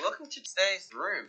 Welcome 0.00 0.28
to 0.30 0.40
today's 0.40 0.88
room. 0.94 1.28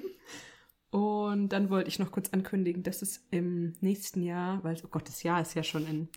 Und 0.91 1.51
dann 1.51 1.71
wollte 1.71 1.89
ich 1.89 1.99
noch 1.99 2.11
kurz 2.11 2.31
ankündigen, 2.31 2.83
dass 2.83 3.03
es 3.03 3.25
im 3.31 3.75
nächsten 3.81 4.23
Jahr, 4.23 4.63
weil, 4.65 4.77
oh 4.85 4.89
Gott, 4.91 5.07
das 5.09 5.23
Jahr 5.23 5.41
ist 5.41 5.55
ja 5.55 5.63
schon 5.63 5.87
in, 5.87 6.09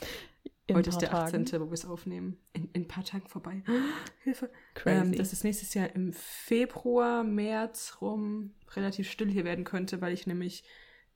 In 0.66 0.76
heute 0.76 0.90
ist 0.90 0.98
der 1.00 1.10
paar 1.10 1.26
18., 1.26 1.46
Tagen. 1.46 1.64
wo 1.64 1.68
wir 1.70 1.74
es 1.74 1.86
aufnehmen, 1.86 2.38
in, 2.54 2.70
in 2.74 2.84
ein 2.84 2.88
paar 2.88 3.04
Tagen 3.04 3.28
vorbei. 3.28 3.64
Hilfe. 4.24 4.50
Crazy. 4.74 4.98
Ähm, 4.98 5.16
dass 5.16 5.32
es 5.32 5.44
nächstes 5.44 5.74
Jahr 5.76 5.94
im 5.96 6.12
Februar, 6.14 7.24
März 7.24 7.98
rum 8.02 8.56
relativ 8.76 9.10
still 9.10 9.30
hier 9.30 9.44
werden 9.46 9.64
könnte, 9.64 10.02
weil 10.02 10.14
ich 10.14 10.26
nämlich 10.26 10.64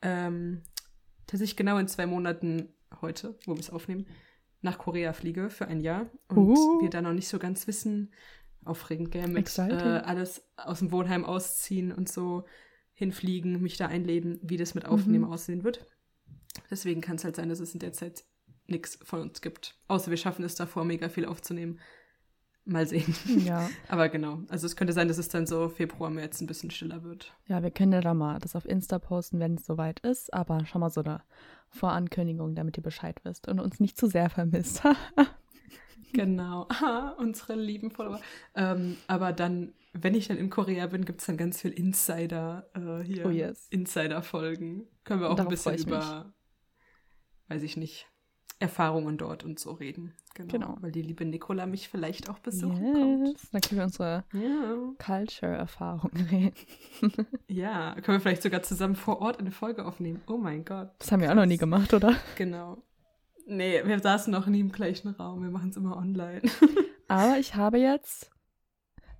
ähm, 0.03 0.62
tatsächlich 1.26 1.58
genau 1.58 1.80
in 1.80 1.88
zwei 1.88 2.06
Monaten 2.06 2.70
heute, 3.02 3.40
wo 3.46 3.56
wir 3.56 3.59
es 3.59 3.72
aufnehmen, 3.72 4.06
nach 4.62 4.78
Korea 4.78 5.14
fliege 5.14 5.50
für 5.50 5.68
ein 5.68 5.81
Jahr 5.81 6.09
und 6.28 6.38
Uh. 6.38 6.81
wir 6.81 6.90
da 6.90 7.02
noch 7.02 7.14
nicht 7.14 7.28
so 7.28 7.40
ganz 7.40 7.68
wissen, 7.68 8.12
aufregend, 8.66 9.12
gell, 9.12 9.28
mit 9.28 9.58
äh, 9.58 9.72
alles 9.72 10.44
aus 10.58 10.80
dem 10.80 10.92
Wohnheim 10.92 11.26
ausziehen 11.26 11.92
und 11.92 12.09
so 12.09 12.44
hinfliegen, 12.98 13.62
mich 13.62 13.78
da 13.78 13.86
einleben, 13.88 14.40
wie 14.42 14.58
das 14.58 14.73
mit 14.73 14.86
Aufnehmen 14.86 15.26
Mhm. 15.26 15.31
aussehen 15.31 15.64
wird. 15.64 15.86
Deswegen 16.72 17.02
kann 17.02 17.17
es 17.17 17.23
halt 17.23 17.36
sein, 17.36 17.50
dass 17.50 17.59
es 17.59 17.73
in 17.73 17.80
der 17.80 17.94
Zeit 17.94 18.23
nichts 18.66 18.98
von 19.03 19.22
uns 19.22 19.42
gibt. 19.42 19.76
Außer 19.88 20.09
wir 20.09 20.17
schaffen 20.17 20.44
es 20.44 20.56
davor, 20.56 20.84
mega 20.84 21.08
viel 21.08 21.25
aufzunehmen. 21.25 21.80
Mal 22.66 22.88
sehen. 22.88 23.16
ja. 23.45 23.70
Aber 23.88 24.09
genau, 24.09 24.42
also 24.50 24.66
es 24.66 24.75
könnte 24.75 24.92
sein, 24.94 25.08
dass 25.08 25.20
es 25.20 25.30
dann 25.30 25.45
so 25.45 25.70
Februar, 25.70 26.09
März 26.09 26.42
ein 26.42 26.48
bisschen 26.48 26.72
stiller 26.72 27.03
wird. 27.03 27.34
ja, 27.45 27.62
wir 27.64 27.72
können 27.72 27.94
ja 27.94 28.02
da 28.02 28.14
mal 28.14 28.40
das 28.40 28.56
auf 28.58 28.66
Insta 28.66 28.98
posten, 29.00 29.40
wenn 29.40 29.53
es 29.56 29.66
soweit 29.66 30.00
ist, 30.02 30.34
aber 30.34 30.66
schon 30.66 30.81
mal 30.81 30.90
so 30.90 31.02
eine 31.02 31.22
Vorankündigung, 31.70 32.56
damit 32.56 32.75
ihr 32.78 32.84
Bescheid 32.84 33.22
wisst 33.23 33.48
und 33.48 33.59
uns 33.62 33.80
nicht 33.80 33.95
zu 33.98 34.08
sehr 34.08 34.30
vermisst. 34.30 34.81
Genau, 36.13 36.66
Aha, 36.69 37.16
unsere 37.17 37.55
lieben 37.55 37.91
Follower. 37.91 38.19
Ähm, 38.55 38.97
aber 39.08 39.33
dann, 39.33 39.73
wenn 39.94 40.16
ich 40.16 40.27
dann 40.27 40.38
in 40.38 40.50
Korea 40.50 40.88
bin, 40.88 41.05
gibt 41.05 41.22
es 41.22 41.27
dann 41.27 41.38
ganz 41.38 41.61
viel 41.61 41.72
Insider 41.72 42.69
äh, 42.73 43.03
hier. 43.03 43.25
Oh 43.25 43.30
yes. 43.30 43.67
Insider-Folgen. 43.69 44.88
Können 45.03 45.22
wir 45.22 45.30
auch 45.30 45.35
Darauf 45.35 45.52
ein 45.67 45.73
bisschen 45.73 45.88
über, 45.88 46.33
weiß 47.50 47.63
ich 47.63 47.78
nicht, 47.78 48.08
Erfahrungen 48.59 49.17
dort 49.19 49.44
und 49.44 49.59
so 49.59 49.72
reden. 49.73 50.13
Genau. 50.33 50.52
Genau. 50.52 50.78
Weil 50.81 50.91
die 50.91 51.02
liebe 51.03 51.25
Nicola 51.25 51.66
mich 51.67 51.89
vielleicht 51.89 52.30
auch 52.30 52.39
besuchen 52.39 52.94
kommt. 52.94 53.28
yes. 53.30 53.50
Dann 53.52 53.61
können 53.61 53.78
wir 53.80 53.85
unsere 53.85 54.23
Ja. 54.33 54.94
Culture-Erfahrungen 54.97 56.25
reden. 56.31 57.28
ja, 57.47 57.94
können 58.01 58.17
wir 58.17 58.22
vielleicht 58.22 58.41
sogar 58.44 58.63
zusammen 58.63 58.96
vor 58.96 59.22
Ort 59.22 59.40
eine 59.40 59.51
Folge 59.51 59.85
aufnehmen. 59.85 60.22
Oh 60.28 60.38
mein 60.38 60.66
Gott. 60.66 60.90
Das 61.00 61.12
haben 61.12 61.22
wir 61.22 61.29
auch 61.31 61.35
noch 61.35 61.46
nie 61.46 61.57
gemacht, 61.57 61.94
oder? 61.94 62.16
Genau. 62.35 62.78
Nee, 63.50 63.81
wir 63.85 64.00
saßen 64.00 64.30
noch 64.30 64.46
nie 64.47 64.59
im 64.59 64.74
gleichen 64.74 65.08
Raum. 65.08 65.41
Wir 65.41 65.50
machen 65.50 65.69
es 65.69 65.78
immer 65.78 65.96
online. 65.96 66.41
Aber 67.08 67.38
ich 67.40 67.56
habe 67.56 67.78
jetzt 67.78 68.30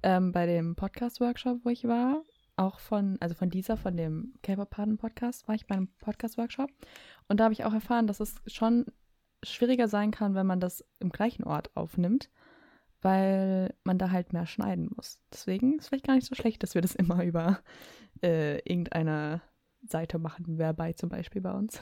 ähm, 0.04 0.34
bei 0.34 0.46
dem 0.46 0.76
Podcast-Workshop, 0.76 1.64
wo 1.64 1.70
ich 1.70 1.88
war, 1.88 2.24
auch 2.58 2.82
von, 2.82 3.16
also 3.22 3.36
von 3.36 3.50
dieser, 3.50 3.78
von 3.78 3.96
dem 3.96 4.34
K-Pop-Paden-Podcast, 4.44 5.48
war 5.48 5.56
ich 5.56 5.66
bei 5.66 5.76
einem 5.76 5.88
Podcast-Workshop. 6.00 6.70
Und 7.30 7.40
da 7.40 7.46
habe 7.46 7.54
ich 7.54 7.64
auch 7.64 7.74
erfahren, 7.74 8.06
dass 8.06 8.20
es 8.20 8.36
schon 8.48 8.88
schwieriger 9.44 9.88
sein 9.88 10.12
kann, 10.12 10.36
wenn 10.36 10.46
man 10.46 10.60
das 10.60 10.84
im 11.00 11.10
gleichen 11.10 11.46
Ort 11.46 11.74
aufnimmt, 11.78 12.30
weil 13.02 13.74
man 13.86 13.98
da 13.98 14.12
halt 14.12 14.34
mehr 14.34 14.46
schneiden 14.46 14.90
muss. 14.94 15.22
Deswegen 15.32 15.76
ist 15.76 15.84
es 15.84 15.88
vielleicht 15.88 16.06
gar 16.06 16.16
nicht 16.16 16.28
so 16.28 16.36
schlecht, 16.36 16.64
dass 16.64 16.76
wir 16.76 16.82
das 16.82 16.96
immer 16.96 17.24
über 17.24 17.62
äh, 18.22 18.58
irgendeine 18.70 19.42
Seite 19.84 20.20
machen, 20.20 20.58
Verbei 20.58 20.92
zum 20.92 21.08
Beispiel 21.08 21.42
bei 21.42 21.54
uns. 21.54 21.80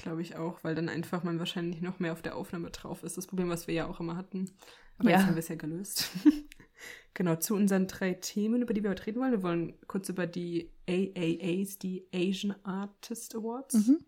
Glaube 0.00 0.22
ich 0.22 0.36
auch, 0.36 0.64
weil 0.64 0.74
dann 0.74 0.88
einfach 0.88 1.22
man 1.24 1.38
wahrscheinlich 1.38 1.82
noch 1.82 1.98
mehr 1.98 2.12
auf 2.12 2.22
der 2.22 2.34
Aufnahme 2.36 2.70
drauf 2.70 3.02
ist. 3.02 3.16
Das 3.18 3.26
Problem, 3.26 3.50
was 3.50 3.66
wir 3.66 3.74
ja 3.74 3.86
auch 3.86 4.00
immer 4.00 4.16
hatten. 4.16 4.50
Aber 4.98 5.10
Ja. 5.10 5.16
jetzt 5.18 5.26
haben 5.26 5.34
wir 5.34 5.40
es 5.40 5.48
ja 5.48 5.56
gelöst. 5.56 6.10
genau, 7.14 7.36
zu 7.36 7.54
unseren 7.54 7.86
drei 7.86 8.14
Themen, 8.14 8.62
über 8.62 8.72
die 8.72 8.82
wir 8.82 8.90
heute 8.90 9.06
reden 9.06 9.20
wollen. 9.20 9.32
Wir 9.32 9.42
wollen 9.42 9.74
kurz 9.86 10.08
über 10.08 10.26
die 10.26 10.70
AAAs, 10.88 11.78
die 11.78 12.06
Asian 12.14 12.54
Artist 12.64 13.34
Awards, 13.34 13.74
Mhm. 13.88 13.98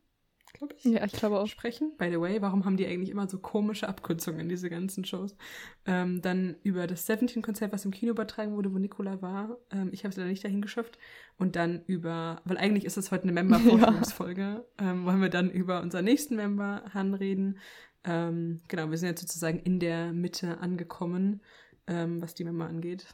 Glaube 0.63 0.75
ich, 0.79 0.85
Ja, 0.85 1.05
ich 1.05 1.13
glaube 1.13 1.39
auch. 1.41 1.47
sprechen. 1.47 1.93
By 1.99 2.11
the 2.11 2.21
way, 2.21 2.41
warum 2.41 2.65
haben 2.65 2.77
die 2.77 2.87
eigentlich 2.87 3.11
immer 3.11 3.29
so 3.29 3.39
komische 3.39 3.89
Abkürzungen, 3.89 4.49
diese 4.49 4.71
ganzen 4.71 5.05
Shows? 5.05 5.37
Ähm, 5.87 6.23
dann 6.23 6.57
über 6.63 6.87
das 6.87 7.09
17-Konzert, 7.09 7.73
was 7.73 7.85
im 7.85 7.91
Kino 7.91 8.13
übertragen 8.13 8.55
wurde, 8.55 8.73
wo 8.73 8.79
Nicola 8.79 9.21
war. 9.23 9.59
Ähm, 9.71 9.91
ich 9.93 10.05
habe 10.05 10.11
es 10.11 10.17
leider 10.17 10.29
nicht 10.29 10.45
dahin 10.45 10.63
geschafft. 10.63 10.99
Und 11.39 11.57
dann 11.57 11.83
über, 11.87 12.41
weil 12.45 12.59
eigentlich 12.59 12.85
ist 12.85 12.97
es 12.97 13.11
heute 13.11 13.25
eine 13.25 13.33
Member-Vorstellungsfolge, 13.33 14.65
ähm, 14.79 15.05
wollen 15.05 15.21
wir 15.21 15.29
dann 15.31 15.51
über 15.51 15.83
unseren 15.83 16.05
nächsten 16.05 16.37
Member, 16.37 16.85
Han, 16.95 17.15
reden. 17.15 17.59
Ähm, 18.05 18.61
genau, 18.69 18.91
wir 18.91 18.99
sind 18.99 19.09
jetzt 19.11 19.21
sozusagen 19.23 19.59
in 19.61 19.81
der 19.81 20.13
Mitte 20.13 20.59
angekommen, 20.59 21.41
ähm, 21.87 22.21
was 22.23 22.35
die 22.35 22.45
Member 22.45 22.67
angeht. 22.67 23.07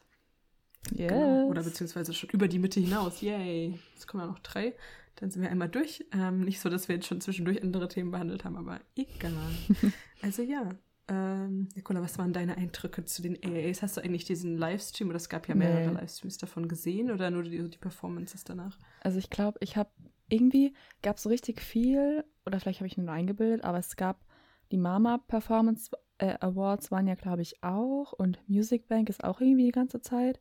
Yes. 0.93 1.09
Genau. 1.11 1.47
Oder 1.49 1.63
beziehungsweise 1.63 2.13
schon 2.15 2.31
über 2.31 2.49
die 2.49 2.59
Mitte 2.59 2.81
hinaus. 2.81 3.21
Yay. 3.21 3.79
Jetzt 3.95 4.07
kommen 4.07 4.23
ja 4.23 4.29
noch 4.31 4.39
drei. 4.39 4.75
Dann 5.21 5.31
sind 5.31 5.43
wir 5.43 5.51
einmal 5.51 5.69
durch. 5.69 6.05
Ähm, 6.13 6.41
nicht 6.41 6.61
so, 6.61 6.69
dass 6.69 6.89
wir 6.89 6.95
jetzt 6.97 7.07
schon 7.07 7.21
zwischendurch 7.21 7.63
andere 7.63 7.89
Themen 7.89 8.11
behandelt 8.11 8.45
haben, 8.45 8.57
aber 8.57 8.81
egal. 8.95 9.33
also 10.23 10.43
ja. 10.43 10.69
Ähm, 11.11 11.69
Nicola, 11.75 12.03
was 12.03 12.19
waren 12.19 12.35
deine 12.35 12.57
Eindrücke 12.59 13.05
zu 13.05 13.23
den 13.23 13.39
AAs? 13.43 13.83
Hast 13.83 13.97
du 13.97 14.03
eigentlich 14.03 14.27
diesen 14.27 14.59
Livestream 14.59 15.09
oder 15.09 15.17
es 15.17 15.31
gab 15.31 15.49
ja 15.49 15.55
mehrere 15.55 15.93
Nee. 15.93 16.01
Livestreams 16.01 16.37
davon 16.37 16.69
gesehen 16.69 17.11
oder 17.11 17.31
nur 17.31 17.45
die, 17.45 17.69
die 17.69 17.79
Performances 17.79 18.45
danach? 18.45 18.79
Also 19.01 19.19
ich 19.19 19.31
glaube, 19.31 19.59
ich 19.63 19.77
habe 19.77 19.91
irgendwie 20.29 20.75
gab 21.03 21.17
es 21.17 21.23
so 21.23 21.31
richtig 21.31 21.63
viel 21.63 22.25
oder 22.45 22.61
vielleicht 22.61 22.81
habe 22.81 22.87
ich 22.89 22.99
nur 22.99 23.11
eingebildet, 23.11 23.65
aber 23.65 23.79
es 23.79 23.97
gab 23.97 24.25
die 24.71 24.77
Mama 24.77 25.17
Performance 25.17 25.91
äh, 26.19 26.37
Awards 26.41 26.91
waren 26.91 27.07
ja 27.07 27.15
glaube 27.15 27.41
ich 27.41 27.63
auch 27.63 28.13
und 28.13 28.39
Music 28.47 28.87
Bank 28.89 29.09
ist 29.09 29.25
auch 29.25 29.41
irgendwie 29.41 29.65
die 29.65 29.73
ganze 29.73 30.03
Zeit 30.03 30.39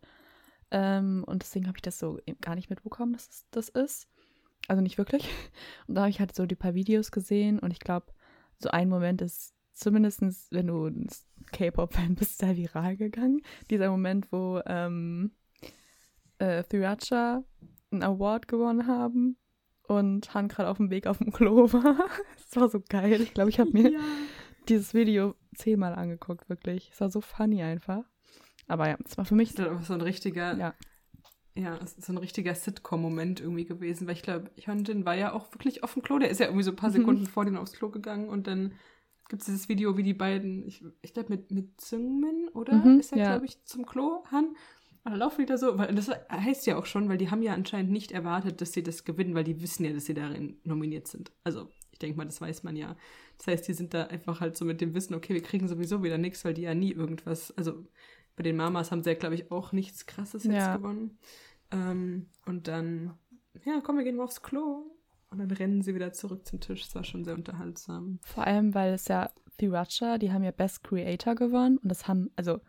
ähm, 0.72 1.24
und 1.26 1.44
deswegen 1.44 1.68
habe 1.68 1.78
ich 1.78 1.82
das 1.82 2.00
so 2.00 2.20
gar 2.42 2.56
nicht 2.56 2.70
mitbekommen, 2.70 3.14
dass 3.14 3.30
es 3.30 3.46
das 3.52 3.70
ist. 3.70 4.10
Also 4.68 4.81
nicht 4.81 4.97
wirklich. 4.97 5.29
Und 5.88 5.95
da 5.95 6.01
habe 6.01 6.09
ich 6.09 6.19
halt 6.19 6.35
so 6.35 6.45
die 6.45 6.56
paar 6.56 6.73
Videos 6.73 7.12
gesehen 7.12 7.59
und 7.59 7.72
ich 7.72 7.79
glaube, 7.79 8.07
so 8.59 8.69
ein 8.69 8.90
Moment 8.90 9.22
ist 9.22 9.53
zumindestens, 9.73 10.47
wenn 10.51 10.68
du 10.68 10.88
ein 10.88 11.07
K-Pop-Fan 11.51 12.16
bist, 12.16 12.41
da 12.41 12.56
viral 12.56 12.97
gegangen. 12.97 13.41
Dieser 13.69 13.90
Moment, 13.90 14.31
wo 14.31 14.62
ähm, 14.66 15.31
äh, 16.40 16.63
Thracha 16.63 17.44
einen 17.91 18.03
Award 18.03 18.47
gewonnen 18.47 18.88
haben 18.88 19.38
und 19.84 20.34
Han 20.34 20.47
gerade 20.47 20.69
auf 20.69 20.78
dem 20.78 20.89
Weg 20.89 21.07
auf 21.07 21.19
dem 21.19 21.31
Klo 21.31 21.72
war. 21.74 22.09
Das 22.35 22.56
war 22.56 22.69
so 22.69 22.81
geil. 22.88 23.22
Ich 23.22 23.34
glaube, 23.34 23.50
ich 23.50 23.60
habe 23.60 23.71
mir 23.74 24.00
dieses 24.68 24.94
Video 24.94 25.36
zehnmal 25.56 25.95
angeguckt, 25.95 26.50
wirklich. 26.50 26.89
Es 26.92 27.00
war 27.00 27.10
so 27.10 27.21
funny 27.21 27.63
einfach. 27.63 28.03
Aber 28.68 28.89
ja, 28.89 28.98
es 29.06 29.18
war 29.18 29.25
für 29.25 29.36
mich 29.36 29.53
Das 29.53 29.81
ist 29.81 29.88
so 29.88 29.94
ein 29.94 30.01
richtiger, 30.01 30.57
ja, 30.57 30.74
ja, 31.57 31.77
es 31.83 31.94
ist 31.94 32.06
so 32.06 32.13
ein 32.13 32.18
richtiger 32.18 32.54
Sitcom-Moment 32.56 33.39
irgendwie 33.42 33.65
gewesen, 33.65 34.07
weil 34.07 34.15
ich 34.15 34.21
glaube, 34.21 34.51
Hyundin 34.63 35.06
war 35.06 35.15
ja 35.15 35.33
auch 35.33 35.51
wirklich 35.54 35.83
auf 35.83 35.94
dem 35.94 36.04
Klo. 36.04 36.19
Der 36.19 36.30
ist 36.30 36.39
ja 36.39 36.45
irgendwie 36.48 36.63
so 36.63 36.71
ein 36.71 36.75
paar 36.75 36.89
Mhm. 36.89 36.94
Sekunden 36.95 37.25
vor 37.27 37.45
denen 37.45 37.57
aufs 37.57 37.74
Klo 37.74 37.89
gegangen 37.89 38.30
und 38.30 38.48
dann 38.48 38.74
gibt 39.30 39.42
es 39.42 39.48
dieses 39.48 39.68
Video, 39.69 39.98
wie 39.98 40.04
die 40.04 40.13
beiden, 40.13 40.65
ich, 40.65 40.83
ich 41.01 41.13
glaube 41.13 41.30
mit, 41.30 41.51
mit 41.51 41.81
Seungmin, 41.81 42.48
oder? 42.54 42.74
Mhm, 42.75 43.00
ist 43.00 43.12
er, 43.12 43.18
ja. 43.18 43.25
glaube 43.31 43.45
ich, 43.45 43.63
zum 43.65 43.86
Klo, 43.86 44.24
Han? 44.31 44.56
Und 45.04 45.12
dann 45.12 45.19
laufen 45.19 45.42
die 45.42 45.45
da 45.48 45.57
so, 45.57 45.77
weil 45.77 45.94
das 45.95 46.09
heißt 46.30 46.65
ja 46.68 46.77
auch 46.77 46.86
schon, 46.86 47.09
weil 47.09 47.18
die 47.18 47.30
haben 47.31 47.42
ja 47.42 47.54
anscheinend 47.54 47.92
nicht 47.92 48.12
erwartet, 48.12 48.62
dass 48.62 48.74
sie 48.74 48.83
das 48.83 49.03
gewinnen, 49.06 49.36
weil 49.36 49.44
die 49.45 49.62
wissen 49.62 49.86
ja, 49.86 49.94
dass 49.94 50.06
sie 50.06 50.13
darin 50.13 50.60
nominiert 50.63 51.07
sind. 51.07 51.31
Also, 51.44 51.69
ich 51.92 52.00
denke 52.00 52.18
mal, 52.18 52.25
das 52.25 52.42
weiß 52.42 52.63
man 52.63 52.75
ja. 52.75 52.95
Das 53.38 53.48
heißt, 53.48 53.68
die 53.68 53.74
sind 53.74 53.94
da 53.94 54.03
einfach 54.06 54.42
halt 54.42 54.57
so 54.57 54.65
mit 54.65 54.81
dem 54.81 54.94
Wissen, 54.94 55.13
okay, 55.15 55.33
wir 55.33 55.42
kriegen 55.42 55.68
sowieso 55.68 56.03
wieder 56.03 56.18
nichts, 56.18 56.44
weil 56.45 56.53
die 56.53 56.63
ja 56.63 56.74
nie 56.75 56.92
irgendwas, 56.92 57.51
also 57.57 57.86
bei 58.36 58.44
den 58.44 58.56
Mamas 58.57 58.92
haben 58.92 59.01
sie 59.03 59.10
ja, 59.12 59.15
glaube 59.15 59.36
ich, 59.36 59.51
auch 59.51 59.71
nichts 59.71 60.06
krasses 60.06 60.44
jetzt 60.44 60.53
Ja. 60.53 60.75
gewonnen. 60.77 61.18
Ähm, 61.72 62.30
und 62.46 62.68
dann, 62.68 63.18
ja, 63.66 63.81
komm, 63.81 63.98
wir 63.98 64.04
gehen 64.04 64.16
mal 64.16 64.24
aufs 64.24 64.42
Klo. 64.42 64.92
Und 65.30 65.40
dann 65.40 65.52
rennen 65.52 65.81
sie 65.81 65.94
wieder 65.94 66.14
zurück 66.14 66.46
zum 66.48 66.62
Tisch. 66.62 66.84
Das 66.84 66.96
war 66.96 67.04
schon 67.04 67.25
sehr 67.25 67.36
unterhaltsam. 67.36 68.19
Vor 68.24 68.46
allem, 68.48 68.74
weil 68.74 68.94
es 68.94 69.08
ja 69.10 69.30
Thiracha, 69.58 70.18
die 70.18 70.31
haben 70.31 70.44
ja 70.44 70.52
Best 70.52 70.84
Creator 70.84 71.36
gewonnen 71.36 71.78
und 71.80 71.90
das 71.90 72.08
haben, 72.08 72.31
also, 72.38 72.62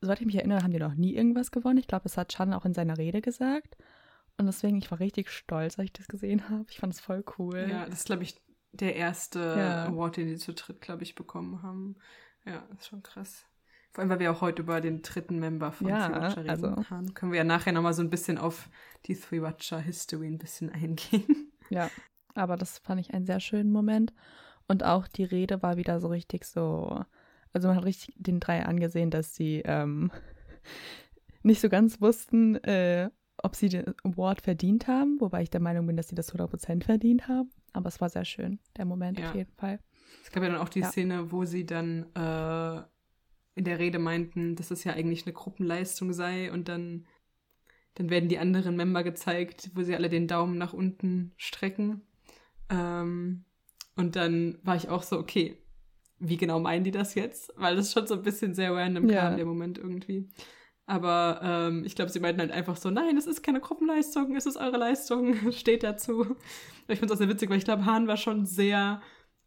soweit 0.00 0.20
ich 0.20 0.26
mich 0.26 0.34
erinnere, 0.34 0.62
haben 0.62 0.72
die 0.72 0.80
noch 0.80 0.94
nie 0.94 1.14
irgendwas 1.14 1.52
gewonnen. 1.52 1.78
Ich 1.78 1.86
glaube, 1.86 2.02
das 2.04 2.16
hat 2.16 2.30
Chan 2.30 2.52
auch 2.54 2.64
in 2.64 2.74
seiner 2.74 2.98
Rede 2.98 3.20
gesagt. 3.20 3.76
Und 4.38 4.46
deswegen, 4.46 4.78
ich 4.78 4.90
war 4.90 4.98
richtig 4.98 5.30
stolz, 5.30 5.78
als 5.78 5.86
ich 5.86 5.92
das 5.92 6.08
gesehen 6.08 6.48
habe. 6.48 6.64
Ich 6.70 6.78
fand 6.78 6.94
es 6.94 7.00
voll 7.00 7.22
cool. 7.38 7.66
Ja, 7.70 7.84
das 7.86 8.00
ist, 8.00 8.06
glaube 8.06 8.24
ich, 8.24 8.40
der 8.72 8.96
erste 8.96 9.38
Ja. 9.38 9.84
Award, 9.86 10.16
den 10.16 10.26
die 10.26 10.38
zu 10.38 10.54
dritt, 10.54 10.80
glaube 10.80 11.02
ich, 11.04 11.14
bekommen 11.14 11.62
haben. 11.62 11.96
Ja, 12.44 12.64
das 12.70 12.80
ist 12.80 12.88
schon 12.88 13.02
krass. 13.02 13.44
Vor 13.92 14.00
allem, 14.02 14.10
weil 14.10 14.20
wir 14.20 14.32
auch 14.32 14.40
heute 14.40 14.62
über 14.62 14.80
den 14.80 15.02
dritten 15.02 15.38
Member 15.38 15.70
von 15.70 15.86
Ja, 15.88 16.08
Three 16.08 16.20
Watcher 16.20 16.36
reden 16.44 16.50
also- 16.50 16.90
haben. 16.90 17.12
Können 17.14 17.32
wir 17.32 17.38
ja 17.38 17.44
nachher 17.44 17.72
nochmal 17.72 17.92
so 17.94 18.02
ein 18.02 18.08
bisschen 18.10 18.38
auf 18.38 18.70
die 19.06 19.14
Three 19.14 19.42
Watcher 19.42 19.78
History 19.80 20.26
ein 20.28 20.38
bisschen 20.38 20.70
eingehen. 20.70 21.52
Ja, 21.68 21.90
aber 22.34 22.56
das 22.56 22.78
fand 22.78 23.00
ich 23.00 23.12
einen 23.12 23.26
sehr 23.26 23.40
schönen 23.40 23.70
Moment. 23.70 24.12
Und 24.68 24.84
auch 24.84 25.08
die 25.08 25.24
Rede 25.24 25.62
war 25.62 25.76
wieder 25.76 26.00
so 26.00 26.08
richtig 26.08 26.44
so. 26.46 27.04
Also 27.52 27.68
man 27.68 27.76
hat 27.76 27.84
richtig 27.84 28.14
den 28.16 28.40
drei 28.40 28.64
angesehen, 28.64 29.10
dass 29.10 29.34
sie 29.34 29.60
ähm, 29.66 30.10
nicht 31.42 31.60
so 31.60 31.68
ganz 31.68 32.00
wussten, 32.00 32.56
äh, 32.64 33.10
ob 33.42 33.56
sie 33.56 33.68
den 33.68 33.94
Award 34.04 34.40
verdient 34.40 34.86
haben, 34.86 35.20
wobei 35.20 35.42
ich 35.42 35.50
der 35.50 35.60
Meinung 35.60 35.86
bin, 35.86 35.96
dass 35.96 36.08
sie 36.08 36.14
das 36.14 36.32
100% 36.32 36.84
verdient 36.84 37.28
haben. 37.28 37.50
Aber 37.72 37.88
es 37.88 38.00
war 38.00 38.08
sehr 38.08 38.24
schön, 38.24 38.58
der 38.76 38.84
Moment 38.84 39.18
Ja. 39.18 39.28
auf 39.28 39.34
jeden 39.34 39.52
Fall. 39.56 39.80
Es 40.22 40.30
gab 40.30 40.42
ja 40.42 40.48
dann 40.50 40.58
auch 40.60 40.68
die 40.68 40.80
Ja. 40.80 40.88
Szene, 40.88 41.32
wo 41.32 41.44
sie 41.44 41.66
dann 41.66 42.06
äh, 42.14 42.82
in 43.54 43.64
der 43.64 43.78
Rede 43.78 43.98
meinten, 43.98 44.56
dass 44.56 44.70
es 44.70 44.84
ja 44.84 44.92
eigentlich 44.94 45.26
eine 45.26 45.32
Gruppenleistung 45.34 46.12
sei 46.12 46.50
und 46.52 46.68
dann, 46.68 47.06
dann 47.94 48.10
werden 48.10 48.28
die 48.28 48.38
anderen 48.38 48.76
Member 48.76 49.02
gezeigt, 49.02 49.70
wo 49.74 49.82
sie 49.82 49.94
alle 49.94 50.08
den 50.08 50.26
Daumen 50.26 50.56
nach 50.58 50.72
unten 50.72 51.32
strecken. 51.36 52.02
Ähm, 52.70 53.44
und 53.96 54.16
dann 54.16 54.58
war 54.62 54.76
ich 54.76 54.88
auch 54.88 55.02
so, 55.02 55.18
okay, 55.18 55.58
wie 56.18 56.36
genau 56.36 56.60
meinen 56.60 56.84
die 56.84 56.92
das 56.92 57.14
jetzt? 57.14 57.52
Weil 57.56 57.76
das 57.76 57.92
schon 57.92 58.06
so 58.06 58.14
ein 58.14 58.22
bisschen 58.22 58.54
sehr 58.54 58.72
random 58.74 59.08
Ja. 59.08 59.28
kam, 59.28 59.36
der 59.36 59.44
Moment 59.44 59.76
irgendwie. 59.78 60.28
Aber 60.86 61.40
ähm, 61.42 61.84
ich 61.84 61.94
glaube, 61.94 62.10
sie 62.10 62.20
meinten 62.20 62.40
halt 62.40 62.50
einfach 62.52 62.76
so, 62.76 62.90
nein, 62.90 63.16
es 63.16 63.26
ist 63.26 63.42
keine 63.42 63.60
Gruppenleistung, 63.60 64.34
es 64.34 64.46
ist 64.46 64.56
eure 64.56 64.78
Leistung, 64.78 65.34
steht 65.52 65.82
dazu. 65.82 66.36
Ich 66.88 66.98
finde 66.98 67.06
es 67.06 67.12
auch 67.12 67.18
sehr 67.18 67.28
witzig, 67.28 67.50
weil 67.50 67.58
ich 67.58 67.64
glaube, 67.64 67.84
Hahn 67.84 68.08
war 68.08 68.16
schon 68.16 68.46
sehr 68.46 69.00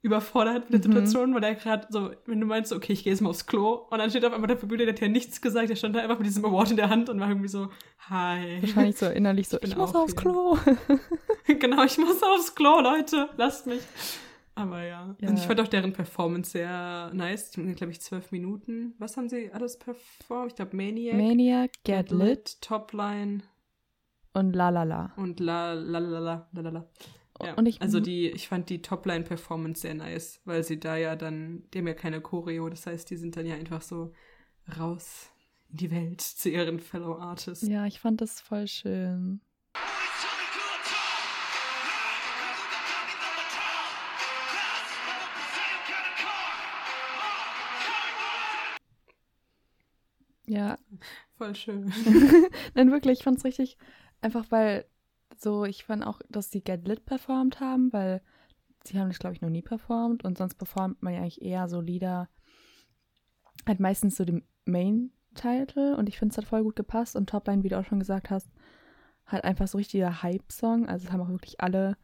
überfordert 0.05 0.69
mit 0.69 0.83
der 0.83 0.91
Mhm. 0.91 0.93
Situation, 1.05 1.35
weil 1.35 1.43
er 1.43 1.55
gerade 1.55 1.87
so, 1.89 2.11
wenn 2.25 2.39
du 2.39 2.45
meinst, 2.45 2.71
okay, 2.71 2.93
ich 2.93 3.03
gehe 3.03 3.11
jetzt 3.11 3.21
mal 3.21 3.29
aufs 3.31 3.45
Klo 3.47 3.87
und 3.89 3.97
dann 3.97 4.09
steht 4.09 4.23
auf 4.23 4.31
einmal 4.33 4.47
der 4.47 4.55
Bühne, 4.55 4.85
der 4.85 4.93
hat 4.93 5.01
ja 5.01 5.07
nichts 5.07 5.41
gesagt, 5.41 5.69
der 5.69 5.75
stand 5.75 5.95
da 5.95 5.99
einfach 6.01 6.17
mit 6.17 6.27
diesem 6.27 6.45
Award 6.45 6.71
in 6.71 6.77
der 6.77 6.89
Hand 6.89 7.09
und 7.09 7.19
war 7.19 7.27
irgendwie 7.27 7.47
so, 7.49 7.69
hi. 8.09 8.61
Wahrscheinlich 8.61 8.97
so 8.97 9.07
innerlich 9.07 9.49
so, 9.49 9.57
Ich 9.61 9.69
ich, 9.71 9.75
muss 9.77 9.93
aufs 9.95 10.13
hier. 10.13 10.21
Klo. 10.21 10.57
genau, 11.47 11.83
ich 11.83 11.97
muss 11.97 12.21
aufs 12.23 12.53
Klo, 12.55 12.79
Leute, 12.81 13.29
lasst 13.37 13.67
mich. 13.67 13.81
Aber 14.57 14.83
ja. 14.83 15.15
Ja. 15.19 15.29
Und 15.29 15.37
ich 15.37 15.45
fand 15.45 15.59
auch 15.59 15.67
deren 15.67 15.91
Performance 15.91 16.51
sehr 16.51 17.11
nice. 17.13 17.51
Die 17.51 17.59
haben, 17.61 17.75
glaube 17.75 17.91
ich, 17.91 17.99
zwölf 17.99 18.31
Minuten. 18.31 18.93
Was 18.99 19.17
haben 19.17 19.27
sie 19.27 19.51
alles 19.51 19.77
performt? 19.77 20.51
Ich 20.51 20.55
glaube, 20.55 20.75
Maniac, 20.77 21.15
Maniac, 21.17 21.71
Get 21.83 22.09
Lit 22.11 22.61
Topline 22.61 23.41
und 24.33 24.53
La 24.55 24.69
La 24.69 24.83
La. 24.83 25.11
und 25.17 25.39
La 25.41 25.73
La 25.73 25.99
La 25.99 26.19
La 26.19 26.47
La 26.53 26.61
La 26.61 26.69
La. 26.69 26.85
Ja, 27.41 27.53
Und 27.55 27.65
ich, 27.65 27.81
also 27.81 27.99
die, 27.99 28.29
ich 28.29 28.47
fand 28.47 28.69
die 28.69 28.81
Topline-Performance 28.81 29.81
sehr 29.81 29.93
nice, 29.93 30.39
weil 30.45 30.63
sie 30.63 30.79
da 30.79 30.95
ja 30.95 31.15
dann, 31.15 31.63
die 31.73 31.79
haben 31.79 31.87
ja 31.87 31.93
keine 31.93 32.21
Choreo, 32.21 32.69
das 32.69 32.87
heißt, 32.87 33.09
die 33.09 33.17
sind 33.17 33.35
dann 33.35 33.45
ja 33.45 33.55
einfach 33.55 33.81
so 33.81 34.13
raus 34.77 35.29
in 35.69 35.77
die 35.77 35.91
Welt 35.91 36.21
zu 36.21 36.49
ihren 36.49 36.79
Fellow 36.79 37.17
Artists. 37.17 37.67
Ja, 37.67 37.85
ich 37.85 37.99
fand 37.99 38.21
das 38.21 38.39
voll 38.39 38.67
schön. 38.67 39.41
Ja, 50.47 50.77
Voll 51.38 51.55
schön. 51.55 51.91
Nein, 52.75 52.91
wirklich, 52.91 53.19
ich 53.19 53.23
fand's 53.23 53.43
richtig, 53.43 53.77
einfach 54.21 54.45
weil 54.51 54.85
so, 55.41 55.65
ich 55.65 55.85
fand 55.85 56.05
auch, 56.05 56.19
dass 56.29 56.51
sie 56.51 56.61
Get 56.61 56.87
Lit 56.87 57.05
performt 57.05 57.59
haben, 57.59 57.91
weil 57.93 58.21
sie 58.83 58.99
haben 58.99 59.09
das, 59.09 59.19
glaube 59.19 59.35
ich, 59.35 59.41
noch 59.41 59.49
nie 59.49 59.61
performt 59.61 60.23
und 60.23 60.37
sonst 60.37 60.55
performt 60.55 61.01
man 61.01 61.13
ja 61.13 61.21
eigentlich 61.21 61.41
eher 61.41 61.67
so 61.67 61.81
Lieder, 61.81 62.29
halt 63.65 63.79
meistens 63.79 64.15
so 64.15 64.25
dem 64.25 64.43
Main-Title 64.65 65.97
und 65.97 66.09
ich 66.09 66.19
finde 66.19 66.33
es 66.33 66.37
hat 66.37 66.45
voll 66.45 66.63
gut 66.63 66.75
gepasst 66.75 67.15
und 67.15 67.29
Topline, 67.29 67.63
wie 67.63 67.69
du 67.69 67.79
auch 67.79 67.85
schon 67.85 67.99
gesagt 67.99 68.29
hast, 68.29 68.49
halt 69.25 69.43
einfach 69.43 69.67
so 69.67 69.77
richtiger 69.77 70.21
Hype-Song, 70.21 70.87
also 70.87 71.07
es 71.07 71.11
haben 71.11 71.21
auch 71.21 71.29
wirklich 71.29 71.59
alle 71.61 71.97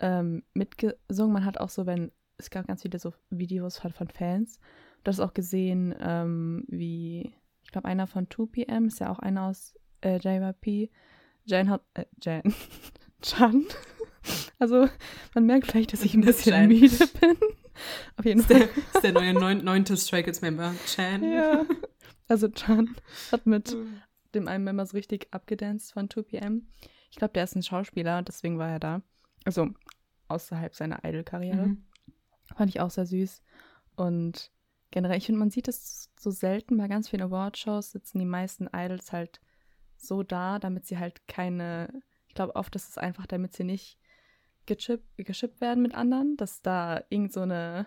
ähm, 0.00 0.42
mitgesungen, 0.54 1.32
man 1.32 1.44
hat 1.44 1.58
auch 1.58 1.68
so, 1.68 1.86
wenn, 1.86 2.10
es 2.36 2.50
gab 2.50 2.66
ganz 2.66 2.82
viele 2.82 2.98
so 2.98 3.12
Videos 3.30 3.84
halt 3.84 3.94
von 3.94 4.08
Fans, 4.08 4.58
du 5.04 5.08
hast 5.08 5.20
auch 5.20 5.34
gesehen, 5.34 5.94
ähm, 6.00 6.64
wie 6.68 7.34
ich 7.64 7.72
glaube, 7.72 7.88
einer 7.88 8.06
von 8.06 8.28
2PM 8.28 8.86
ist 8.86 9.00
ja 9.00 9.10
auch 9.10 9.18
einer 9.18 9.44
aus 9.44 9.74
äh, 10.02 10.18
JYP. 10.18 10.90
Jan 11.44 11.70
hat, 11.70 11.82
äh, 11.94 12.04
Jan, 12.22 12.42
Chan. 13.22 13.64
Also, 14.58 14.88
man 15.34 15.46
merkt 15.46 15.66
vielleicht, 15.66 15.92
dass 15.92 16.02
ich 16.02 16.14
ein 16.14 16.22
bisschen 16.22 16.52
Jan. 16.52 16.68
müde 16.68 17.06
bin. 17.20 17.36
Auf 18.16 18.24
jeden 18.24 18.40
ist, 18.40 18.50
der, 18.50 18.68
Fall. 18.68 18.82
ist 18.94 19.02
der 19.02 19.12
neue 19.12 19.34
neun, 19.34 19.64
neunte 19.64 19.96
Stray 19.96 20.22
Kids 20.22 20.40
Member, 20.40 20.74
Chan. 20.86 21.22
Ja. 21.22 21.64
Also, 22.28 22.48
Chan 22.48 22.94
hat 23.32 23.46
mit 23.46 23.76
dem 24.34 24.48
einen 24.48 24.64
Member 24.64 24.86
so 24.86 24.96
richtig 24.96 25.28
abgedanced 25.30 25.92
von 25.92 26.08
2PM. 26.08 26.62
Ich 27.10 27.16
glaube, 27.16 27.34
der 27.34 27.44
ist 27.44 27.54
ein 27.54 27.62
Schauspieler, 27.62 28.22
deswegen 28.22 28.58
war 28.58 28.70
er 28.70 28.80
da. 28.80 29.02
Also, 29.44 29.68
außerhalb 30.28 30.74
seiner 30.74 31.04
Idol-Karriere. 31.04 31.66
Mhm. 31.66 31.84
Fand 32.56 32.70
ich 32.70 32.80
auch 32.80 32.90
sehr 32.90 33.06
süß. 33.06 33.42
Und 33.96 34.50
generell, 34.90 35.18
ich 35.18 35.26
finde, 35.26 35.38
man 35.40 35.50
sieht 35.50 35.68
es 35.68 36.10
so 36.18 36.30
selten 36.30 36.76
bei 36.76 36.88
ganz 36.88 37.08
vielen 37.08 37.22
Awardshows, 37.22 37.90
sitzen 37.90 38.18
die 38.18 38.24
meisten 38.24 38.68
Idols 38.72 39.12
halt 39.12 39.40
so 40.06 40.22
da, 40.22 40.58
damit 40.58 40.86
sie 40.86 40.98
halt 40.98 41.26
keine, 41.28 42.02
ich 42.28 42.34
glaube 42.34 42.56
oft 42.56 42.74
ist 42.76 42.88
es 42.88 42.98
einfach, 42.98 43.26
damit 43.26 43.54
sie 43.54 43.64
nicht 43.64 43.98
gechippt, 44.66 45.04
geschippt 45.18 45.60
werden 45.60 45.82
mit 45.82 45.94
anderen, 45.94 46.36
dass 46.36 46.62
da 46.62 47.02
irgend 47.10 47.32
so 47.32 47.40
eine 47.40 47.86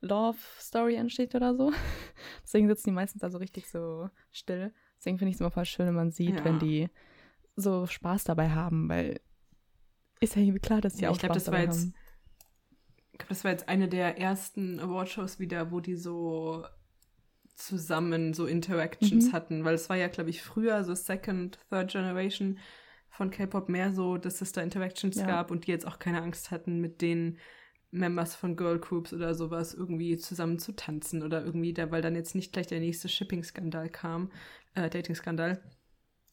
Love-Story 0.00 0.94
entsteht 0.96 1.34
oder 1.34 1.54
so. 1.54 1.72
Deswegen 2.42 2.68
sitzen 2.68 2.90
die 2.90 2.94
meistens 2.94 3.22
also 3.22 3.38
richtig 3.38 3.68
so 3.68 4.08
still. 4.32 4.72
Deswegen 4.98 5.18
finde 5.18 5.30
ich 5.30 5.36
es 5.36 5.40
immer 5.40 5.50
voll 5.50 5.64
schön, 5.64 5.86
wenn 5.86 5.94
man 5.94 6.10
sieht, 6.10 6.36
Ja. 6.36 6.44
wenn 6.44 6.58
die 6.58 6.88
so 7.56 7.86
Spaß 7.86 8.24
dabei 8.24 8.50
haben, 8.50 8.88
weil 8.88 9.20
ist 10.20 10.34
ja 10.36 10.42
irgendwie 10.42 10.60
klar, 10.60 10.80
dass 10.80 10.94
die 10.94 11.02
Ja, 11.02 11.10
auch 11.10 11.14
ich 11.14 11.20
glaube, 11.20 11.34
Spaß 11.34 11.44
das 11.44 11.52
war 11.52 11.60
dabei 11.60 11.72
jetzt, 11.72 11.80
haben. 11.84 11.94
ich 13.12 13.18
glaube, 13.18 13.28
das 13.28 13.44
war 13.44 13.50
jetzt 13.50 13.68
eine 13.68 13.88
der 13.88 14.18
ersten 14.18 14.80
Awardshows 14.80 15.38
wieder, 15.38 15.70
wo 15.70 15.80
die 15.80 15.96
so 15.96 16.64
zusammen 17.56 18.34
so 18.34 18.46
Interactions 18.46 19.28
Mhm. 19.28 19.32
hatten, 19.32 19.64
weil 19.64 19.74
es 19.74 19.88
war 19.88 19.96
ja, 19.96 20.08
glaube 20.08 20.30
ich, 20.30 20.42
früher 20.42 20.84
so 20.84 20.94
Second, 20.94 21.58
Third 21.70 21.90
Generation 21.90 22.58
von 23.08 23.30
K-Pop 23.30 23.68
mehr 23.68 23.92
so, 23.92 24.18
dass 24.18 24.40
es 24.42 24.52
da 24.52 24.60
Interactions 24.60 25.16
Ja. 25.16 25.26
gab 25.26 25.50
und 25.50 25.66
die 25.66 25.70
jetzt 25.70 25.86
auch 25.86 25.98
keine 25.98 26.22
Angst 26.22 26.50
hatten, 26.50 26.80
mit 26.80 27.00
den 27.00 27.38
Members 27.90 28.34
von 28.34 28.56
Girl 28.56 28.78
Groups 28.78 29.12
oder 29.14 29.34
sowas 29.34 29.72
irgendwie 29.72 30.18
zusammen 30.18 30.58
zu 30.58 30.72
tanzen 30.72 31.22
oder 31.22 31.42
irgendwie 31.44 31.72
da, 31.72 31.90
weil 31.90 32.02
dann 32.02 32.14
jetzt 32.14 32.34
nicht 32.34 32.52
gleich 32.52 32.66
der 32.66 32.80
nächste 32.80 33.08
Shipping-Skandal 33.08 33.88
kam, 33.88 34.30
äh, 34.74 34.90
Dating-Skandal. 34.90 35.62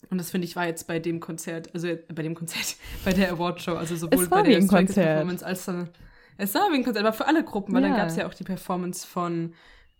Und 0.09 0.17
das 0.17 0.31
finde 0.31 0.45
ich 0.45 0.57
war 0.57 0.65
jetzt 0.67 0.87
bei 0.87 0.99
dem 0.99 1.21
Konzert, 1.21 1.73
also 1.73 1.87
äh, 1.87 2.03
bei 2.13 2.23
dem 2.23 2.35
Konzert, 2.35 2.75
bei 3.05 3.13
der 3.13 3.31
Awardshow, 3.31 3.75
also 3.75 3.95
sowohl 3.95 4.27
bei 4.27 4.41
der. 4.41 4.59
Performance 4.59 5.45
als 5.45 5.65
dann 5.65 5.89
es 6.35 6.53
war 6.55 6.69
wie 6.71 6.75
ein 6.77 6.83
Konzert, 6.83 7.05
aber 7.05 7.13
für 7.15 7.27
alle 7.27 7.43
Gruppen, 7.45 7.73
weil 7.73 7.83
dann 7.83 7.91
Ja. 7.91 7.97
gab 7.99 8.09
es 8.09 8.15
ja 8.17 8.27
auch 8.27 8.33
die 8.33 8.43
Performance 8.43 9.05
von 9.07 9.53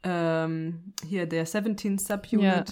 ähm, 0.03 0.93
hier 1.07 1.25
der 1.25 1.45
17 1.45 1.97
Subunit, 1.97 2.41
Ja. 2.41 2.63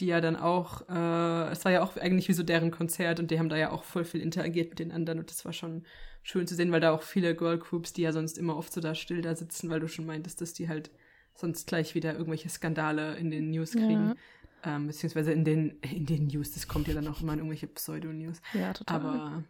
die 0.00 0.06
ja 0.06 0.20
dann 0.20 0.36
auch, 0.36 0.88
äh, 0.88 1.50
es 1.52 1.64
war 1.64 1.72
ja 1.72 1.82
auch 1.82 1.96
eigentlich 1.96 2.28
wie 2.28 2.32
so 2.34 2.42
deren 2.42 2.70
Konzert 2.70 3.20
und 3.20 3.30
die 3.30 3.38
haben 3.38 3.48
da 3.48 3.56
ja 3.56 3.70
auch 3.70 3.84
voll 3.84 4.04
viel 4.04 4.20
interagiert 4.20 4.70
mit 4.70 4.78
den 4.78 4.92
anderen 4.92 5.18
und 5.20 5.30
das 5.30 5.44
war 5.44 5.52
schon 5.52 5.84
schön 6.22 6.46
zu 6.46 6.54
sehen, 6.54 6.72
weil 6.72 6.80
da 6.80 6.90
auch 6.92 7.02
viele 7.02 7.34
Girl 7.34 7.58
Groups, 7.58 7.92
die 7.92 8.02
ja 8.02 8.12
sonst 8.12 8.38
immer 8.38 8.56
oft 8.56 8.72
so 8.72 8.80
da 8.80 8.94
still 8.94 9.20
da 9.22 9.34
sitzen, 9.34 9.70
weil 9.70 9.80
du 9.80 9.88
schon 9.88 10.06
meintest, 10.06 10.40
dass 10.40 10.52
die 10.54 10.68
halt 10.68 10.90
sonst 11.34 11.66
gleich 11.66 11.94
wieder 11.94 12.12
irgendwelche 12.12 12.48
Skandale 12.48 13.16
in 13.16 13.30
den 13.30 13.50
News 13.50 13.72
kriegen. 13.72 14.14
Ähm, 14.64 14.86
beziehungsweise 14.86 15.32
in 15.32 15.44
den, 15.44 15.78
in 15.82 16.06
den 16.06 16.28
News, 16.28 16.52
das 16.52 16.66
kommt 16.66 16.88
ja 16.88 16.94
dann 16.94 17.06
auch 17.08 17.20
immer 17.20 17.34
in 17.34 17.40
irgendwelche 17.40 17.66
Pseudo-News. 17.66 18.40
Ja, 18.54 18.72
total. 18.72 18.96
Aber 18.96 19.44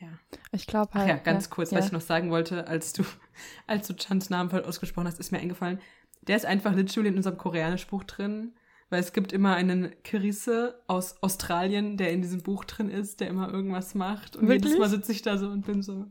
ja. 0.00 0.08
ich 0.50 0.66
glaube 0.66 0.90
Ach 0.94 0.98
halt. 0.98 1.08
ja, 1.08 1.16
ganz 1.16 1.48
kurz, 1.48 1.70
ja. 1.70 1.78
was 1.78 1.86
ich 1.86 1.92
noch 1.92 2.00
sagen 2.00 2.30
wollte, 2.30 2.66
als 2.66 2.92
du, 2.92 3.04
als 3.68 3.86
du 3.86 3.94
Chans 3.94 4.30
Namen 4.30 4.50
voll 4.50 4.64
ausgesprochen 4.64 5.06
hast, 5.06 5.20
ist 5.20 5.30
mir 5.30 5.38
eingefallen. 5.38 5.80
Der 6.22 6.36
ist 6.36 6.46
einfach 6.46 6.74
literally 6.74 7.08
in 7.08 7.16
unserem 7.16 7.36
Koreanisch-Buch 7.36 8.04
drin, 8.04 8.54
weil 8.90 9.00
es 9.00 9.12
gibt 9.12 9.32
immer 9.32 9.54
einen 9.54 9.90
Kirisse 10.04 10.80
aus 10.86 11.22
Australien, 11.22 11.96
der 11.96 12.12
in 12.12 12.22
diesem 12.22 12.42
Buch 12.42 12.64
drin 12.64 12.90
ist, 12.90 13.20
der 13.20 13.28
immer 13.28 13.52
irgendwas 13.52 13.94
macht. 13.94 14.36
Und 14.36 14.48
jedes 14.48 14.64
Wirklich? 14.64 14.78
Mal 14.78 14.88
sitze 14.88 15.12
ich 15.12 15.22
da 15.22 15.38
so 15.38 15.48
und 15.48 15.66
bin 15.66 15.82
so, 15.82 16.06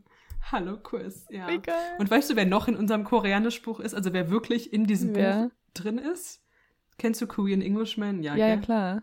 hallo 0.50 0.76
Chris, 0.76 1.26
ja. 1.30 1.48
Wie 1.48 1.60
geil. 1.60 1.96
Und 1.98 2.10
weißt 2.10 2.30
du, 2.30 2.36
wer 2.36 2.46
noch 2.46 2.68
in 2.68 2.76
unserem 2.76 3.04
Koreanisch-Buch 3.04 3.80
ist, 3.80 3.94
also 3.94 4.12
wer 4.12 4.30
wirklich 4.30 4.72
in 4.72 4.86
diesem 4.86 5.14
Wer? 5.14 5.44
Buch 5.44 5.50
drin 5.74 5.98
ist? 5.98 6.42
Kennst 6.98 7.20
du 7.20 7.26
Korean 7.26 7.62
Englishman? 7.62 8.22
Ja, 8.22 8.36
ja, 8.36 8.48
ja, 8.48 8.56
klar. 8.58 9.02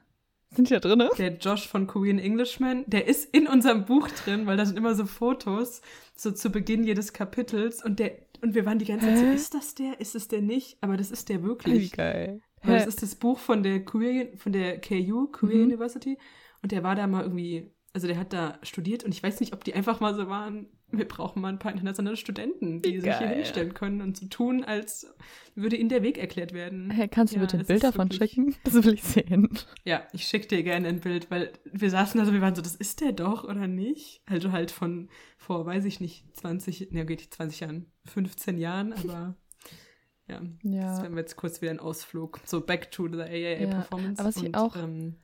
Sind 0.52 0.70
die 0.70 0.74
da 0.74 0.80
drin? 0.80 1.08
Der 1.18 1.38
Josh 1.38 1.68
von 1.68 1.86
Korean 1.86 2.18
Englishman, 2.18 2.84
der 2.88 3.08
ist 3.08 3.34
in 3.34 3.48
unserem 3.48 3.86
Buch 3.86 4.08
drin, 4.10 4.48
weil 4.48 4.58
da 4.58 4.66
sind 4.66 4.78
immer 4.78 4.96
so 4.96 5.06
Fotos, 5.06 5.82
so 6.16 6.32
zu 6.32 6.50
Beginn 6.50 6.84
jedes 6.84 7.14
Kapitels. 7.14 7.84
Und 7.84 8.00
der, 8.00 8.18
und 8.42 8.56
wir 8.56 8.66
waren 8.66 8.80
die 8.80 8.86
ganze 8.86 9.06
Zeit 9.08 9.18
so, 9.18 9.26
ist 9.26 9.54
das 9.54 9.76
der? 9.76 10.00
Ist 10.00 10.16
es 10.16 10.28
der 10.28 10.42
nicht? 10.42 10.78
Aber 10.82 10.98
das 10.98 11.12
ist 11.12 11.30
der 11.30 11.40
Wie 11.44 11.48
wirklich. 11.48 11.92
geil. 11.92 12.42
Weil 12.62 12.78
das 12.80 12.88
ist 12.88 13.02
das 13.02 13.16
Buch 13.16 13.40
von 13.40 13.64
der 13.64 13.84
Korean, 13.86 14.38
von 14.38 14.52
der 14.52 14.82
KU, 14.82 15.28
Korea 15.32 15.58
Mhm. 15.58 15.64
University. 15.66 16.18
Und 16.62 16.72
der 16.72 16.84
war 16.84 16.96
da 16.96 17.08
mal 17.08 17.24
irgendwie, 17.24 17.72
also 17.94 18.08
der 18.08 18.18
hat 18.18 18.34
da 18.34 18.60
studiert 18.64 19.04
und 19.04 19.14
ich 19.14 19.24
weiß 19.24 19.40
nicht, 19.40 19.54
ob 19.54 19.64
die 19.64 19.74
einfach 19.74 20.00
mal 20.02 20.14
so 20.14 20.28
waren, 20.28 20.68
wir 20.92 21.08
brauchen 21.08 21.42
mal 21.42 21.50
ein 21.50 21.60
paar 21.60 21.72
internationale 21.72 22.18
Studenten, 22.18 22.82
die 22.82 22.94
Wie 22.96 23.02
sich 23.02 23.16
hier 23.18 23.28
geil. 23.28 23.36
hinstellen 23.38 23.74
können 23.74 24.02
und 24.02 24.18
so 24.18 24.26
tun, 24.28 24.64
als 24.64 25.14
würde 25.56 25.76
ihnen 25.76 25.90
der 25.90 26.02
Weg 26.04 26.18
erklärt 26.18 26.54
werden. 26.54 26.90
Hä, 26.92 27.08
kannst 27.08 27.34
du 27.34 27.38
Ja, 27.38 27.42
bitte 27.44 27.58
ein 27.60 27.66
Bild 27.66 27.84
davon 27.84 28.10
wirklich- 28.12 28.32
schicken? 28.32 28.56
Das 28.64 28.74
will 28.74 28.94
ich 28.94 29.04
sehen. 29.04 29.50
Ja, 29.86 30.02
ich 30.14 30.24
schicke 30.26 30.48
dir 30.48 30.64
gerne 30.64 30.88
ein 30.88 31.00
Bild, 31.00 31.30
weil 31.30 31.52
wir 31.72 31.90
saßen 31.90 32.20
da 32.20 32.26
so, 32.26 32.34
wir 32.34 32.42
waren 32.42 32.56
so, 32.56 32.62
das 32.62 32.76
ist 32.76 33.02
der 33.02 33.12
doch 33.12 33.44
oder 33.44 33.68
nicht? 33.68 34.22
Also 34.26 34.52
halt 34.52 34.72
von 34.72 35.10
vor, 35.38 35.66
weiß 35.66 35.86
ich 35.86 36.00
nicht, 36.00 36.26
20, 36.38 36.92
ne, 36.92 37.06
geht 37.06 37.20
nicht 37.20 37.34
20 37.34 37.60
Jahren, 37.60 37.86
15 38.06 38.58
Jahren, 38.58 38.94
aber 38.94 39.36
ja, 40.28 40.42
das 40.64 40.74
Ja. 40.74 41.02
wären 41.04 41.14
wir 41.14 41.22
jetzt 41.22 41.36
kurz 41.36 41.62
wieder 41.62 41.72
ein 41.72 41.80
Ausflug. 41.80 42.40
So 42.46 42.62
back 42.62 42.90
to 42.92 43.08
the 43.08 43.22
AAA 43.22 43.62
Ja, 43.62 43.68
Performance. 43.68 44.20
aber 44.20 44.30
was 44.30 44.38
ich 44.38 44.44
und, 44.46 44.56
auch- 44.58 44.76
Ähm, 44.76 45.16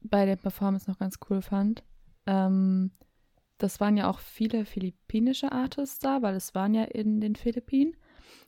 bei 0.00 0.24
der 0.26 0.36
Performance 0.36 0.90
noch 0.90 0.98
ganz 0.98 1.18
cool 1.30 1.42
fand. 1.42 1.82
Ähm, 2.26 2.90
das 3.58 3.80
waren 3.80 3.96
ja 3.96 4.10
auch 4.10 4.18
viele 4.18 4.64
philippinische 4.64 5.52
Artists 5.52 5.98
da, 5.98 6.22
weil 6.22 6.34
es 6.34 6.54
waren 6.54 6.74
ja 6.74 6.84
in 6.84 7.20
den 7.20 7.36
Philippinen. 7.36 7.94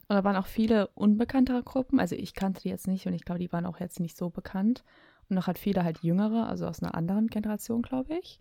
Und 0.08 0.16
da 0.16 0.24
waren 0.24 0.36
auch 0.36 0.46
viele 0.46 0.88
unbekanntere 0.88 1.62
Gruppen. 1.62 2.00
Also 2.00 2.14
ich 2.14 2.34
kannte 2.34 2.62
die 2.62 2.68
jetzt 2.68 2.86
nicht 2.86 3.06
und 3.06 3.14
ich 3.14 3.24
glaube, 3.24 3.38
die 3.38 3.52
waren 3.52 3.66
auch 3.66 3.80
jetzt 3.80 4.00
nicht 4.00 4.16
so 4.16 4.30
bekannt. 4.30 4.84
Und 5.28 5.36
noch 5.36 5.46
halt 5.46 5.58
viele 5.58 5.84
halt 5.84 6.02
jüngere, 6.02 6.48
also 6.48 6.66
aus 6.66 6.82
einer 6.82 6.94
anderen 6.94 7.28
Generation, 7.28 7.82
glaube 7.82 8.18
ich. 8.18 8.40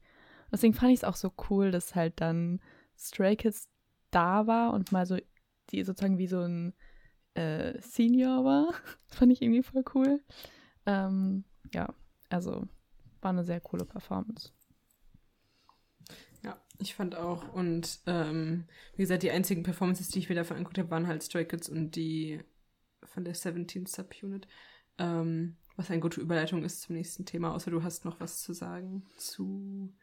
Deswegen 0.52 0.74
fand 0.74 0.92
ich 0.92 1.00
es 1.00 1.04
auch 1.04 1.16
so 1.16 1.34
cool, 1.50 1.72
dass 1.72 1.96
halt 1.96 2.22
dann 2.22 2.62
Stray 2.98 3.36
Kids 3.36 3.68
da 4.12 4.48
war 4.48 4.74
und 4.74 4.92
mal 4.92 5.06
so, 5.06 5.18
die 5.72 5.84
sozusagen 5.84 6.18
wie 6.18 6.28
so 6.28 6.42
ein 6.42 6.74
äh, 7.34 7.80
Senior 7.82 8.46
war. 8.46 8.68
Das 9.10 9.18
fand 9.20 9.32
ich 9.32 9.42
irgendwie 9.42 9.64
voll 9.64 9.84
cool. 9.94 10.22
Ähm, 10.86 11.44
ja, 11.74 11.94
also 12.30 12.66
war 13.22 13.32
eine 13.32 13.44
sehr 13.44 13.60
coole 13.60 13.86
Performance. 13.86 14.52
Ich 16.80 16.96
fand 16.96 17.16
auch. 17.16 17.54
Und 17.54 18.00
ähm, 18.06 18.66
wie 18.96 19.02
gesagt, 19.02 19.24
die 19.24 19.32
einzigen 19.32 19.64
Performances, 19.64 20.10
die 20.10 20.20
ich 20.20 20.30
mir 20.30 20.36
davon 20.36 20.58
angeguckt 20.58 20.78
habe, 20.78 20.92
waren 20.92 21.08
halt 21.08 21.24
Stray 21.24 21.46
Kids 21.46 21.70
und 21.70 21.96
die 21.96 22.42
von 23.04 23.24
der 23.24 23.34
17 23.34 23.86
Subunit. 23.86 24.48
Ähm, 24.98 25.58
was 25.76 25.92
eine 25.92 26.02
gute 26.02 26.20
Überleitung 26.22 26.64
ist 26.64 26.82
zum 26.82 26.96
nächsten 26.96 27.26
Thema, 27.26 27.54
außer 27.54 27.70
du 27.70 27.84
hast 27.84 28.04
noch 28.04 28.20
was 28.20 28.42
zu 28.42 28.54
sagen 28.54 29.06
zu 29.16 29.94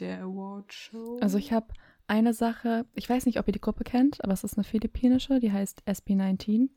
der 0.00 0.22
Award 0.22 0.72
Show. 0.72 1.18
Also 1.20 1.38
ich 1.38 1.52
habe 1.52 1.68
eine 2.06 2.34
Sache, 2.34 2.84
ich 2.94 3.08
weiß 3.08 3.26
nicht, 3.26 3.38
ob 3.38 3.46
ihr 3.46 3.52
die 3.52 3.60
Gruppe 3.60 3.84
kennt, 3.84 4.22
aber 4.24 4.32
es 4.32 4.44
ist 4.44 4.56
eine 4.56 4.64
philippinische, 4.64 5.38
die 5.38 5.52
heißt 5.52 5.84
SB19. 5.86 6.68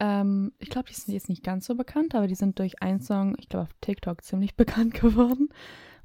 Ähm, 0.00 0.52
ich 0.58 0.68
glaube, 0.68 0.88
die 0.88 0.94
sind 0.94 1.14
jetzt 1.14 1.28
nicht 1.28 1.44
ganz 1.44 1.66
so 1.66 1.76
bekannt, 1.76 2.14
aber 2.14 2.26
die 2.26 2.34
sind 2.34 2.58
durch 2.58 2.82
einen 2.82 3.00
Song, 3.00 3.36
ich 3.38 3.48
glaube, 3.48 3.64
auf 3.64 3.74
TikTok 3.80 4.24
ziemlich 4.24 4.54
bekannt 4.56 4.94
geworden, 4.94 5.48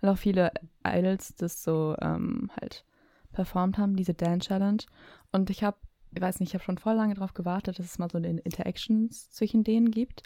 weil 0.01 0.09
auch 0.11 0.17
viele 0.17 0.51
Idols 0.85 1.35
das 1.35 1.63
so 1.63 1.95
ähm, 2.01 2.51
halt 2.59 2.85
performt 3.31 3.77
haben, 3.77 3.95
diese 3.95 4.13
Dance 4.13 4.47
Challenge. 4.47 4.83
Und 5.31 5.49
ich 5.49 5.63
habe, 5.63 5.77
ich 6.11 6.21
weiß 6.21 6.39
nicht, 6.39 6.49
ich 6.49 6.53
habe 6.53 6.63
schon 6.63 6.77
voll 6.77 6.95
lange 6.95 7.15
darauf 7.15 7.33
gewartet, 7.33 7.79
dass 7.79 7.85
es 7.85 7.99
mal 7.99 8.09
so 8.09 8.17
eine 8.17 8.39
Interactions 8.39 9.29
zwischen 9.29 9.63
denen 9.63 9.91
gibt. 9.91 10.23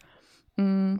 Mm, 0.57 0.97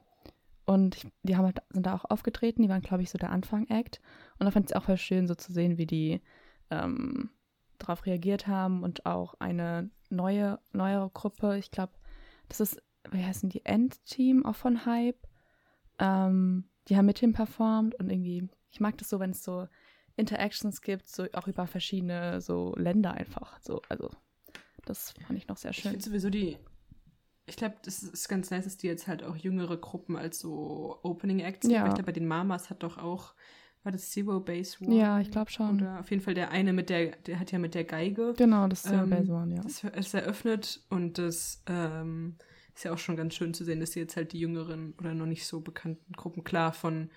Und 0.65 0.95
ich, 0.97 1.07
die 1.23 1.35
haben 1.35 1.45
halt, 1.45 1.61
sind 1.69 1.85
da 1.85 1.95
auch 1.95 2.05
aufgetreten, 2.05 2.61
die 2.61 2.69
waren, 2.69 2.81
glaube 2.81 3.03
ich, 3.03 3.09
so 3.09 3.17
der 3.17 3.31
Anfang-Act. 3.31 3.99
Und 4.37 4.45
da 4.45 4.51
fand 4.51 4.65
ich 4.65 4.75
es 4.75 4.75
auch 4.75 4.85
voll 4.85 4.97
schön, 4.97 5.27
so 5.27 5.35
zu 5.35 5.51
sehen, 5.51 5.77
wie 5.77 5.87
die 5.87 6.21
ähm, 6.69 7.29
darauf 7.79 8.05
reagiert 8.05 8.47
haben 8.47 8.83
und 8.83 9.05
auch 9.05 9.35
eine 9.39 9.89
neue, 10.09 10.59
neuere 10.73 11.09
Gruppe, 11.09 11.57
ich 11.57 11.71
glaube, 11.71 11.93
das 12.47 12.59
ist, 12.59 12.81
wie 13.11 13.23
heißen 13.23 13.49
die, 13.49 13.65
Endteam, 13.65 14.45
auch 14.45 14.55
von 14.55 14.85
Hype. 14.85 15.27
Ähm, 15.99 16.65
die 16.87 16.97
haben 16.97 17.05
mit 17.05 17.21
ihm 17.21 17.33
performt 17.33 17.95
und 17.95 18.09
irgendwie, 18.09 18.49
ich 18.71 18.79
mag 18.79 18.97
das 18.97 19.09
so, 19.09 19.19
wenn 19.19 19.31
es 19.31 19.43
so 19.43 19.67
Interactions 20.15 20.81
gibt, 20.81 21.07
so 21.07 21.25
auch 21.33 21.47
über 21.47 21.65
verschiedene 21.67 22.41
so 22.41 22.73
Länder 22.77 23.13
einfach. 23.13 23.59
So, 23.61 23.81
also 23.89 24.09
das 24.85 25.13
fand 25.25 25.37
ich 25.37 25.47
noch 25.47 25.57
sehr 25.57 25.71
ich 25.71 25.77
schön. 25.77 25.91
finde 25.91 26.05
sowieso 26.05 26.29
die. 26.29 26.57
Ich 27.45 27.55
glaube, 27.55 27.75
das 27.83 28.03
ist 28.03 28.27
ganz 28.29 28.51
nice, 28.51 28.65
dass 28.65 28.77
die 28.77 28.87
jetzt 28.87 29.07
halt 29.07 29.23
auch 29.23 29.35
jüngere 29.35 29.77
Gruppen 29.77 30.15
als 30.15 30.39
so 30.39 30.99
Opening 31.01 31.39
Acts 31.39 31.67
Ja. 31.67 31.87
Ich 31.87 31.93
glaube, 31.93 32.03
bei 32.03 32.11
den 32.11 32.27
Mamas 32.27 32.69
hat 32.69 32.83
doch 32.83 32.97
auch, 32.99 33.33
war 33.81 33.91
das 33.91 34.11
Zero 34.11 34.39
Base 34.39 34.77
One? 34.83 34.95
Ja, 34.95 35.19
ich 35.19 35.31
glaube 35.31 35.49
schon. 35.49 35.81
Oder 35.81 35.99
auf 35.99 36.11
jeden 36.11 36.21
Fall 36.21 36.35
der 36.35 36.51
eine 36.51 36.73
mit 36.73 36.89
der, 36.89 37.15
der 37.15 37.39
hat 37.39 37.51
ja 37.51 37.57
mit 37.57 37.73
der 37.73 37.85
Geige 37.85 38.33
Genau, 38.37 38.67
das 38.67 38.85
ist 38.85 38.91
der 38.91 39.01
Ähm, 39.01 39.09
Base 39.09 39.31
One, 39.31 39.55
ja. 39.55 39.61
das 39.61 39.83
ist 39.83 40.13
eröffnet 40.13 40.83
und 40.89 41.17
das 41.17 41.63
ähm, 41.65 42.37
ist 42.75 42.83
ja 42.83 42.93
auch 42.93 42.99
schon 42.99 43.15
ganz 43.15 43.33
schön 43.33 43.53
zu 43.53 43.63
sehen, 43.65 43.79
dass 43.79 43.93
sie 43.93 43.99
jetzt 43.99 44.15
halt 44.15 44.31
die 44.33 44.39
jüngeren 44.39 44.93
oder 44.99 45.13
noch 45.15 45.25
nicht 45.25 45.45
so 45.47 45.61
bekannten 45.61 46.13
Gruppen, 46.13 46.43
klar 46.43 46.71
von 46.71 47.09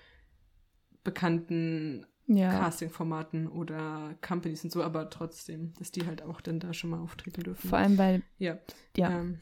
bekannten 1.03 2.05
Ja, 2.27 2.49
Casting-Formaten 2.59 3.47
oder 3.47 4.15
Companies 4.21 4.63
und 4.63 4.71
so, 4.71 4.83
aber 4.83 5.09
trotzdem, 5.09 5.73
dass 5.79 5.91
die 5.91 6.05
halt 6.05 6.21
auch 6.21 6.41
dann 6.41 6.59
da 6.59 6.73
schon 6.73 6.89
mal 6.91 6.99
auftreten 6.99 7.43
dürfen. 7.43 7.69
vor 7.69 7.77
allem, 7.77 7.97
weil, 7.97 8.23
ja. 8.37 8.59
ja, 8.95 9.09
Ähm, 9.09 9.39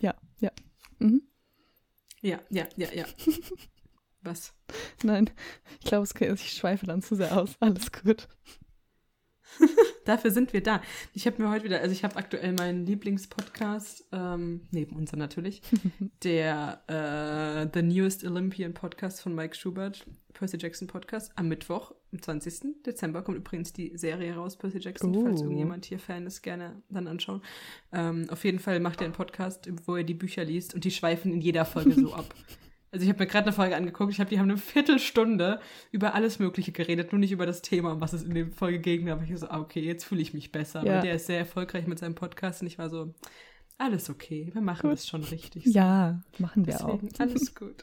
ja, 0.00 0.14
ja. 0.40 0.50
Mhm. 0.98 1.22
ja, 2.22 2.40
ja, 2.50 2.66
ja, 2.76 2.88
ja. 2.92 3.04
Was? 4.22 4.54
Nein, 5.02 5.30
ich 5.80 5.86
glaube, 5.86 6.06
ich 6.34 6.52
schweife 6.52 6.86
dann 6.86 7.02
zu 7.02 7.16
sehr 7.16 7.36
aus. 7.36 7.56
Alles 7.60 7.90
gut. 7.92 8.28
Dafür 10.04 10.30
sind 10.30 10.52
wir 10.52 10.62
da. 10.62 10.80
Ich 11.14 11.26
habe 11.26 11.42
mir 11.42 11.50
heute 11.50 11.64
wieder, 11.64 11.80
also 11.80 11.92
ich 11.92 12.04
habe 12.04 12.16
aktuell 12.16 12.52
meinen 12.52 12.86
Lieblingspodcast, 12.86 14.06
ähm, 14.12 14.62
neben 14.70 14.96
unser 14.96 15.16
natürlich, 15.16 15.62
der 16.24 16.82
äh, 16.88 17.68
The 17.72 17.82
Newest 17.86 18.24
Olympian 18.24 18.74
Podcast 18.74 19.20
von 19.22 19.34
Mike 19.34 19.54
Schubert, 19.54 20.06
Percy 20.32 20.56
Jackson 20.58 20.88
Podcast, 20.88 21.32
am 21.36 21.48
Mittwoch, 21.48 21.92
am 22.12 22.20
20. 22.22 22.82
Dezember 22.86 23.22
kommt 23.22 23.38
übrigens 23.38 23.72
die 23.72 23.96
Serie 23.96 24.34
raus, 24.34 24.56
Percy 24.56 24.78
Jackson, 24.78 25.14
falls 25.14 25.40
Oh. 25.40 25.44
irgendjemand 25.44 25.84
hier 25.84 25.98
Fan 25.98 26.26
ist, 26.26 26.42
gerne 26.42 26.82
dann 26.88 27.06
anschauen. 27.06 27.42
Ähm, 27.92 28.26
auf 28.30 28.44
jeden 28.44 28.58
Fall 28.58 28.80
macht 28.80 29.00
er 29.00 29.04
einen 29.06 29.14
Podcast, 29.14 29.68
wo 29.86 29.96
er 29.96 30.04
die 30.04 30.14
Bücher 30.14 30.44
liest 30.44 30.74
und 30.74 30.84
die 30.84 30.90
schweifen 30.90 31.32
in 31.32 31.40
jeder 31.40 31.64
Folge 31.64 31.92
so 31.92 32.12
ab. 32.14 32.34
Also 32.92 33.04
ich 33.04 33.08
habe 33.08 33.20
mir 33.20 33.26
gerade 33.26 33.46
eine 33.46 33.54
Folge 33.54 33.74
angeguckt, 33.74 34.12
ich 34.12 34.20
habe 34.20 34.28
die 34.28 34.38
haben 34.38 34.50
eine 34.50 34.58
Viertelstunde 34.58 35.60
über 35.92 36.14
alles 36.14 36.38
Mögliche 36.38 36.72
geredet, 36.72 37.10
nur 37.10 37.18
nicht 37.18 37.32
über 37.32 37.46
das 37.46 37.62
Thema, 37.62 37.92
um 37.92 38.02
was 38.02 38.12
es 38.12 38.22
in 38.22 38.34
der 38.34 38.48
Folge 38.48 38.80
ging. 38.80 39.06
Da 39.06 39.12
habe 39.12 39.24
ich 39.24 39.38
so, 39.38 39.48
ah, 39.48 39.60
okay, 39.60 39.80
jetzt 39.80 40.04
fühle 40.04 40.20
ich 40.20 40.34
mich 40.34 40.52
besser. 40.52 40.84
Ja. 40.84 40.96
Weil 40.96 41.00
der 41.02 41.14
ist 41.14 41.26
sehr 41.26 41.38
erfolgreich 41.38 41.86
mit 41.86 41.98
seinem 41.98 42.14
Podcast 42.14 42.60
und 42.60 42.66
ich 42.66 42.78
war 42.78 42.90
so, 42.90 43.14
alles 43.78 44.10
okay, 44.10 44.50
wir 44.52 44.60
machen 44.60 44.82
Gut. 44.82 44.92
das 44.92 45.08
schon 45.08 45.24
richtig. 45.24 45.64
Ja, 45.64 46.20
machen 46.38 46.66
wir 46.66 46.74
Deswegen, 46.74 47.08
auch. 47.14 47.20
alles 47.20 47.54
gut. 47.54 47.82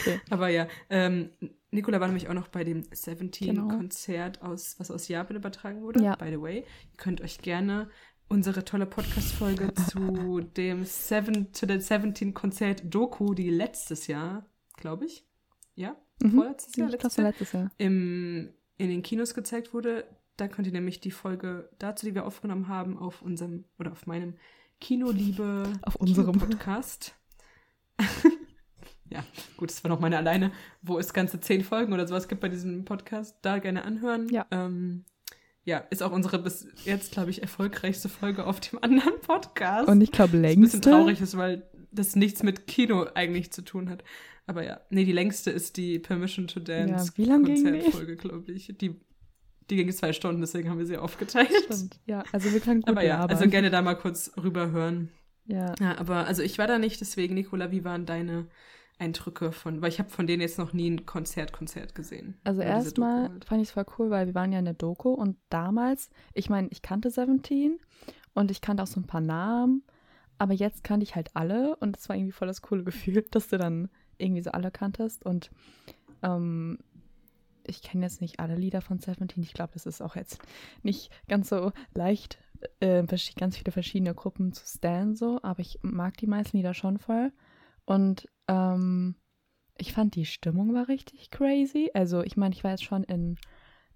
Okay. 0.00 0.20
Aber 0.30 0.48
ja, 0.48 0.68
ähm, 0.88 1.30
Nicola 1.70 2.00
war 2.00 2.06
nämlich 2.06 2.28
auch 2.28 2.34
noch 2.34 2.48
bei 2.48 2.64
dem 2.64 2.84
17 2.90 3.54
Genau. 3.54 3.80
Aus, 4.40 4.76
was 4.78 4.90
aus 4.90 5.08
Japan 5.08 5.36
übertragen 5.36 5.82
wurde. 5.82 6.02
Ja. 6.02 6.16
By 6.16 6.30
the 6.30 6.40
way, 6.40 6.58
ihr 6.58 6.96
könnt 6.96 7.20
euch 7.20 7.38
gerne 7.38 7.90
unsere 8.28 8.64
tolle 8.64 8.86
Podcast-Folge 8.86 9.72
zu 9.90 10.40
dem 10.40 10.84
Seven, 10.84 11.52
zu 11.52 11.66
der 11.66 11.80
17 11.80 12.34
Konzert 12.34 12.82
Doku, 12.84 13.34
die 13.34 13.50
letztes 13.50 14.06
Jahr, 14.06 14.46
glaube 14.76 15.06
ich, 15.06 15.26
ja, 15.74 15.96
Mhm. 16.22 16.30
vorletztes 16.32 16.76
Jahr, 16.76 16.88
letztes 16.88 17.16
Jahr, 17.16 17.26
letztes 17.28 17.52
Jahr. 17.52 17.70
im, 17.78 18.52
in 18.76 18.88
den 18.90 19.02
Kinos 19.02 19.34
gezeigt 19.34 19.74
wurde. 19.74 20.04
Da 20.36 20.46
könnt 20.48 20.66
ihr 20.66 20.72
nämlich 20.72 21.00
die 21.00 21.10
Folge 21.10 21.68
dazu, 21.78 22.06
die 22.06 22.14
wir 22.14 22.24
aufgenommen 22.24 22.68
haben, 22.68 22.96
auf 22.98 23.22
unserem 23.22 23.64
oder 23.78 23.92
auf 23.92 24.06
meinem 24.06 24.34
Kinoliebe 24.80 25.72
Auf 25.82 25.96
unserem. 25.96 26.38
Podcast. 26.38 27.14
ja, 29.10 29.24
gut, 29.56 29.70
das 29.70 29.82
war 29.84 29.88
noch 29.90 30.00
meine 30.00 30.16
alleine, 30.16 30.52
wo 30.80 30.98
es 30.98 31.12
ganze 31.12 31.38
zehn 31.40 31.62
Folgen 31.62 31.92
oder 31.92 32.06
sowas 32.08 32.28
gibt 32.28 32.40
bei 32.40 32.48
diesem 32.48 32.84
Podcast. 32.84 33.36
Da 33.42 33.58
gerne 33.58 33.84
anhören. 33.84 34.28
Ja. 34.30 34.46
Ähm, 34.50 35.04
ja, 35.64 35.78
ist 35.90 36.02
auch 36.02 36.12
unsere 36.12 36.38
bis 36.40 36.66
jetzt, 36.84 37.12
glaube 37.12 37.30
ich, 37.30 37.42
erfolgreichste 37.42 38.08
Folge 38.08 38.46
auf 38.46 38.60
dem 38.60 38.82
anderen 38.82 39.20
Podcast. 39.20 39.88
Und 39.88 40.00
ich 40.00 40.10
glaube, 40.12 40.32
Was 40.32 40.38
ein 40.38 40.42
längste. 40.42 40.78
bisschen 40.78 40.92
traurig 40.92 41.20
ist, 41.20 41.36
weil 41.36 41.68
das 41.92 42.16
nichts 42.16 42.42
mit 42.42 42.66
Kino 42.66 43.06
eigentlich 43.14 43.52
zu 43.52 43.62
tun 43.62 43.88
hat. 43.90 44.02
Aber 44.46 44.64
ja, 44.64 44.80
nee, 44.90 45.04
die 45.04 45.12
längste 45.12 45.50
ist 45.50 45.76
die 45.76 45.98
Permission 45.98 46.48
to 46.48 46.58
Dance 46.60 47.12
Ja? 47.16 47.36
Konzertfolge, 47.38 48.16
glaube 48.16 48.50
ich. 48.52 48.74
Die, 48.78 49.00
die 49.70 49.76
ging 49.76 49.90
zwei 49.92 50.12
Stunden, 50.12 50.40
deswegen 50.40 50.68
haben 50.68 50.78
wir 50.78 50.86
sie 50.86 50.96
aufgeteilt. 50.98 51.48
Stimmt. 51.64 52.00
Ja, 52.06 52.24
also 52.32 52.52
wir 52.52 52.60
können 52.60 52.80
gut 52.80 52.88
Aber 52.90 53.04
ja, 53.04 53.18
labern. 53.20 53.36
also 53.36 53.48
gerne 53.48 53.70
da 53.70 53.82
mal 53.82 53.94
kurz 53.94 54.32
rüberhören. 54.42 55.10
Ja. 55.46 55.74
Ja, 55.80 55.98
aber 55.98 56.26
also 56.26 56.42
ich 56.42 56.58
war 56.58 56.66
da 56.66 56.78
nicht, 56.78 57.00
deswegen, 57.00 57.34
Nicola, 57.34 57.70
wie 57.70 57.84
waren 57.84 58.04
deine 58.06 58.46
Eindrücke 59.02 59.52
von, 59.52 59.82
weil 59.82 59.90
ich 59.90 59.98
habe 59.98 60.10
von 60.10 60.26
denen 60.26 60.40
jetzt 60.40 60.58
noch 60.58 60.72
nie 60.72 60.90
ein 60.90 61.06
Konzert, 61.06 61.52
Konzert 61.52 61.94
gesehen. 61.94 62.38
Also 62.44 62.62
erstmal 62.62 63.28
halt. 63.28 63.44
fand 63.44 63.62
ich 63.62 63.68
es 63.68 63.72
voll 63.72 63.86
cool, 63.98 64.10
weil 64.10 64.26
wir 64.26 64.34
waren 64.34 64.52
ja 64.52 64.58
in 64.58 64.64
der 64.64 64.74
Doku 64.74 65.10
und 65.10 65.36
damals, 65.48 66.10
ich 66.34 66.48
meine, 66.48 66.68
ich 66.70 66.82
kannte 66.82 67.10
Seventeen 67.10 67.78
und 68.34 68.50
ich 68.50 68.60
kannte 68.60 68.82
auch 68.82 68.86
so 68.86 69.00
ein 69.00 69.06
paar 69.06 69.20
Namen, 69.20 69.82
aber 70.38 70.54
jetzt 70.54 70.84
kannte 70.84 71.04
ich 71.04 71.14
halt 71.14 71.30
alle 71.34 71.76
und 71.76 71.96
es 71.96 72.08
war 72.08 72.16
irgendwie 72.16 72.32
voll 72.32 72.48
das 72.48 72.62
coole 72.62 72.84
Gefühl, 72.84 73.22
dass 73.30 73.48
du 73.48 73.58
dann 73.58 73.88
irgendwie 74.18 74.42
so 74.42 74.52
alle 74.52 74.70
kanntest 74.70 75.24
und 75.24 75.50
Ähm, 76.22 76.78
ich 77.64 77.82
kenne 77.82 78.04
jetzt 78.04 78.20
nicht 78.20 78.40
alle 78.40 78.56
Lieder 78.56 78.80
von 78.80 78.98
Seventeen. 78.98 79.44
Ich 79.44 79.54
glaube, 79.54 79.72
das 79.74 79.86
ist 79.86 80.00
auch 80.00 80.16
jetzt 80.16 80.38
nicht 80.82 81.10
ganz 81.28 81.48
so 81.48 81.72
leicht, 81.94 82.38
äh, 82.80 83.04
ganz 83.36 83.56
viele 83.56 83.72
verschiedene 83.72 84.14
Gruppen 84.14 84.52
zu 84.52 84.64
stan 84.66 85.14
so, 85.14 85.40
aber 85.42 85.60
ich 85.60 85.78
mag 85.82 86.16
die 86.16 86.26
meisten 86.26 86.56
Lieder 86.56 86.74
schon 86.74 86.98
voll. 86.98 87.32
Und 87.84 88.28
ähm, 88.48 89.16
ich 89.76 89.92
fand 89.92 90.14
die 90.14 90.26
Stimmung 90.26 90.74
war 90.74 90.88
richtig 90.88 91.30
crazy. 91.30 91.90
Also 91.94 92.22
ich 92.22 92.36
meine, 92.36 92.54
ich 92.54 92.64
war 92.64 92.72
jetzt 92.72 92.84
schon 92.84 93.04
in 93.04 93.38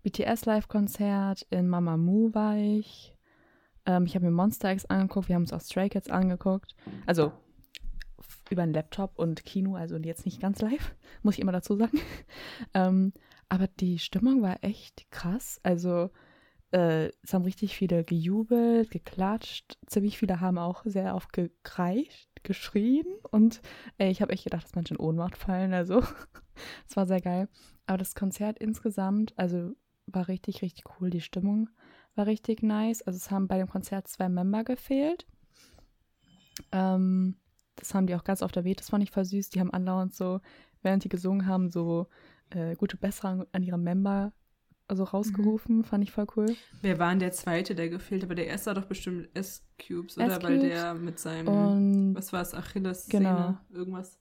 BTS 0.02 0.44
Live-Konzert, 0.44 1.46
in 1.50 1.68
Mamamoo 1.68 2.32
war 2.32 2.56
ich. 2.56 3.16
Ähm, 3.86 4.04
ich 4.06 4.14
habe 4.14 4.24
mir 4.24 4.30
Monster 4.30 4.72
X 4.72 4.86
angeguckt, 4.86 5.28
wir 5.28 5.34
haben 5.34 5.42
uns 5.42 5.52
auch 5.52 5.60
Stray 5.60 5.88
Kids 5.88 6.08
angeguckt. 6.08 6.74
Also 7.06 7.32
über 8.50 8.62
einen 8.62 8.74
Laptop 8.74 9.18
und 9.18 9.44
Kino, 9.44 9.74
also 9.74 9.96
jetzt 9.96 10.24
nicht 10.24 10.40
ganz 10.40 10.60
live, 10.60 10.94
muss 11.22 11.34
ich 11.34 11.40
immer 11.40 11.52
dazu 11.52 11.76
sagen. 11.76 12.00
ähm, 12.74 13.12
aber 13.48 13.68
die 13.68 13.98
Stimmung 13.98 14.42
war 14.42 14.62
echt 14.62 15.10
krass. 15.10 15.60
Also 15.62 16.10
äh, 16.72 17.10
es 17.22 17.32
haben 17.32 17.44
richtig 17.44 17.76
viele 17.76 18.04
gejubelt, 18.04 18.90
geklatscht. 18.90 19.78
Ziemlich 19.86 20.18
viele 20.18 20.40
haben 20.40 20.58
auch 20.58 20.84
sehr 20.84 21.14
oft 21.14 21.32
gekreischt, 21.32 22.28
geschrien. 22.42 23.06
Und 23.30 23.60
ey, 23.98 24.10
ich 24.10 24.22
habe 24.22 24.32
echt 24.32 24.44
gedacht, 24.44 24.64
dass 24.64 24.74
Menschen 24.74 24.96
in 24.96 25.02
Ohnmacht 25.02 25.36
fallen. 25.36 25.72
Also 25.72 26.02
es 26.88 26.96
war 26.96 27.06
sehr 27.06 27.20
geil. 27.20 27.48
Aber 27.86 27.98
das 27.98 28.14
Konzert 28.14 28.58
insgesamt, 28.58 29.32
also 29.38 29.74
war 30.06 30.28
richtig, 30.28 30.62
richtig 30.62 30.84
cool. 31.00 31.10
Die 31.10 31.20
Stimmung 31.20 31.68
war 32.14 32.26
richtig 32.26 32.62
nice. 32.62 33.02
Also 33.02 33.16
es 33.16 33.30
haben 33.30 33.48
bei 33.48 33.58
dem 33.58 33.68
Konzert 33.68 34.08
zwei 34.08 34.28
Member 34.28 34.64
gefehlt. 34.64 35.26
Ähm, 36.72 37.36
das 37.76 37.94
haben 37.94 38.06
die 38.06 38.14
auch 38.14 38.24
ganz 38.24 38.42
oft 38.42 38.56
erwähnt. 38.56 38.80
Das 38.80 38.90
fand 38.90 39.04
ich 39.04 39.10
voll 39.10 39.24
süß. 39.24 39.50
Die 39.50 39.60
haben 39.60 39.72
andauernd 39.72 40.14
so, 40.14 40.40
während 40.82 41.04
die 41.04 41.08
gesungen 41.08 41.46
haben, 41.46 41.70
so 41.70 42.08
äh, 42.50 42.74
gute 42.74 42.96
Besserung 42.96 43.46
an 43.52 43.62
ihre 43.62 43.78
Member 43.78 44.32
also 44.88 45.04
rausgerufen. 45.04 45.78
Mhm. 45.78 45.84
Fand 45.84 46.04
ich 46.04 46.12
voll 46.12 46.26
cool. 46.36 46.56
Wer 46.82 46.98
war 46.98 47.10
denn 47.10 47.18
der 47.18 47.32
zweite, 47.32 47.74
der 47.74 47.88
gefehlt 47.88 48.22
hat? 48.22 48.28
Aber 48.28 48.34
der 48.34 48.46
erste 48.46 48.68
war 48.68 48.74
doch 48.74 48.86
bestimmt 48.86 49.28
S-Cubes, 49.34 50.16
oder? 50.18 50.42
Weil 50.42 50.60
der 50.60 50.94
mit 50.94 51.18
seinem, 51.18 51.48
und, 51.48 52.14
was 52.14 52.32
war 52.32 52.42
es, 52.42 52.54
Achilles, 52.54 53.08
genau. 53.08 53.56
irgendwas. 53.70 54.18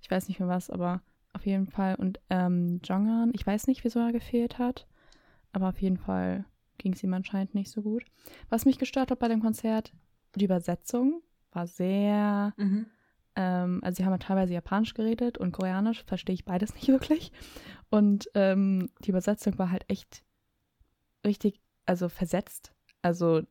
Ich 0.00 0.10
weiß 0.10 0.28
nicht 0.28 0.40
mehr 0.40 0.48
was, 0.48 0.70
aber 0.70 1.02
auf 1.32 1.44
jeden 1.46 1.66
Fall. 1.66 1.96
Und 1.96 2.20
ähm, 2.30 2.80
Jongan, 2.84 3.30
ich 3.34 3.46
weiß 3.46 3.66
nicht, 3.66 3.84
wieso 3.84 4.00
er 4.00 4.12
gefehlt 4.12 4.58
hat, 4.58 4.86
aber 5.52 5.68
auf 5.68 5.80
jeden 5.80 5.98
Fall 5.98 6.44
ging 6.78 6.92
es 6.92 7.02
ihm 7.02 7.14
anscheinend 7.14 7.54
nicht 7.54 7.70
so 7.70 7.82
gut. 7.82 8.04
Was 8.48 8.64
mich 8.64 8.78
gestört 8.78 9.10
hat 9.10 9.18
bei 9.18 9.28
dem 9.28 9.40
Konzert, 9.40 9.92
die 10.34 10.44
Übersetzung 10.44 11.22
war 11.52 11.66
sehr. 11.66 12.52
Mhm. 12.56 12.86
Ähm, 13.36 13.80
also, 13.82 13.96
sie 13.96 14.04
haben 14.04 14.12
ja 14.12 14.18
teilweise 14.18 14.54
Japanisch 14.54 14.94
geredet 14.94 15.38
und 15.38 15.52
Koreanisch, 15.52 16.04
verstehe 16.04 16.34
ich 16.34 16.44
beides 16.44 16.74
nicht 16.74 16.88
wirklich. 16.88 17.32
Und 17.90 18.28
ähm, 18.34 18.90
die 19.04 19.10
Übersetzung 19.10 19.58
war 19.58 19.70
halt 19.70 19.84
echt 19.88 20.24
richtig, 21.26 21.60
also 21.86 22.08
versetzt. 22.08 22.72
Also, 23.02 23.42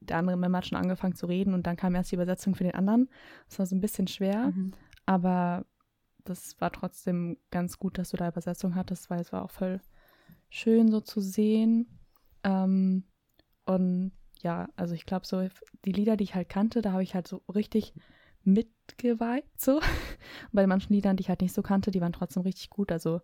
der 0.00 0.18
andere 0.18 0.36
Member 0.36 0.58
hat 0.58 0.66
schon 0.66 0.78
angefangen 0.78 1.14
zu 1.14 1.26
reden 1.26 1.54
und 1.54 1.66
dann 1.66 1.76
kam 1.76 1.94
erst 1.94 2.10
die 2.12 2.16
Übersetzung 2.16 2.54
für 2.54 2.64
den 2.64 2.74
anderen. 2.74 3.08
Das 3.48 3.58
war 3.58 3.66
so 3.66 3.74
ein 3.74 3.80
bisschen 3.80 4.06
schwer, 4.06 4.52
mhm. 4.52 4.72
aber 5.06 5.66
das 6.24 6.60
war 6.60 6.70
trotzdem 6.70 7.38
ganz 7.50 7.78
gut, 7.78 7.98
dass 7.98 8.10
du 8.10 8.16
da 8.16 8.28
Übersetzung 8.28 8.74
hattest, 8.74 9.10
weil 9.10 9.20
es 9.20 9.32
war 9.32 9.42
auch 9.42 9.50
voll 9.50 9.80
schön 10.50 10.90
so 10.90 11.00
zu 11.00 11.20
sehen. 11.20 11.98
Ähm, 12.44 13.04
und 13.64 14.12
ja, 14.40 14.68
also 14.76 14.94
ich 14.94 15.06
glaube, 15.06 15.26
so 15.26 15.46
die 15.84 15.92
Lieder, 15.92 16.16
die 16.16 16.24
ich 16.24 16.34
halt 16.34 16.48
kannte, 16.48 16.82
da 16.82 16.92
habe 16.92 17.02
ich 17.02 17.14
halt 17.14 17.26
so 17.26 17.42
richtig 17.52 17.94
mitgeweibt, 18.44 19.60
so. 19.60 19.76
Und 19.76 19.82
bei 20.52 20.66
manchen 20.66 20.92
Liedern, 20.92 21.16
die 21.16 21.22
ich 21.22 21.28
halt 21.28 21.40
nicht 21.40 21.54
so 21.54 21.62
kannte, 21.62 21.90
die 21.90 22.00
waren 22.00 22.12
trotzdem 22.12 22.42
richtig 22.42 22.70
gut. 22.70 22.92
Also 22.92 23.20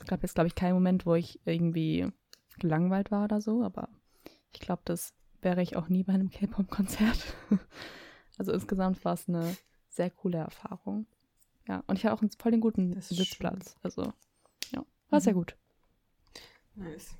es 0.00 0.06
gab 0.06 0.22
jetzt, 0.22 0.34
glaube 0.34 0.48
ich, 0.48 0.54
keinen 0.54 0.74
Moment, 0.74 1.06
wo 1.06 1.14
ich 1.14 1.40
irgendwie 1.44 2.10
gelangweilt 2.58 3.10
war 3.10 3.24
oder 3.24 3.40
so, 3.40 3.62
aber 3.62 3.88
ich 4.52 4.60
glaube, 4.60 4.82
das 4.84 5.14
wäre 5.40 5.62
ich 5.62 5.76
auch 5.76 5.88
nie 5.88 6.02
bei 6.02 6.12
einem 6.12 6.30
K-Pop-Konzert. 6.30 7.34
also 8.38 8.52
insgesamt 8.52 9.04
war 9.04 9.14
es 9.14 9.28
eine 9.28 9.56
sehr 9.88 10.10
coole 10.10 10.38
Erfahrung. 10.38 11.06
Ja, 11.68 11.84
und 11.86 11.98
ich 11.98 12.04
hatte 12.04 12.14
auch 12.14 12.22
einen 12.22 12.30
voll 12.30 12.50
den 12.50 12.60
guten 12.60 13.00
Sitzplatz. 13.00 13.72
Schön. 13.72 13.80
Also, 13.82 14.02
ja, 14.72 14.84
war 15.10 15.20
mhm. 15.20 15.22
sehr 15.22 15.34
gut. 15.34 15.56
Nice. 16.74 17.14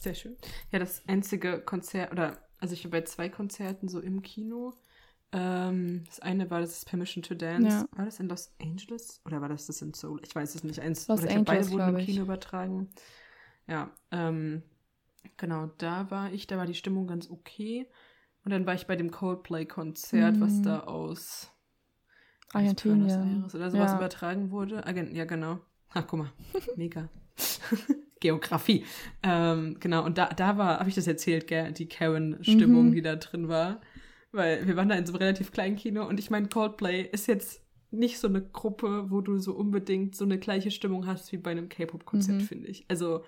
Sehr 0.00 0.14
schön. 0.14 0.36
Ja, 0.72 0.78
das 0.78 1.06
einzige 1.06 1.60
Konzert, 1.60 2.12
oder 2.12 2.38
also 2.58 2.74
ich 2.74 2.84
war 2.84 2.90
bei 2.90 3.02
zwei 3.02 3.28
Konzerten 3.28 3.88
so 3.88 4.00
im 4.00 4.22
Kino. 4.22 4.74
Ähm, 5.30 6.04
das 6.06 6.20
eine 6.20 6.50
war 6.50 6.60
das 6.60 6.84
Permission 6.84 7.22
to 7.22 7.34
Dance. 7.34 7.68
Ja. 7.68 7.98
War 7.98 8.06
das 8.06 8.18
in 8.18 8.28
Los 8.28 8.52
Angeles? 8.60 9.20
Oder 9.24 9.40
war 9.40 9.48
das 9.48 9.66
das 9.66 9.82
in 9.82 9.92
Seoul? 9.92 10.20
Ich 10.24 10.34
weiß 10.34 10.54
es 10.54 10.64
nicht. 10.64 10.80
Eins, 10.80 11.06
Los 11.08 11.20
oder 11.20 11.30
ich 11.30 11.36
Angeles, 11.36 11.66
beide 11.66 11.70
wurden 11.70 11.98
im 11.98 12.06
Kino 12.06 12.22
übertragen. 12.22 12.88
Ja, 13.66 13.90
ähm, 14.10 14.62
genau, 15.36 15.70
da 15.78 16.10
war 16.10 16.32
ich, 16.32 16.46
da 16.46 16.56
war 16.56 16.66
die 16.66 16.74
Stimmung 16.74 17.06
ganz 17.06 17.30
okay. 17.30 17.86
Und 18.44 18.52
dann 18.52 18.66
war 18.66 18.74
ich 18.74 18.86
bei 18.86 18.96
dem 18.96 19.10
Coldplay-Konzert, 19.10 20.36
mhm. 20.36 20.40
was 20.40 20.62
da 20.62 20.80
aus 20.80 21.52
Argentinien 22.52 23.44
oder 23.44 23.70
sowas 23.70 23.90
ja. 23.90 23.96
übertragen 23.96 24.50
wurde. 24.50 24.82
ja, 25.12 25.24
genau. 25.26 25.60
Ach, 25.90 26.06
guck 26.06 26.20
mal. 26.20 26.32
Mega. 26.76 27.10
Geografie. 28.20 28.84
Ähm, 29.22 29.76
genau, 29.80 30.04
und 30.04 30.18
da, 30.18 30.30
da 30.30 30.56
war, 30.56 30.78
habe 30.80 30.88
ich 30.88 30.94
das 30.94 31.06
erzählt, 31.06 31.46
gell, 31.46 31.72
die 31.72 31.88
Karen-Stimmung, 31.88 32.86
mhm. 32.86 32.92
die 32.92 33.02
da 33.02 33.16
drin 33.16 33.48
war. 33.48 33.80
Weil 34.32 34.66
wir 34.66 34.76
waren 34.76 34.88
da 34.88 34.94
in 34.94 35.06
so 35.06 35.12
einem 35.12 35.22
relativ 35.22 35.52
kleinen 35.52 35.76
Kino 35.76 36.06
und 36.06 36.20
ich 36.20 36.30
meine, 36.30 36.48
Coldplay 36.48 37.02
ist 37.02 37.26
jetzt 37.26 37.62
nicht 37.90 38.18
so 38.18 38.28
eine 38.28 38.42
Gruppe, 38.42 39.10
wo 39.10 39.20
du 39.20 39.38
so 39.38 39.54
unbedingt 39.54 40.14
so 40.14 40.24
eine 40.24 40.38
gleiche 40.38 40.70
Stimmung 40.70 41.06
hast 41.06 41.32
wie 41.32 41.38
bei 41.38 41.50
einem 41.50 41.68
K-Pop-Konzert, 41.68 42.36
mhm. 42.36 42.42
finde 42.42 42.68
ich. 42.68 42.84
Also, 42.88 43.24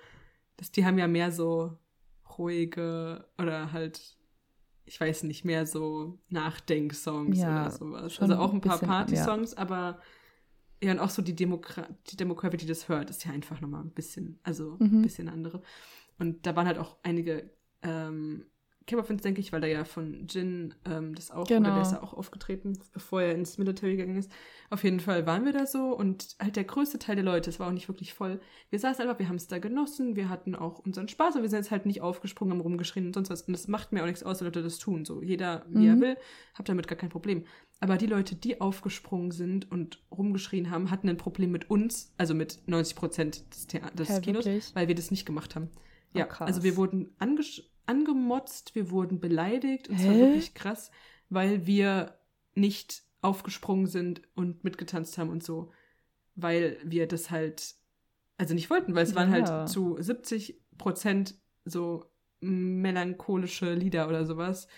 das, 0.56 0.70
die 0.70 0.84
haben 0.84 0.98
ja 0.98 1.08
mehr 1.08 1.32
so 1.32 1.78
ruhige 2.38 3.26
oder 3.38 3.72
halt, 3.72 4.18
ich 4.84 5.00
weiß 5.00 5.22
nicht, 5.22 5.44
mehr 5.44 5.66
so 5.66 6.18
Nachdenksongs 6.28 7.38
ja, 7.38 7.62
oder 7.62 7.70
sowas. 7.70 8.20
Also 8.20 8.36
auch 8.36 8.52
ein 8.52 8.60
paar 8.60 8.78
Party-Songs, 8.78 9.52
ja. 9.52 9.58
aber 9.58 10.00
ja, 10.82 10.92
und 10.92 10.98
auch 10.98 11.10
so 11.10 11.22
die, 11.22 11.34
Demokra 11.34 11.86
die 12.10 12.16
Demography, 12.16 12.56
die 12.56 12.66
das 12.66 12.88
hört, 12.88 13.10
ist 13.10 13.24
ja 13.24 13.32
einfach 13.32 13.60
nochmal 13.60 13.82
ein 13.82 13.90
bisschen, 13.90 14.38
also 14.42 14.76
mhm. 14.78 14.98
ein 14.98 15.02
bisschen 15.02 15.28
andere. 15.28 15.62
Und 16.18 16.46
da 16.46 16.56
waren 16.56 16.66
halt 16.66 16.78
auch 16.78 16.96
einige 17.02 17.50
ähm, 17.82 18.46
K-Pop-Fans, 18.90 19.22
denke 19.22 19.40
ich, 19.40 19.52
weil 19.52 19.62
er 19.64 19.70
ja 19.70 19.84
von 19.84 20.26
Jin 20.26 20.74
ähm, 20.84 21.14
das 21.14 21.30
auch, 21.30 21.46
genau. 21.46 21.68
oder 21.68 21.74
der 21.74 21.82
ist 21.82 21.92
ja 21.92 22.02
auch 22.02 22.14
aufgetreten, 22.14 22.78
bevor 22.92 23.22
er 23.22 23.34
ins 23.34 23.58
Military 23.58 23.96
gegangen 23.96 24.18
ist. 24.18 24.30
Auf 24.68 24.84
jeden 24.84 25.00
Fall 25.00 25.26
waren 25.26 25.44
wir 25.44 25.52
da 25.52 25.66
so 25.66 25.96
und 25.96 26.36
halt 26.40 26.56
der 26.56 26.64
größte 26.64 26.98
Teil 26.98 27.16
der 27.16 27.24
Leute, 27.24 27.50
es 27.50 27.60
war 27.60 27.68
auch 27.68 27.72
nicht 27.72 27.88
wirklich 27.88 28.14
voll. 28.14 28.40
Wir 28.70 28.78
saßen 28.78 29.02
einfach, 29.02 29.18
wir 29.18 29.28
haben 29.28 29.36
es 29.36 29.46
da 29.46 29.58
genossen, 29.58 30.16
wir 30.16 30.28
hatten 30.28 30.54
auch 30.54 30.78
unseren 30.80 31.08
Spaß, 31.08 31.34
aber 31.34 31.42
wir 31.42 31.50
sind 31.50 31.60
jetzt 31.60 31.70
halt 31.70 31.86
nicht 31.86 32.02
aufgesprungen, 32.02 32.52
haben 32.52 32.60
rumgeschrien 32.60 33.06
und 33.06 33.14
sonst 33.14 33.30
was. 33.30 33.42
Und 33.42 33.52
das 33.52 33.68
macht 33.68 33.92
mir 33.92 34.02
auch 34.02 34.06
nichts 34.06 34.22
aus, 34.22 34.38
dass 34.38 34.46
Leute 34.46 34.62
das 34.62 34.78
tun. 34.78 35.04
So, 35.04 35.22
jeder, 35.22 35.64
wie 35.68 35.88
mhm. 35.88 35.88
er 35.88 36.00
will, 36.00 36.16
hab 36.54 36.66
damit 36.66 36.88
gar 36.88 36.98
kein 36.98 37.10
Problem. 37.10 37.44
Aber 37.80 37.96
die 37.96 38.06
Leute, 38.06 38.34
die 38.34 38.60
aufgesprungen 38.60 39.30
sind 39.30 39.70
und 39.70 40.02
rumgeschrien 40.10 40.70
haben, 40.70 40.90
hatten 40.90 41.08
ein 41.08 41.16
Problem 41.16 41.50
mit 41.50 41.70
uns, 41.70 42.12
also 42.18 42.34
mit 42.34 42.58
90 42.66 42.94
Prozent 42.94 43.54
des, 43.54 43.66
des 43.66 44.08
ja, 44.08 44.20
Kinos, 44.20 44.74
weil 44.74 44.88
wir 44.88 44.94
das 44.94 45.10
nicht 45.10 45.24
gemacht 45.24 45.54
haben. 45.56 45.70
Ja, 46.12 46.26
oh, 46.28 46.44
also 46.44 46.62
wir 46.62 46.76
wurden 46.76 47.14
angemotzt, 47.86 48.74
wir 48.74 48.90
wurden 48.90 49.20
beleidigt 49.20 49.88
und 49.88 49.96
es 49.96 50.06
war 50.06 50.14
wirklich 50.14 50.54
krass, 50.54 50.90
weil 51.28 51.66
wir 51.66 52.18
nicht 52.54 53.02
aufgesprungen 53.22 53.86
sind 53.86 54.22
und 54.34 54.64
mitgetanzt 54.64 55.18
haben 55.18 55.30
und 55.30 55.42
so, 55.42 55.72
weil 56.34 56.78
wir 56.84 57.06
das 57.06 57.30
halt, 57.30 57.74
also 58.38 58.54
nicht 58.54 58.70
wollten, 58.70 58.94
weil 58.94 59.04
es 59.04 59.10
ja. 59.10 59.16
waren 59.16 59.30
halt 59.30 59.68
zu 59.68 59.96
70 60.00 60.60
Prozent 60.78 61.34
so 61.64 62.06
melancholische 62.40 63.74
Lieder 63.74 64.08
oder 64.08 64.24
sowas 64.24 64.68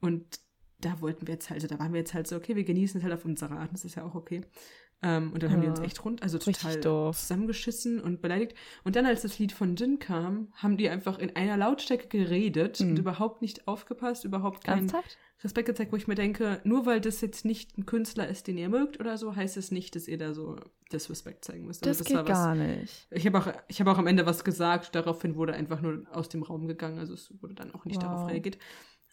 und 0.00 0.40
da 0.80 1.00
wollten 1.00 1.26
wir 1.26 1.34
jetzt 1.34 1.50
halt, 1.50 1.62
also 1.62 1.74
da 1.74 1.78
waren 1.78 1.92
wir 1.92 2.00
jetzt 2.00 2.14
halt 2.14 2.26
so, 2.26 2.36
okay, 2.36 2.56
wir 2.56 2.64
genießen 2.64 2.98
es 2.98 3.04
halt 3.04 3.14
auf 3.14 3.24
unsere 3.24 3.56
Art, 3.56 3.72
das 3.72 3.84
ist 3.84 3.94
ja 3.94 4.04
auch 4.04 4.14
okay. 4.14 4.42
Ähm, 5.02 5.32
und 5.32 5.42
dann 5.42 5.50
ja, 5.50 5.56
haben 5.56 5.62
die 5.62 5.68
uns 5.68 5.80
echt 5.80 6.04
rund, 6.04 6.22
also 6.22 6.38
total 6.38 6.80
zusammengeschissen 6.80 8.00
und 8.00 8.22
beleidigt. 8.22 8.54
Und 8.84 8.96
dann, 8.96 9.06
als 9.06 9.22
das 9.22 9.38
Lied 9.38 9.52
von 9.52 9.76
Jin 9.76 9.98
kam, 9.98 10.52
haben 10.54 10.76
die 10.76 10.88
einfach 10.88 11.18
in 11.18 11.36
einer 11.36 11.56
Lautstärke 11.56 12.08
geredet 12.08 12.80
mhm. 12.80 12.90
und 12.90 12.98
überhaupt 12.98 13.42
nicht 13.42 13.68
aufgepasst, 13.68 14.24
überhaupt 14.24 14.64
keinen 14.64 14.88
Ernsthaft? 14.88 15.18
Respekt 15.42 15.66
gezeigt, 15.66 15.92
wo 15.92 15.96
ich 15.96 16.08
mir 16.08 16.14
denke, 16.14 16.60
nur 16.64 16.86
weil 16.86 17.00
das 17.02 17.20
jetzt 17.20 17.44
nicht 17.44 17.76
ein 17.76 17.84
Künstler 17.84 18.26
ist, 18.28 18.46
den 18.46 18.56
ihr 18.56 18.70
mögt 18.70 18.98
oder 18.98 19.18
so, 19.18 19.36
heißt 19.36 19.58
es 19.58 19.70
nicht, 19.70 19.94
dass 19.94 20.08
ihr 20.08 20.16
da 20.16 20.32
so 20.32 20.56
Disrespect 20.90 21.44
zeigen 21.44 21.66
müsst. 21.66 21.86
Also 21.86 22.02
das, 22.02 22.08
das 22.08 22.16
geht 22.16 22.26
gar 22.26 22.54
nicht. 22.54 23.06
Ich 23.10 23.26
habe 23.26 23.38
auch, 23.38 23.46
hab 23.46 23.86
auch 23.86 23.98
am 23.98 24.06
Ende 24.06 24.24
was 24.24 24.42
gesagt, 24.42 24.94
daraufhin 24.94 25.36
wurde 25.36 25.52
einfach 25.52 25.82
nur 25.82 26.06
aus 26.10 26.30
dem 26.30 26.42
Raum 26.42 26.66
gegangen, 26.66 26.98
also 26.98 27.12
es 27.12 27.30
wurde 27.42 27.54
dann 27.54 27.74
auch 27.74 27.84
nicht 27.84 27.96
wow. 27.96 28.04
darauf 28.04 28.30
reagiert. 28.30 28.56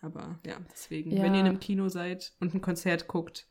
Aber 0.02 0.40
ja, 0.46 0.56
deswegen, 0.72 1.12
ja. 1.12 1.22
wenn 1.22 1.34
ihr 1.34 1.42
in 1.42 1.48
einem 1.48 1.60
Kino 1.60 1.90
seid 1.90 2.34
und 2.40 2.56
ein 2.56 2.62
Konzert 2.62 3.08
guckt, 3.08 3.48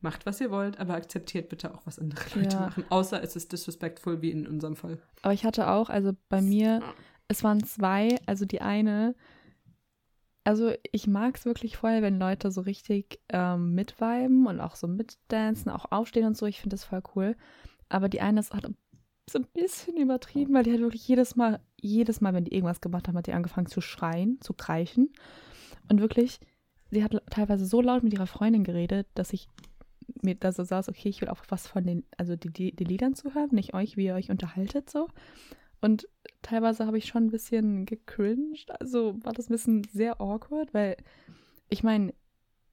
macht, 0.00 0.26
was 0.26 0.40
ihr 0.40 0.50
wollt, 0.50 0.78
aber 0.78 0.94
akzeptiert 0.94 1.48
bitte 1.48 1.74
auch, 1.74 1.84
was 1.84 1.98
andere 1.98 2.22
Leute 2.34 2.56
ja. 2.56 2.60
machen. 2.60 2.84
Außer 2.88 3.22
es 3.22 3.36
ist 3.36 3.52
disrespectful, 3.52 4.22
wie 4.22 4.30
in 4.30 4.46
unserem 4.46 4.76
Fall. 4.76 4.98
Aber 5.22 5.34
ich 5.34 5.44
hatte 5.44 5.68
auch, 5.68 5.90
also 5.90 6.12
bei 6.28 6.40
mir, 6.40 6.82
es 7.26 7.42
waren 7.42 7.62
zwei, 7.64 8.16
also 8.26 8.44
die 8.44 8.60
eine, 8.60 9.14
also 10.44 10.72
ich 10.92 11.06
mag 11.06 11.36
es 11.36 11.44
wirklich 11.44 11.76
voll, 11.76 12.00
wenn 12.00 12.18
Leute 12.18 12.50
so 12.50 12.62
richtig 12.62 13.20
ähm, 13.28 13.74
mitviben 13.74 14.46
und 14.46 14.60
auch 14.60 14.76
so 14.76 14.86
mitdancen, 14.86 15.70
auch 15.70 15.90
aufstehen 15.90 16.26
und 16.26 16.36
so. 16.36 16.46
Ich 16.46 16.60
finde 16.60 16.74
das 16.74 16.84
voll 16.84 17.02
cool. 17.14 17.36
Aber 17.90 18.08
die 18.08 18.20
eine 18.20 18.40
ist 18.40 18.54
hat 18.54 18.64
ein 18.64 18.76
so 19.28 19.38
ein 19.38 19.46
bisschen 19.52 19.96
übertrieben, 19.96 20.54
weil 20.54 20.64
die 20.64 20.70
halt 20.70 20.80
wirklich 20.80 21.06
jedes 21.06 21.36
Mal, 21.36 21.60
jedes 21.80 22.20
Mal, 22.20 22.34
wenn 22.34 22.44
die 22.44 22.54
irgendwas 22.54 22.80
gemacht 22.80 23.08
haben, 23.08 23.16
hat 23.16 23.26
die 23.26 23.32
angefangen 23.32 23.66
zu 23.66 23.80
schreien, 23.80 24.40
zu 24.40 24.54
kreischen. 24.54 25.12
Und 25.88 26.00
wirklich, 26.00 26.40
sie 26.90 27.04
hat 27.04 27.12
teilweise 27.30 27.66
so 27.66 27.80
laut 27.80 28.02
mit 28.02 28.12
ihrer 28.12 28.26
Freundin 28.26 28.64
geredet, 28.64 29.06
dass 29.14 29.32
ich 29.32 29.48
mir 30.22 30.34
da 30.34 30.52
so 30.52 30.64
saß, 30.64 30.88
okay, 30.88 31.08
ich 31.08 31.20
will 31.20 31.28
auch 31.28 31.42
was 31.48 31.66
von 31.66 31.84
den, 31.84 32.04
also 32.16 32.36
die, 32.36 32.50
die, 32.50 32.74
die 32.74 32.84
Liedern 32.84 33.14
zuhören, 33.14 33.50
nicht 33.52 33.74
euch, 33.74 33.96
wie 33.96 34.06
ihr 34.06 34.14
euch 34.14 34.30
unterhaltet 34.30 34.88
so. 34.90 35.08
Und 35.80 36.08
teilweise 36.42 36.86
habe 36.86 36.98
ich 36.98 37.06
schon 37.06 37.26
ein 37.26 37.30
bisschen 37.30 37.84
gecringed, 37.86 38.70
also 38.80 39.14
war 39.24 39.32
das 39.32 39.48
ein 39.48 39.52
bisschen 39.52 39.84
sehr 39.84 40.20
awkward, 40.20 40.74
weil 40.74 40.96
ich 41.68 41.82
meine, 41.82 42.12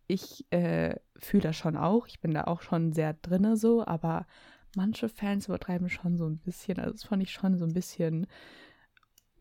ich 0.07 0.45
äh, 0.51 0.95
fühle 1.17 1.43
das 1.43 1.55
schon 1.55 1.77
auch, 1.77 2.07
ich 2.07 2.19
bin 2.19 2.31
da 2.33 2.45
auch 2.45 2.61
schon 2.61 2.93
sehr 2.93 3.13
drinne 3.13 3.57
so, 3.57 3.85
aber 3.85 4.25
manche 4.75 5.07
Fans 5.09 5.47
übertreiben 5.47 5.89
schon 5.89 6.17
so 6.17 6.25
ein 6.27 6.37
bisschen, 6.39 6.79
also 6.79 6.91
das 6.91 7.03
fand 7.03 7.21
ich 7.23 7.31
schon 7.31 7.57
so 7.57 7.65
ein 7.65 7.73
bisschen 7.73 8.27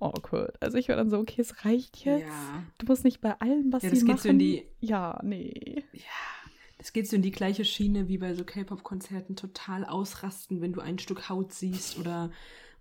awkward. 0.00 0.61
Also 0.62 0.76
ich 0.78 0.88
war 0.88 0.96
dann 0.96 1.11
so, 1.11 1.18
okay, 1.18 1.40
es 1.40 1.64
reicht 1.64 2.04
jetzt. 2.04 2.22
Ja. 2.22 2.62
Du 2.78 2.87
musst 2.87 3.04
nicht 3.04 3.20
bei 3.20 3.38
allem, 3.40 3.72
was 3.72 3.83
Ja, 3.85 3.90
sie 3.90 3.96
das 3.96 4.04
geht 4.04 4.20
so 4.20 4.28
in 4.28 4.38
die- 4.38 4.64
Ja, 4.80 5.18
nee. 5.22 5.85
Ja, 5.92 6.43
das 6.85 6.92
geht 6.92 7.09
so 7.09 7.16
in 7.16 7.23
die 7.23 7.31
gleiche 7.31 7.64
Schiene 7.64 8.09
wie 8.09 8.18
bei 8.18 8.35
so 8.35 8.44
K-Pop-Konzerten 8.44 9.37
total 9.37 9.87
ausrasten, 9.87 10.61
wenn 10.61 10.75
du 10.75 10.83
ein 10.83 10.99
Stück 10.99 11.31
Haut 11.31 11.51
siehst 11.51 11.99
oder 11.99 12.31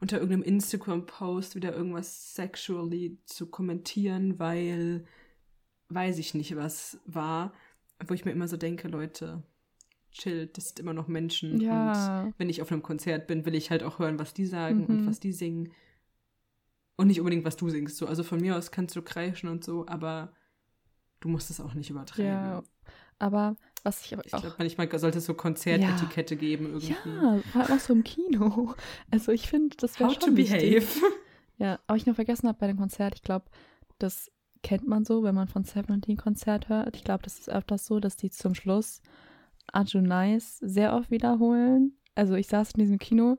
unter 0.01 0.17
irgendeinem 0.17 0.43
Instagram-Post 0.43 1.55
wieder 1.55 1.73
irgendwas 1.73 2.35
sexually 2.35 3.17
zu 3.23 3.49
kommentieren, 3.49 4.39
weil 4.39 5.05
weiß 5.87 6.17
ich 6.17 6.33
nicht, 6.33 6.53
was 6.57 6.99
war. 7.05 7.53
Wo 8.05 8.13
ich 8.13 8.25
mir 8.25 8.33
immer 8.33 8.49
so 8.49 8.57
denke, 8.57 8.89
Leute, 8.89 9.41
chill, 10.11 10.47
das 10.47 10.67
sind 10.67 10.81
immer 10.81 10.93
noch 10.93 11.07
Menschen. 11.07 11.61
Ja. 11.61 12.23
Und 12.23 12.33
wenn 12.37 12.49
ich 12.49 12.61
auf 12.61 12.73
einem 12.73 12.83
Konzert 12.83 13.25
bin, 13.25 13.45
will 13.45 13.55
ich 13.55 13.71
halt 13.71 13.83
auch 13.83 13.99
hören, 13.99 14.19
was 14.19 14.33
die 14.33 14.47
sagen 14.47 14.79
Mhm. 14.79 14.85
und 14.87 15.07
was 15.07 15.21
die 15.21 15.31
singen. 15.31 15.71
Und 16.97 17.07
nicht 17.07 17.21
unbedingt, 17.21 17.45
was 17.45 17.55
du 17.55 17.69
singst. 17.69 17.95
So, 17.95 18.05
also 18.05 18.23
von 18.23 18.41
mir 18.41 18.57
aus 18.57 18.71
kannst 18.71 18.97
du 18.97 19.01
kreischen 19.01 19.47
und 19.47 19.63
so, 19.63 19.87
aber 19.87 20.33
du 21.21 21.29
musst 21.29 21.49
es 21.49 21.61
auch 21.61 21.73
nicht 21.73 21.89
übertreiben. 21.89 22.25
Ja. 22.25 22.63
Aber 23.17 23.55
was 23.83 24.05
ich 24.05 24.13
aber 24.13 24.25
Ich 24.25 24.33
auch. 24.33 24.41
glaube, 24.41 24.55
manchmal 24.59 24.99
sollte 24.99 25.17
es 25.19 25.25
so 25.25 25.33
Konzertetikette 25.33 26.35
geben 26.35 26.65
irgendwie. 26.67 26.87
ja, 27.05 27.39
vor 27.51 27.61
allem 27.61 27.71
auch 27.73 27.79
so 27.79 27.93
im 27.93 28.03
Kino. 28.03 28.73
Also 29.11 29.31
ich 29.31 29.47
finde, 29.47 29.75
das 29.77 29.99
wäre 29.99 30.09
How 30.09 30.17
to 30.17 30.25
schon 30.27 30.37
wichtig. 30.37 30.59
behave. 30.85 30.87
Ja, 31.59 31.79
aber 31.85 31.97
ich 31.97 32.07
noch 32.07 32.15
vergessen 32.15 32.47
habe 32.47 32.57
bei 32.57 32.67
dem 32.67 32.77
Konzert, 32.77 33.13
ich 33.15 33.21
glaube, 33.21 33.45
das 33.99 34.31
kennt 34.63 34.87
man 34.87 35.05
so, 35.05 35.21
wenn 35.23 35.35
man 35.35 35.47
von 35.47 35.63
Seventeen 35.63 36.17
Konzert 36.17 36.67
hört. 36.67 36.95
Ich 36.95 37.03
glaube, 37.03 37.21
das 37.23 37.37
ist 37.39 37.49
öfters 37.49 37.85
so, 37.85 37.99
dass 37.99 38.17
die 38.17 38.31
zum 38.31 38.55
Schluss 38.55 39.01
Nice 39.93 40.57
sehr 40.59 40.93
oft 40.95 41.11
wiederholen. 41.11 41.93
Also 42.15 42.33
ich 42.35 42.47
saß 42.47 42.71
in 42.71 42.79
diesem 42.79 42.97
Kino, 42.99 43.37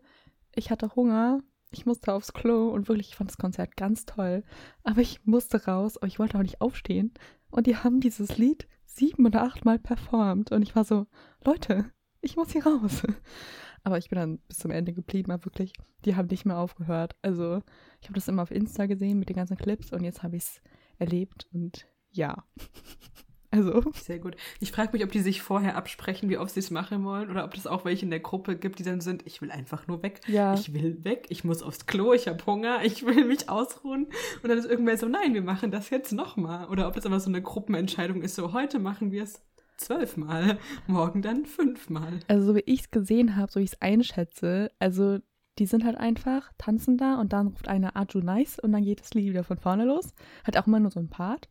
ich 0.54 0.70
hatte 0.70 0.94
Hunger, 0.94 1.40
ich 1.70 1.86
musste 1.86 2.12
aufs 2.12 2.32
Klo 2.32 2.68
und 2.68 2.88
wirklich, 2.88 3.08
ich 3.10 3.16
fand 3.16 3.30
das 3.30 3.36
Konzert 3.36 3.76
ganz 3.76 4.06
toll. 4.06 4.44
Aber 4.84 5.00
ich 5.00 5.24
musste 5.26 5.64
raus, 5.64 5.96
aber 5.96 6.06
ich 6.06 6.18
wollte 6.18 6.38
auch 6.38 6.42
nicht 6.42 6.60
aufstehen. 6.60 7.12
Und 7.54 7.68
die 7.68 7.76
haben 7.76 8.00
dieses 8.00 8.36
Lied 8.36 8.66
sieben 8.84 9.26
oder 9.26 9.44
achtmal 9.44 9.78
performt. 9.78 10.50
Und 10.50 10.62
ich 10.62 10.74
war 10.74 10.82
so, 10.82 11.06
Leute, 11.44 11.88
ich 12.20 12.34
muss 12.34 12.50
hier 12.50 12.66
raus. 12.66 13.04
Aber 13.84 13.96
ich 13.96 14.08
bin 14.08 14.18
dann 14.18 14.38
bis 14.48 14.58
zum 14.58 14.72
Ende 14.72 14.92
geblieben, 14.92 15.30
aber 15.30 15.44
wirklich, 15.44 15.74
die 16.06 16.16
haben 16.16 16.28
nicht 16.28 16.46
mehr 16.46 16.56
aufgehört. 16.56 17.16
Also 17.20 17.60
ich 18.00 18.08
habe 18.08 18.14
das 18.14 18.28
immer 18.28 18.40
auf 18.40 18.50
Insta 18.50 18.86
gesehen 18.86 19.18
mit 19.18 19.28
den 19.28 19.36
ganzen 19.36 19.58
Clips 19.58 19.92
und 19.92 20.02
jetzt 20.02 20.22
habe 20.22 20.36
ich 20.36 20.44
es 20.44 20.62
erlebt 20.98 21.46
und 21.52 21.86
ja. 22.10 22.44
Also, 23.54 23.82
Sehr 23.94 24.18
gut. 24.18 24.36
Ich 24.60 24.72
frage 24.72 24.90
mich, 24.92 25.04
ob 25.04 25.12
die 25.12 25.20
sich 25.20 25.42
vorher 25.42 25.76
absprechen, 25.76 26.28
wie 26.28 26.38
oft 26.38 26.54
sie 26.54 26.60
es 26.60 26.70
machen 26.70 27.04
wollen, 27.04 27.30
oder 27.30 27.44
ob 27.44 27.54
es 27.54 27.66
auch 27.66 27.84
welche 27.84 28.04
in 28.04 28.10
der 28.10 28.20
Gruppe 28.20 28.56
gibt, 28.56 28.78
die 28.78 28.82
dann 28.82 29.00
sind, 29.00 29.26
ich 29.26 29.40
will 29.40 29.50
einfach 29.50 29.86
nur 29.86 30.02
weg. 30.02 30.20
ja. 30.26 30.54
Ich 30.54 30.72
will 30.74 31.04
weg, 31.04 31.26
ich 31.28 31.44
muss 31.44 31.62
aufs 31.62 31.86
Klo, 31.86 32.12
ich 32.12 32.28
habe 32.28 32.44
Hunger, 32.46 32.84
ich 32.84 33.04
will 33.06 33.24
mich 33.24 33.48
ausruhen. 33.48 34.06
Und 34.42 34.48
dann 34.48 34.58
ist 34.58 34.66
irgendwer 34.66 34.96
so, 34.96 35.06
nein, 35.06 35.34
wir 35.34 35.42
machen 35.42 35.70
das 35.70 35.90
jetzt 35.90 36.12
nochmal. 36.12 36.68
Oder 36.68 36.88
ob 36.88 36.94
das 36.94 37.06
aber 37.06 37.20
so 37.20 37.28
eine 37.28 37.42
Gruppenentscheidung 37.42 38.22
ist, 38.22 38.34
so 38.34 38.52
heute 38.52 38.78
machen 38.78 39.12
wir 39.12 39.22
es 39.22 39.40
zwölfmal, 39.76 40.58
morgen 40.86 41.22
dann 41.22 41.46
fünfmal. 41.46 42.20
Also, 42.28 42.46
so 42.48 42.54
wie 42.54 42.62
ich 42.66 42.80
es 42.80 42.90
gesehen 42.90 43.36
habe, 43.36 43.50
so 43.50 43.60
wie 43.60 43.64
ich 43.64 43.72
es 43.72 43.82
einschätze, 43.82 44.70
also 44.78 45.18
die 45.58 45.66
sind 45.66 45.84
halt 45.84 45.96
einfach, 45.96 46.52
tanzen 46.58 46.96
da 46.96 47.20
und 47.20 47.32
dann 47.32 47.48
ruft 47.48 47.68
einer 47.68 47.96
Aju 47.96 48.18
nice 48.18 48.58
und 48.58 48.72
dann 48.72 48.84
geht 48.84 49.00
das 49.00 49.14
Lied 49.14 49.30
wieder 49.30 49.44
von 49.44 49.56
vorne 49.56 49.84
los. 49.84 50.14
Hat 50.42 50.56
auch 50.56 50.66
immer 50.66 50.80
nur 50.80 50.90
so 50.90 50.98
ein 50.98 51.10
Part. 51.10 51.48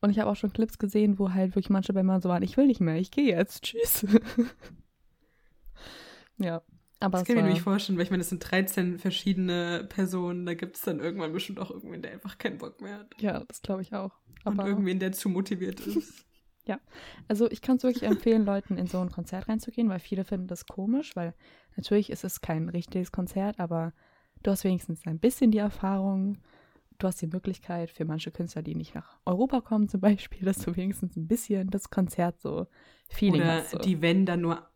Und 0.00 0.10
ich 0.10 0.18
habe 0.18 0.30
auch 0.30 0.36
schon 0.36 0.52
Clips 0.52 0.78
gesehen, 0.78 1.18
wo 1.18 1.32
halt 1.32 1.50
wirklich 1.50 1.70
manche 1.70 1.92
bei 1.92 2.02
mir 2.02 2.20
so 2.20 2.28
waren, 2.28 2.42
ich 2.42 2.56
will 2.56 2.66
nicht 2.66 2.80
mehr, 2.80 2.96
ich 2.96 3.10
gehe 3.10 3.26
jetzt, 3.26 3.64
tschüss. 3.64 4.06
ja, 6.38 6.62
aber 7.00 7.18
Das 7.18 7.26
kann 7.26 7.36
ich 7.36 7.42
mir 7.42 7.48
nämlich 7.48 7.62
vorstellen, 7.62 7.98
weil 7.98 8.04
ich 8.04 8.10
meine, 8.10 8.20
das 8.20 8.28
sind 8.28 8.40
13 8.40 8.98
verschiedene 8.98 9.86
Personen, 9.88 10.46
da 10.46 10.54
gibt 10.54 10.76
es 10.76 10.82
dann 10.82 11.00
irgendwann 11.00 11.32
bestimmt 11.32 11.58
auch 11.58 11.70
irgendwen, 11.70 12.02
der 12.02 12.12
einfach 12.12 12.38
keinen 12.38 12.58
Bock 12.58 12.80
mehr 12.80 12.98
hat. 12.98 13.20
ja, 13.20 13.42
das 13.44 13.62
glaube 13.62 13.82
ich 13.82 13.94
auch. 13.94 14.12
Und 14.44 14.58
Aber 14.58 14.68
irgendwen, 14.68 15.00
der 15.00 15.12
zu 15.12 15.28
motiviert 15.28 15.80
ist. 15.80 16.24
Also 17.28 17.50
ich 17.50 17.62
kann 17.62 17.76
es 17.76 17.82
wirklich 17.82 18.04
empfehlen, 18.04 18.44
Leuten 18.44 18.76
in 18.76 18.86
so 18.86 19.00
ein 19.00 19.10
Konzert 19.10 19.48
reinzugehen, 19.48 19.88
weil 19.88 20.00
viele 20.00 20.24
finden 20.24 20.46
das 20.46 20.66
komisch, 20.66 21.16
weil 21.16 21.34
natürlich 21.76 22.10
ist 22.10 22.24
es 22.24 22.40
kein 22.40 22.68
richtiges 22.68 23.12
Konzert, 23.12 23.60
aber 23.60 23.92
du 24.42 24.50
hast 24.50 24.64
wenigstens 24.64 25.06
ein 25.06 25.18
bisschen 25.18 25.50
die 25.50 25.58
Erfahrung. 25.58 26.38
Du 26.98 27.06
hast 27.06 27.22
die 27.22 27.28
Möglichkeit 27.28 27.90
für 27.90 28.04
manche 28.04 28.32
Künstler, 28.32 28.62
die 28.62 28.74
nicht 28.74 28.94
nach 28.94 29.18
Europa 29.24 29.60
kommen 29.60 29.88
zum 29.88 30.00
Beispiel, 30.00 30.44
dass 30.44 30.58
du 30.58 30.74
wenigstens 30.76 31.16
ein 31.16 31.28
bisschen 31.28 31.70
das 31.70 31.90
Konzert 31.90 32.40
so 32.40 32.66
Feeling 33.08 33.42
Oder 33.42 33.54
hast. 33.62 33.70
So. 33.70 33.78
die, 33.78 34.02
wenn 34.02 34.26
dann 34.26 34.40
nur 34.40 34.68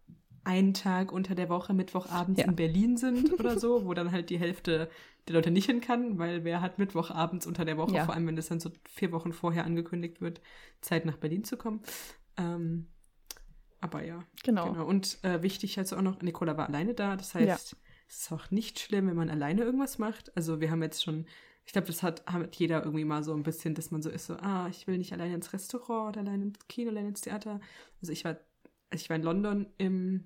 einen 0.44 0.72
Tag 0.74 1.12
unter 1.12 1.34
der 1.34 1.48
Woche, 1.48 1.74
Mittwochabends 1.74 2.40
Ja. 2.40 2.46
in 2.46 2.56
Berlin 2.56 2.96
sind 2.96 3.32
oder 3.40 3.58
so, 3.58 3.84
wo 3.84 3.94
dann 3.94 4.12
halt 4.12 4.30
die 4.30 4.38
Hälfte 4.38 4.88
der 5.26 5.34
Leute 5.34 5.50
nicht 5.50 5.66
hin 5.66 5.80
kann, 5.80 6.18
weil 6.18 6.44
wer 6.44 6.60
hat 6.60 6.78
Mittwochabends 6.78 7.46
unter 7.46 7.64
der 7.64 7.76
Woche, 7.76 7.94
Ja. 7.94 8.04
vor 8.04 8.14
allem 8.14 8.26
wenn 8.28 8.36
das 8.36 8.48
dann 8.48 8.60
so 8.60 8.70
vier 8.88 9.10
Wochen 9.12 9.32
vorher 9.32 9.64
angekündigt 9.64 10.20
wird, 10.20 10.40
Zeit 10.80 11.04
nach 11.04 11.16
Berlin 11.16 11.42
zu 11.44 11.56
kommen. 11.56 11.80
Ähm, 12.36 12.86
aber 13.80 14.04
ja, 14.04 14.24
genau. 14.44 14.70
genau. 14.72 14.86
Und 14.86 15.18
äh, 15.24 15.42
wichtig 15.42 15.76
also 15.78 15.96
auch 15.96 16.02
noch, 16.02 16.22
Nicola 16.22 16.56
war 16.56 16.68
alleine 16.68 16.94
da, 16.94 17.16
das 17.16 17.34
heißt, 17.34 17.72
Ja. 17.72 17.78
es 18.08 18.16
ist 18.22 18.32
auch 18.32 18.50
nicht 18.52 18.78
schlimm, 18.78 19.08
wenn 19.08 19.16
man 19.16 19.30
alleine 19.30 19.62
irgendwas 19.62 19.98
macht. 19.98 20.36
Also 20.36 20.60
wir 20.60 20.70
haben 20.70 20.82
jetzt 20.82 21.02
schon, 21.02 21.26
ich 21.64 21.72
glaube, 21.72 21.86
das 21.86 22.02
hat, 22.02 22.24
hat 22.26 22.56
jeder 22.56 22.84
irgendwie 22.84 23.04
mal 23.04 23.22
so 23.22 23.32
ein 23.34 23.42
bisschen, 23.42 23.74
dass 23.74 23.90
man 23.90 24.02
so 24.02 24.10
ist, 24.10 24.26
so, 24.26 24.34
ah, 24.36 24.68
ich 24.68 24.86
will 24.86 24.98
nicht 24.98 25.12
alleine 25.12 25.34
ins 25.34 25.52
Restaurant 25.52 26.16
oder 26.16 26.20
alleine 26.26 26.44
ins 26.44 26.58
Kino, 26.68 26.90
alleine 26.90 27.08
ins 27.08 27.20
Theater. 27.20 27.60
Also 28.00 28.12
ich 28.12 28.24
war, 28.24 28.36
ich 28.92 29.08
war 29.08 29.16
in 29.16 29.22
London 29.22 29.66
im 29.78 30.24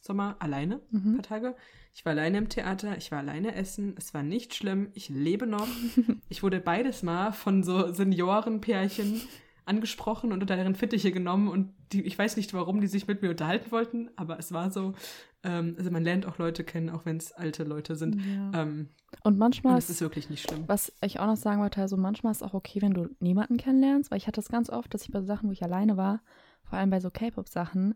Sommer 0.00 0.36
alleine, 0.40 0.80
ein 0.92 1.02
Mhm. 1.04 1.12
paar 1.14 1.22
Tage. 1.22 1.56
Ich 1.94 2.04
war 2.04 2.10
alleine 2.12 2.38
im 2.38 2.48
Theater, 2.48 2.96
ich 2.96 3.12
war 3.12 3.18
alleine 3.20 3.54
essen. 3.54 3.94
Es 3.96 4.12
war 4.14 4.22
nicht 4.24 4.54
schlimm, 4.54 4.90
ich 4.94 5.08
lebe 5.08 5.46
noch. 5.46 5.68
ich 6.28 6.42
wurde 6.42 6.58
beides 6.60 7.02
mal 7.02 7.32
von 7.32 7.62
so 7.62 7.92
Seniorenpärchen 7.92 9.20
angesprochen 9.64 10.32
und 10.32 10.40
unter 10.42 10.56
deren 10.56 10.74
Fittiche 10.74 11.12
genommen 11.12 11.46
und 11.48 11.72
die, 11.92 12.02
ich 12.02 12.18
weiß 12.18 12.36
nicht, 12.36 12.52
warum 12.54 12.80
die 12.80 12.88
sich 12.88 13.06
mit 13.06 13.22
mir 13.22 13.30
unterhalten 13.30 13.70
wollten, 13.70 14.10
aber 14.16 14.38
es 14.38 14.52
war 14.52 14.72
so. 14.72 14.94
Ähm, 15.44 15.74
also 15.78 15.90
man 15.90 16.04
lernt 16.04 16.26
auch 16.26 16.38
Leute 16.38 16.64
kennen, 16.64 16.90
auch 16.90 17.04
wenn 17.04 17.16
es 17.16 17.32
alte 17.32 17.64
Leute 17.64 17.96
sind. 17.96 18.16
Ja. 18.24 18.62
Ähm, 18.62 18.88
Und 19.22 19.38
manchmal 19.38 19.74
und 19.74 19.78
ist 19.78 19.84
es 19.90 19.96
ist 19.96 20.00
wirklich 20.00 20.30
nicht 20.30 20.42
schlimm. 20.42 20.64
Was 20.66 20.92
ich 21.02 21.20
auch 21.20 21.26
noch 21.26 21.36
sagen 21.36 21.60
wollte, 21.60 21.80
also 21.80 21.96
manchmal 21.96 22.32
ist 22.32 22.42
es 22.42 22.48
auch 22.48 22.54
okay, 22.54 22.80
wenn 22.82 22.94
du 22.94 23.08
niemanden 23.20 23.56
kennenlernst, 23.56 24.10
weil 24.10 24.18
ich 24.18 24.26
hatte 24.26 24.40
das 24.40 24.48
ganz 24.48 24.70
oft, 24.70 24.92
dass 24.94 25.02
ich 25.02 25.10
bei 25.10 25.20
so 25.20 25.26
Sachen, 25.26 25.48
wo 25.48 25.52
ich 25.52 25.62
alleine 25.62 25.96
war, 25.96 26.20
vor 26.64 26.78
allem 26.78 26.90
bei 26.90 27.00
so 27.00 27.10
K-Pop-Sachen, 27.10 27.94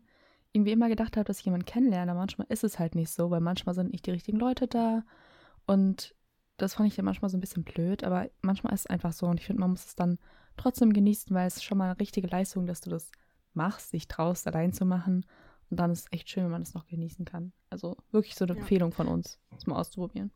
irgendwie 0.51 0.71
immer 0.71 0.89
gedacht 0.89 1.17
habe, 1.17 1.25
dass 1.25 1.39
ich 1.39 1.45
jemanden 1.45 1.65
kennenlerne. 1.65 2.11
Aber 2.11 2.19
manchmal 2.19 2.47
ist 2.49 2.63
es 2.63 2.79
halt 2.79 2.95
nicht 2.95 3.11
so, 3.11 3.29
weil 3.29 3.41
manchmal 3.41 3.75
sind 3.75 3.91
nicht 3.91 4.05
die 4.05 4.11
richtigen 4.11 4.39
Leute 4.39 4.67
da. 4.67 5.03
Und 5.65 6.15
das 6.57 6.73
fand 6.73 6.87
ich 6.87 6.95
dann 6.95 7.05
manchmal 7.05 7.29
so 7.29 7.37
ein 7.37 7.41
bisschen 7.41 7.63
blöd, 7.63 8.03
aber 8.03 8.29
manchmal 8.41 8.73
ist 8.73 8.81
es 8.81 8.87
einfach 8.87 9.13
so. 9.13 9.27
Und 9.27 9.39
ich 9.39 9.45
finde, 9.45 9.61
man 9.61 9.71
muss 9.71 9.85
es 9.85 9.95
dann 9.95 10.17
trotzdem 10.57 10.91
genießen, 10.93 11.35
weil 11.35 11.47
es 11.47 11.63
schon 11.63 11.77
mal 11.77 11.91
eine 11.91 11.99
richtige 11.99 12.27
Leistung, 12.27 12.65
dass 12.65 12.81
du 12.81 12.89
das 12.89 13.11
machst, 13.53 13.93
dich 13.93 14.07
traust, 14.07 14.47
allein 14.47 14.73
zu 14.73 14.85
machen. 14.85 15.25
Und 15.69 15.77
dann 15.79 15.91
ist 15.91 15.99
es 15.99 16.05
echt 16.11 16.29
schön, 16.29 16.43
wenn 16.45 16.51
man 16.51 16.61
es 16.61 16.73
noch 16.73 16.85
genießen 16.87 17.25
kann. 17.25 17.51
Also 17.69 17.97
wirklich 18.11 18.35
so 18.35 18.45
eine 18.45 18.53
Ja. 18.53 18.59
Empfehlung 18.59 18.91
von 18.91 19.07
uns, 19.07 19.39
das 19.51 19.67
mal 19.67 19.75
auszuprobieren. 19.77 20.31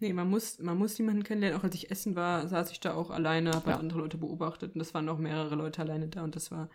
Nee, 0.00 0.12
man 0.12 0.28
muss, 0.28 0.58
man 0.58 0.76
muss 0.76 0.98
jemanden 0.98 1.22
kennenlernen. 1.22 1.58
Auch 1.58 1.64
als 1.64 1.74
ich 1.74 1.90
essen 1.90 2.16
war, 2.16 2.46
saß 2.48 2.70
ich 2.72 2.80
da 2.80 2.94
auch 2.94 3.10
alleine, 3.10 3.50
habe 3.52 3.66
Ja. 3.66 3.72
halt 3.74 3.80
andere 3.80 4.00
Leute 4.00 4.18
beobachtet 4.18 4.74
und 4.74 4.80
es 4.80 4.92
waren 4.92 5.04
noch 5.06 5.18
mehrere 5.18 5.54
Leute 5.54 5.80
alleine 5.82 6.08
da 6.08 6.22
und 6.24 6.36
das 6.36 6.50
war 6.50 6.68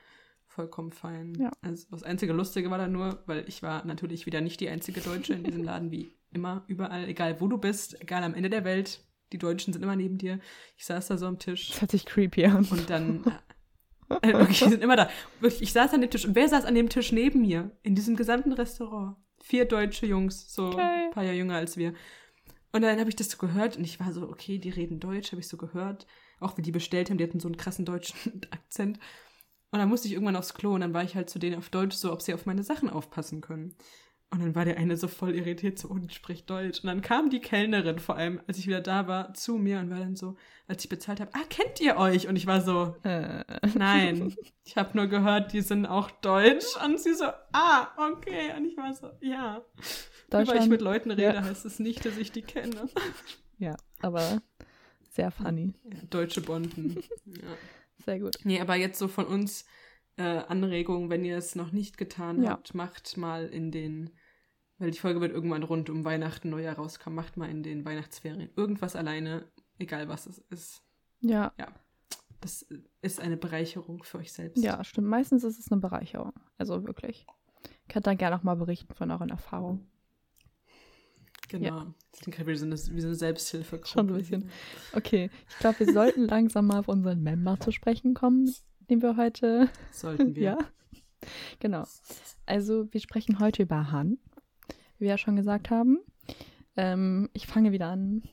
vollkommen 0.47 0.91
fein. 0.91 1.35
Ja. 1.39 1.51
Also 1.61 1.85
das 1.91 2.01
einzige 2.03 2.33
Lustige 2.33 2.71
war 2.71 2.79
dann 2.79 2.91
nur, 2.91 3.21
weil 3.27 3.43
ich 3.47 3.61
war 3.61 3.85
natürlich 3.85 4.25
wieder 4.25 4.41
nicht 4.41 4.59
die 4.61 4.69
einzige 4.69 5.01
Deutsche 5.01 5.33
in 5.33 5.43
diesem 5.43 5.63
Laden, 5.63 5.91
wie 5.91 6.15
immer, 6.31 6.63
überall, 6.67 7.07
egal 7.07 7.39
wo 7.39 7.47
du 7.47 7.57
bist, 7.59 8.01
egal 8.01 8.23
am 8.23 8.33
Ende 8.33 8.49
der 8.49 8.63
Welt. 8.63 9.03
Die 9.31 9.37
Deutschen 9.37 9.73
sind 9.73 9.83
immer 9.83 9.95
neben 9.95 10.17
dir. 10.17 10.39
Ich 10.75 10.85
saß 10.85 11.07
da 11.07 11.17
so 11.19 11.27
am 11.27 11.37
Tisch 11.37 11.69
Das 11.69 11.81
hört 11.81 11.91
sich 11.91 12.05
creepy 12.07 12.45
an. 12.45 12.65
und 12.65 12.89
dann. 12.89 13.23
Äh, 14.21 14.33
wirklich, 14.33 14.59
die 14.59 14.69
sind 14.69 14.83
immer 14.83 14.95
da. 14.95 15.09
Wirklich, 15.39 15.61
ich 15.61 15.73
saß 15.73 15.93
an 15.93 16.01
dem 16.01 16.09
Tisch. 16.09 16.25
Und 16.25 16.35
wer 16.35 16.47
saß 16.47 16.65
an 16.65 16.75
dem 16.75 16.89
Tisch 16.89 17.11
neben 17.11 17.41
mir? 17.41 17.71
In 17.83 17.95
diesem 17.95 18.15
gesamten 18.15 18.53
Restaurant. 18.53 19.17
Vier 19.41 19.65
deutsche 19.65 20.05
Jungs, 20.05 20.53
so 20.53 20.67
Okay. 20.67 20.81
ein 21.05 21.11
paar 21.11 21.23
Jahre 21.23 21.35
jünger 21.37 21.55
als 21.55 21.77
wir. 21.77 21.93
Und 22.71 22.81
dann 22.81 22.99
habe 22.99 23.09
ich 23.09 23.15
das 23.15 23.29
so 23.29 23.37
gehört 23.37 23.77
und 23.77 23.83
ich 23.83 23.99
war 23.99 24.11
so, 24.11 24.23
okay, 24.29 24.59
die 24.59 24.69
reden 24.69 24.99
Deutsch, 24.99 25.31
habe 25.31 25.41
ich 25.41 25.47
so 25.47 25.57
gehört. 25.57 26.05
Auch 26.39 26.57
wie 26.57 26.61
die 26.61 26.71
bestellt 26.71 27.09
haben, 27.09 27.17
die 27.17 27.23
hatten 27.23 27.39
so 27.39 27.47
einen 27.47 27.57
krassen 27.57 27.85
deutschen 27.85 28.41
Akzent. 28.51 28.99
Und 29.71 29.79
dann 29.79 29.89
musste 29.89 30.07
ich 30.07 30.13
irgendwann 30.13 30.35
aufs 30.35 30.53
Klo 30.53 30.73
und 30.73 30.81
dann 30.81 30.93
war 30.93 31.03
ich 31.03 31.15
halt 31.15 31.29
zu 31.29 31.37
denen 31.39 31.57
auf 31.57 31.69
Deutsch 31.69 31.95
so, 31.95 32.11
ob 32.11 32.21
sie 32.21 32.33
auf 32.33 32.45
meine 32.45 32.63
Sachen 32.63 32.89
aufpassen 32.89 33.41
können. 33.41 33.75
Und 34.31 34.41
dann 34.41 34.53
war 34.53 34.63
der 34.63 34.77
eine 34.77 34.95
so 34.95 35.07
voll 35.07 35.33
irritiert, 35.33 35.79
so, 35.79 35.87
und 35.87 36.13
spricht 36.13 36.47
Deutsch. 36.51 36.81
Und 36.83 36.87
dann 36.87 37.01
kam 37.01 37.31
die 37.31 37.39
Kellnerin 37.39 37.97
vor 37.97 38.15
allem, 38.15 38.39
als 38.47 38.59
ich 38.59 38.67
wieder 38.67 38.79
da 38.81 39.07
war, 39.07 39.33
zu 39.33 39.57
mir 39.57 39.79
und 39.79 39.89
war 39.89 39.97
dann 39.97 40.15
so, 40.15 40.35
als 40.67 40.83
ich 40.83 40.89
bezahlt 40.89 41.19
habe, 41.19 41.31
ah, 41.33 41.41
kennt 41.49 41.81
ihr 41.81 41.97
euch? 41.97 42.27
Und 42.27 42.35
ich 42.35 42.45
war 42.45 42.61
so, 42.61 42.95
Äh. 43.03 43.43
nein, 43.75 44.35
ich 44.63 44.77
habe 44.77 44.95
nur 44.95 45.07
gehört, 45.07 45.51
die 45.53 45.61
sind 45.61 45.87
auch 45.87 46.11
deutsch. 46.11 46.65
Und 46.85 46.99
sie 46.99 47.15
so, 47.15 47.25
ah, 47.53 47.87
okay. 47.97 48.51
Und 48.55 48.65
ich 48.65 48.77
war 48.77 48.93
so, 48.93 49.09
ja. 49.19 49.63
Weil 50.29 50.57
ich 50.57 50.67
mit 50.67 50.81
Leuten 50.81 51.09
rede, 51.09 51.33
ja. 51.33 51.43
heißt 51.43 51.65
es 51.65 51.79
nicht, 51.79 52.05
dass 52.05 52.17
ich 52.17 52.31
die 52.31 52.43
kenne. 52.43 52.87
Ja, 53.57 53.75
aber 54.01 54.43
sehr 55.09 55.31
funny. 55.31 55.73
Ja, 55.91 55.97
deutsche 56.11 56.41
Bonden. 56.41 57.01
ja. 57.25 57.41
Sehr 58.05 58.19
gut. 58.19 58.35
Nee, 58.43 58.61
aber 58.61 58.75
jetzt 58.75 58.99
so 58.99 59.07
von 59.07 59.25
uns 59.25 59.65
äh, 60.17 60.21
Anregungen, 60.23 61.09
wenn 61.09 61.25
ihr 61.25 61.37
es 61.37 61.55
noch 61.55 61.71
nicht 61.71 61.97
getan 61.97 62.43
Ja. 62.43 62.51
habt, 62.51 62.75
macht 62.75 63.17
mal 63.17 63.47
in 63.47 63.71
den, 63.71 64.11
weil 64.79 64.91
die 64.91 64.97
Folge 64.99 65.21
wird 65.21 65.31
irgendwann 65.31 65.63
rund 65.63 65.89
um 65.89 66.03
Weihnachten, 66.05 66.49
Neujahr 66.49 66.75
rauskommen, 66.75 67.15
macht 67.15 67.37
mal 67.37 67.49
in 67.49 67.63
den 67.63 67.85
Weihnachtsferien 67.85 68.49
irgendwas 68.55 68.95
alleine, 68.95 69.45
egal 69.77 70.07
was 70.07 70.25
es 70.25 70.39
ist. 70.49 70.81
Ja, 71.21 71.53
Das 72.41 72.65
ist 73.01 73.19
eine 73.19 73.35
Bereicherung 73.37 74.03
für 74.03 74.19
euch 74.19 74.31
selbst. 74.31 74.63
ja, 74.63 74.81
stimmt. 74.83 75.07
Meistens 75.07 75.43
ist 75.43 75.59
es 75.59 75.71
eine 75.71 75.81
Bereicherung. 75.81 76.33
Also 76.57 76.85
wirklich. 76.85 77.25
Könnt 77.89 78.07
dann 78.07 78.17
gerne 78.17 78.37
auch 78.37 78.43
mal 78.43 78.55
berichten 78.55 78.93
von 78.93 79.11
euren 79.11 79.29
Erfahrungen. 79.29 79.89
Genau. 81.49 81.93
Das 82.11 82.21
klingt 82.21 82.37
gerade 82.37 82.51
wie 82.51 82.55
so 82.55 82.65
eine, 82.65 82.75
wie 82.75 83.01
so 83.01 83.07
eine 83.07 83.15
Selbsthilfe. 83.15 83.81
Schon 83.83 84.07
so 84.07 84.13
ein 84.13 84.19
bisschen. 84.19 84.49
Okay, 84.93 85.29
ich 85.49 85.57
glaube, 85.57 85.79
wir 85.79 85.91
sollten 85.93 86.21
langsam 86.27 86.67
mal 86.67 86.79
auf 86.79 86.87
unseren 86.87 87.21
Member 87.23 87.59
zu 87.59 87.71
sprechen 87.71 88.13
kommen, 88.13 88.53
den 88.89 89.01
wir 89.01 89.17
heute 89.17 89.69
Sollten 89.91 90.35
wir. 90.35 90.57
Ja, 91.21 91.27
genau. 91.59 91.83
Also 92.45 92.87
wir 92.93 93.01
sprechen 93.01 93.39
heute 93.39 93.63
über 93.63 93.91
Han, 93.91 94.19
wie 94.99 95.05
wir 95.05 95.09
ja 95.09 95.17
schon 95.17 95.35
gesagt 95.35 95.69
haben. 95.71 95.99
Ähm, 96.77 97.29
ich 97.33 97.47
fange 97.47 97.71
wieder 97.71 97.88
an, 97.88 98.23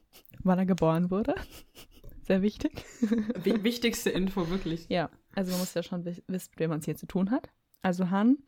wann 0.43 0.59
er 0.59 0.67
geboren 0.67 1.11
wurde. 1.11 1.35
Sehr 2.23 2.43
wichtig. 2.43 2.85
Wi- 3.45 3.63
Wichtigste 3.63 4.11
Info, 4.11 4.49
wirklich. 4.51 4.87
Ja, 4.89 5.11
also 5.35 5.53
man 5.53 5.61
muss 5.61 5.75
ja 5.75 5.83
schon 5.83 6.05
wi- 6.05 6.23
wissen, 6.27 6.51
mit 6.53 6.59
wem 6.61 6.71
man 6.71 6.81
es 6.81 6.85
hier 6.85 6.97
zu 6.97 7.07
tun 7.07 7.31
hat. 7.31 7.49
Also 7.83 8.11
Han 8.11 8.39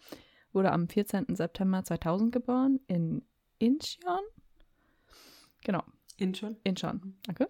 wurde 0.53 0.73
am 0.73 0.89
14. 0.89 1.27
September 1.37 1.85
2000 1.85 2.33
geboren 2.33 2.81
in 2.89 3.23
Incheon. 3.59 4.21
Genau, 5.63 5.83
Incheon. 6.17 6.57
Incheon. 6.65 7.17
Danke. 7.25 7.49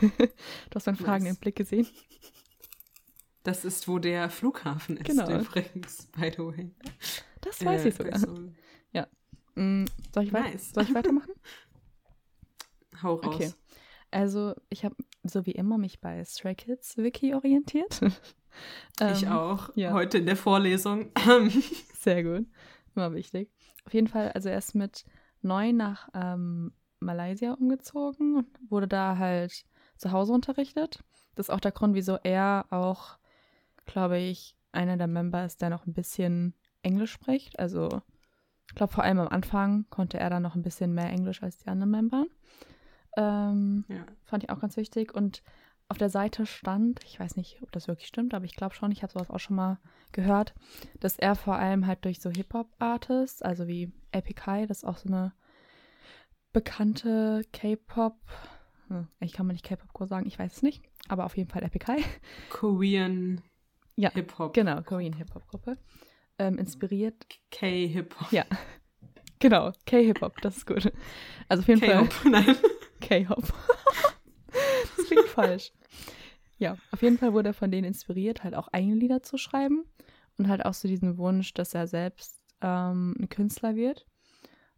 du 0.18 0.74
hast 0.74 0.86
meinen 0.86 0.96
Fragen 0.96 1.24
Nice. 1.24 1.34
im 1.36 1.40
Blick 1.40 1.56
gesehen. 1.56 1.86
Das 3.44 3.64
ist, 3.64 3.88
wo 3.88 3.98
der 3.98 4.30
Flughafen 4.30 4.96
ist, 4.98 5.06
Genau. 5.06 5.30
übrigens, 5.40 6.06
by 6.12 6.30
the 6.30 6.38
way. 6.44 6.70
Das 7.40 7.64
weiß 7.64 7.84
Äh, 7.84 7.88
ich 7.88 7.94
sogar. 7.94 8.18
Seoul. 8.18 8.52
Mm, 9.54 9.84
soll, 10.14 10.24
ich 10.24 10.32
Nice. 10.32 10.72
soll 10.72 10.84
ich 10.84 10.94
weitermachen? 10.94 11.32
Hau 13.02 13.14
raus. 13.16 13.34
Okay. 13.34 13.52
Also, 14.10 14.54
ich 14.68 14.84
habe 14.84 14.94
so 15.24 15.46
wie 15.46 15.52
immer 15.52 15.78
mich 15.78 16.00
bei 16.00 16.24
Stray 16.24 16.54
Kids 16.54 16.96
Wiki 16.96 17.34
orientiert. 17.34 18.00
Ich 19.00 19.22
Ähm, 19.22 19.32
auch. 19.32 19.70
ja. 19.76 19.94
Heute 19.94 20.18
in 20.18 20.26
der 20.26 20.36
Vorlesung. 20.36 21.10
Sehr 21.98 22.22
gut. 22.22 22.46
Immer 22.94 23.14
wichtig. 23.14 23.50
Auf 23.86 23.94
jeden 23.94 24.08
Fall, 24.08 24.30
also 24.32 24.50
er 24.50 24.58
ist 24.58 24.74
mit 24.74 25.06
neun 25.40 25.78
nach 25.78 26.10
ähm, 26.12 26.74
Malaysia 27.00 27.54
umgezogen 27.54 28.36
und 28.36 28.46
wurde 28.70 28.86
da 28.88 29.16
halt 29.16 29.64
zu 29.96 30.12
Hause 30.12 30.34
unterrichtet. 30.34 31.02
Das 31.34 31.46
ist 31.46 31.50
auch 31.50 31.60
der 31.60 31.72
Grund, 31.72 31.94
wieso 31.94 32.16
er 32.22 32.66
auch, 32.68 33.16
glaube 33.86 34.18
ich, 34.18 34.54
einer 34.70 34.98
der 34.98 35.06
Member 35.06 35.46
ist, 35.46 35.62
der 35.62 35.70
noch 35.70 35.86
ein 35.86 35.94
bisschen 35.94 36.52
Englisch 36.82 37.12
spricht. 37.12 37.58
Also, 37.58 38.02
ich 38.72 38.76
glaube, 38.76 38.94
vor 38.94 39.04
allem 39.04 39.18
am 39.18 39.28
Anfang 39.28 39.84
konnte 39.90 40.18
er 40.18 40.30
dann 40.30 40.42
noch 40.42 40.54
ein 40.54 40.62
bisschen 40.62 40.94
mehr 40.94 41.10
Englisch 41.10 41.42
als 41.42 41.58
die 41.58 41.68
anderen 41.68 41.90
Member. 41.90 42.24
Ähm, 43.18 43.84
ja. 43.88 44.06
Fand 44.24 44.44
ich 44.44 44.48
auch 44.48 44.60
ganz 44.60 44.78
wichtig. 44.78 45.14
Und 45.14 45.42
auf 45.88 45.98
der 45.98 46.08
Seite 46.08 46.46
stand, 46.46 47.00
ich 47.04 47.20
weiß 47.20 47.36
nicht, 47.36 47.58
ob 47.62 47.70
das 47.72 47.86
wirklich 47.86 48.08
stimmt, 48.08 48.32
aber 48.32 48.46
ich 48.46 48.56
glaube 48.56 48.74
schon, 48.74 48.90
ich 48.90 49.02
habe 49.02 49.12
sowas 49.12 49.28
auch 49.28 49.40
schon 49.40 49.56
mal 49.56 49.78
gehört, 50.12 50.54
dass 51.00 51.18
er 51.18 51.34
vor 51.34 51.56
allem 51.56 51.86
halt 51.86 52.06
durch 52.06 52.18
so 52.20 52.30
Hip-Hop-Artists, 52.30 53.42
also 53.42 53.66
wie 53.68 53.92
Epic 54.10 54.40
High, 54.46 54.66
das 54.66 54.78
ist 54.78 54.84
auch 54.84 54.96
so 54.96 55.08
eine 55.10 55.34
bekannte 56.54 57.42
K-Pop, 57.52 58.16
hm, 58.88 59.06
ich 59.20 59.34
kann 59.34 59.46
mal 59.46 59.52
nicht 59.52 59.66
K-Pop 59.66 60.08
sagen, 60.08 60.26
ich 60.26 60.38
weiß 60.38 60.56
es 60.56 60.62
nicht, 60.62 60.82
aber 61.08 61.26
auf 61.26 61.36
jeden 61.36 61.50
Fall 61.50 61.62
Epic 61.62 61.86
High, 61.86 62.20
Korean 62.48 63.42
Ja, 63.96 64.10
Hip-Hop. 64.12 64.54
genau, 64.54 64.80
Korean 64.80 65.12
Hip-Hop-Gruppe, 65.12 65.76
ähm, 66.42 66.58
inspiriert, 66.58 67.26
K-Hip-Hop. 67.50 68.32
ja, 68.32 68.44
genau, 69.38 69.72
K-Hip-Hop, 69.86 70.40
das 70.40 70.58
ist 70.58 70.66
gut. 70.66 70.92
Also 71.48 71.62
auf 71.62 71.68
jeden 71.68 71.80
Fall 71.80 72.06
K-Hop. 72.06 72.24
Nein. 72.24 72.56
K-Hop. 73.00 73.42
das 74.96 75.06
klingt 75.06 75.26
falsch. 75.26 75.72
Ja, 76.58 76.76
auf 76.92 77.02
jeden 77.02 77.18
Fall 77.18 77.32
wurde 77.32 77.50
er 77.50 77.54
von 77.54 77.70
denen 77.70 77.84
inspiriert, 77.88 78.44
halt 78.44 78.54
auch 78.54 78.68
eigene 78.68 78.94
Lieder 78.94 79.22
zu 79.22 79.36
schreiben 79.36 79.84
und 80.38 80.48
halt 80.48 80.64
auch 80.64 80.74
so 80.74 80.88
diesen 80.88 81.18
Wunsch, 81.18 81.54
dass 81.54 81.74
er 81.74 81.86
selbst 81.86 82.40
ähm, 82.60 83.16
ein 83.18 83.28
Künstler 83.28 83.74
wird. 83.74 84.06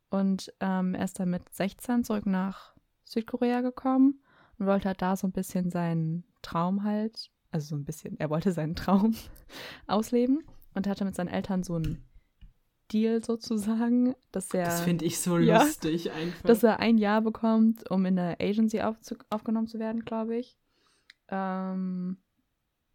Und 0.09 0.53
ähm, 0.61 0.95
er 0.95 1.05
ist 1.05 1.21
dann 1.21 1.31
mit 1.31 1.49
16 1.53 2.05
zurück 2.05 2.27
nach 2.27 2.75
Südkorea 3.05 3.61
gekommen 3.61 4.23
und 4.59 4.67
wollte 4.67 4.89
halt 4.89 5.03
da 5.03 5.17
so 5.17 5.27
ein 5.27 5.33
bisschen 5.33 5.71
seinen 5.71 6.25
Traum 6.41 6.85
halt, 6.85 7.31
also 7.51 7.69
so 7.69 7.77
ein 7.77 7.85
bisschen, 7.85 8.19
er 8.19 8.31
wollte 8.31 8.53
seinen 8.53 8.77
Traum 8.77 9.15
ausleben 9.87 10.43
und 10.75 10.87
hatte 10.87 11.05
mit 11.05 11.15
seinen 11.15 11.29
Eltern 11.29 11.63
so 11.63 11.75
einen 11.75 12.05
Deal 12.93 13.25
sozusagen, 13.25 14.15
dass 14.31 14.53
er 14.53 14.65
Das 14.67 14.83
finde 14.83 15.05
ich 15.05 15.19
so 15.21 15.39
Ja. 15.39 15.63
lustig 15.63 16.11
einfach. 16.13 16.43
dass 16.43 16.63
er 16.63 16.81
ein 16.81 16.99
Jahr 16.99 17.23
bekommt, 17.23 17.91
um 17.91 18.05
in 18.05 18.17
der 18.17 18.37
Agency 18.41 18.81
aufzu 18.83 19.17
aufgenommen 19.31 19.67
zu 19.69 19.79
werden, 19.79 20.05
glaube 20.05 20.37
ich. 20.37 20.57
Ähm, 21.29 22.19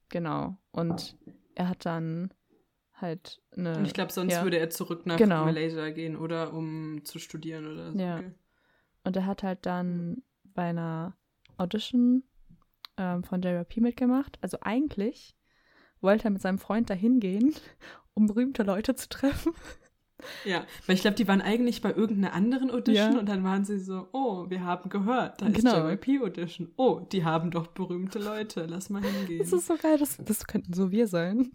genau. 0.10 0.58
Und 0.72 1.18
er 1.56 1.70
hat 1.70 1.86
dann 1.86 2.32
halt 2.94 3.42
eine. 3.56 3.78
Und 3.78 3.86
ich 3.86 3.94
glaube, 3.94 4.12
sonst 4.12 4.34
ja. 4.34 4.44
würde 4.44 4.60
er 4.60 4.70
zurück 4.70 5.06
nach 5.06 5.18
Genau. 5.18 5.46
Malaysia 5.46 5.90
gehen 5.90 6.16
oder 6.16 6.54
um 6.54 7.04
zu 7.06 7.18
studieren 7.18 7.66
oder 7.66 7.92
so. 7.92 7.98
Ja. 8.00 8.22
Und 9.04 9.16
er 9.16 9.26
hat 9.26 9.42
halt 9.44 9.66
dann 9.66 10.22
bei 10.44 10.64
einer 10.70 11.16
Audition 11.58 12.24
ähm, 12.98 13.24
von 13.24 13.42
JYP 13.42 13.78
mitgemacht. 13.78 14.38
Also 14.42 14.58
eigentlich 14.62 15.36
wollte 16.02 16.26
er 16.26 16.32
mit 16.32 16.42
seinem 16.42 16.60
Freund 16.60 16.90
dahin 16.90 17.20
gehen, 17.20 17.54
um 18.14 18.28
berühmte 18.28 18.64
Leute 18.64 18.96
zu 18.96 19.10
treffen. 19.10 19.54
Ja, 20.44 20.66
weil 20.86 20.96
ich 20.98 21.02
glaube, 21.02 21.16
die 21.16 21.30
waren 21.30 21.42
eigentlich 21.42 21.82
bei 21.82 21.94
irgendeiner 21.94 22.34
anderen 22.34 22.72
Audition 22.72 23.14
Ja. 23.14 23.20
und 23.20 23.30
dann 23.30 23.42
waren 23.46 23.64
sie 23.64 23.80
so, 23.80 24.10
oh, 24.12 24.50
wir 24.50 24.66
haben 24.66 24.90
gehört, 24.90 25.42
da 25.42 25.48
Genau. 25.48 25.88
ist 25.88 26.06
JYP-Audition. 26.06 26.74
Oh, 26.76 27.00
die 27.10 27.24
haben 27.24 27.52
doch 27.52 27.68
berühmte 27.68 28.20
Leute, 28.20 28.66
lass 28.66 28.90
mal 28.90 29.02
hingehen. 29.02 29.40
Das 29.40 29.54
ist 29.54 29.68
so 29.68 29.78
geil, 29.78 29.98
das, 29.98 30.18
das 30.18 30.46
könnten 30.46 30.74
so 30.74 30.92
wir 30.92 31.08
sein. 31.08 31.52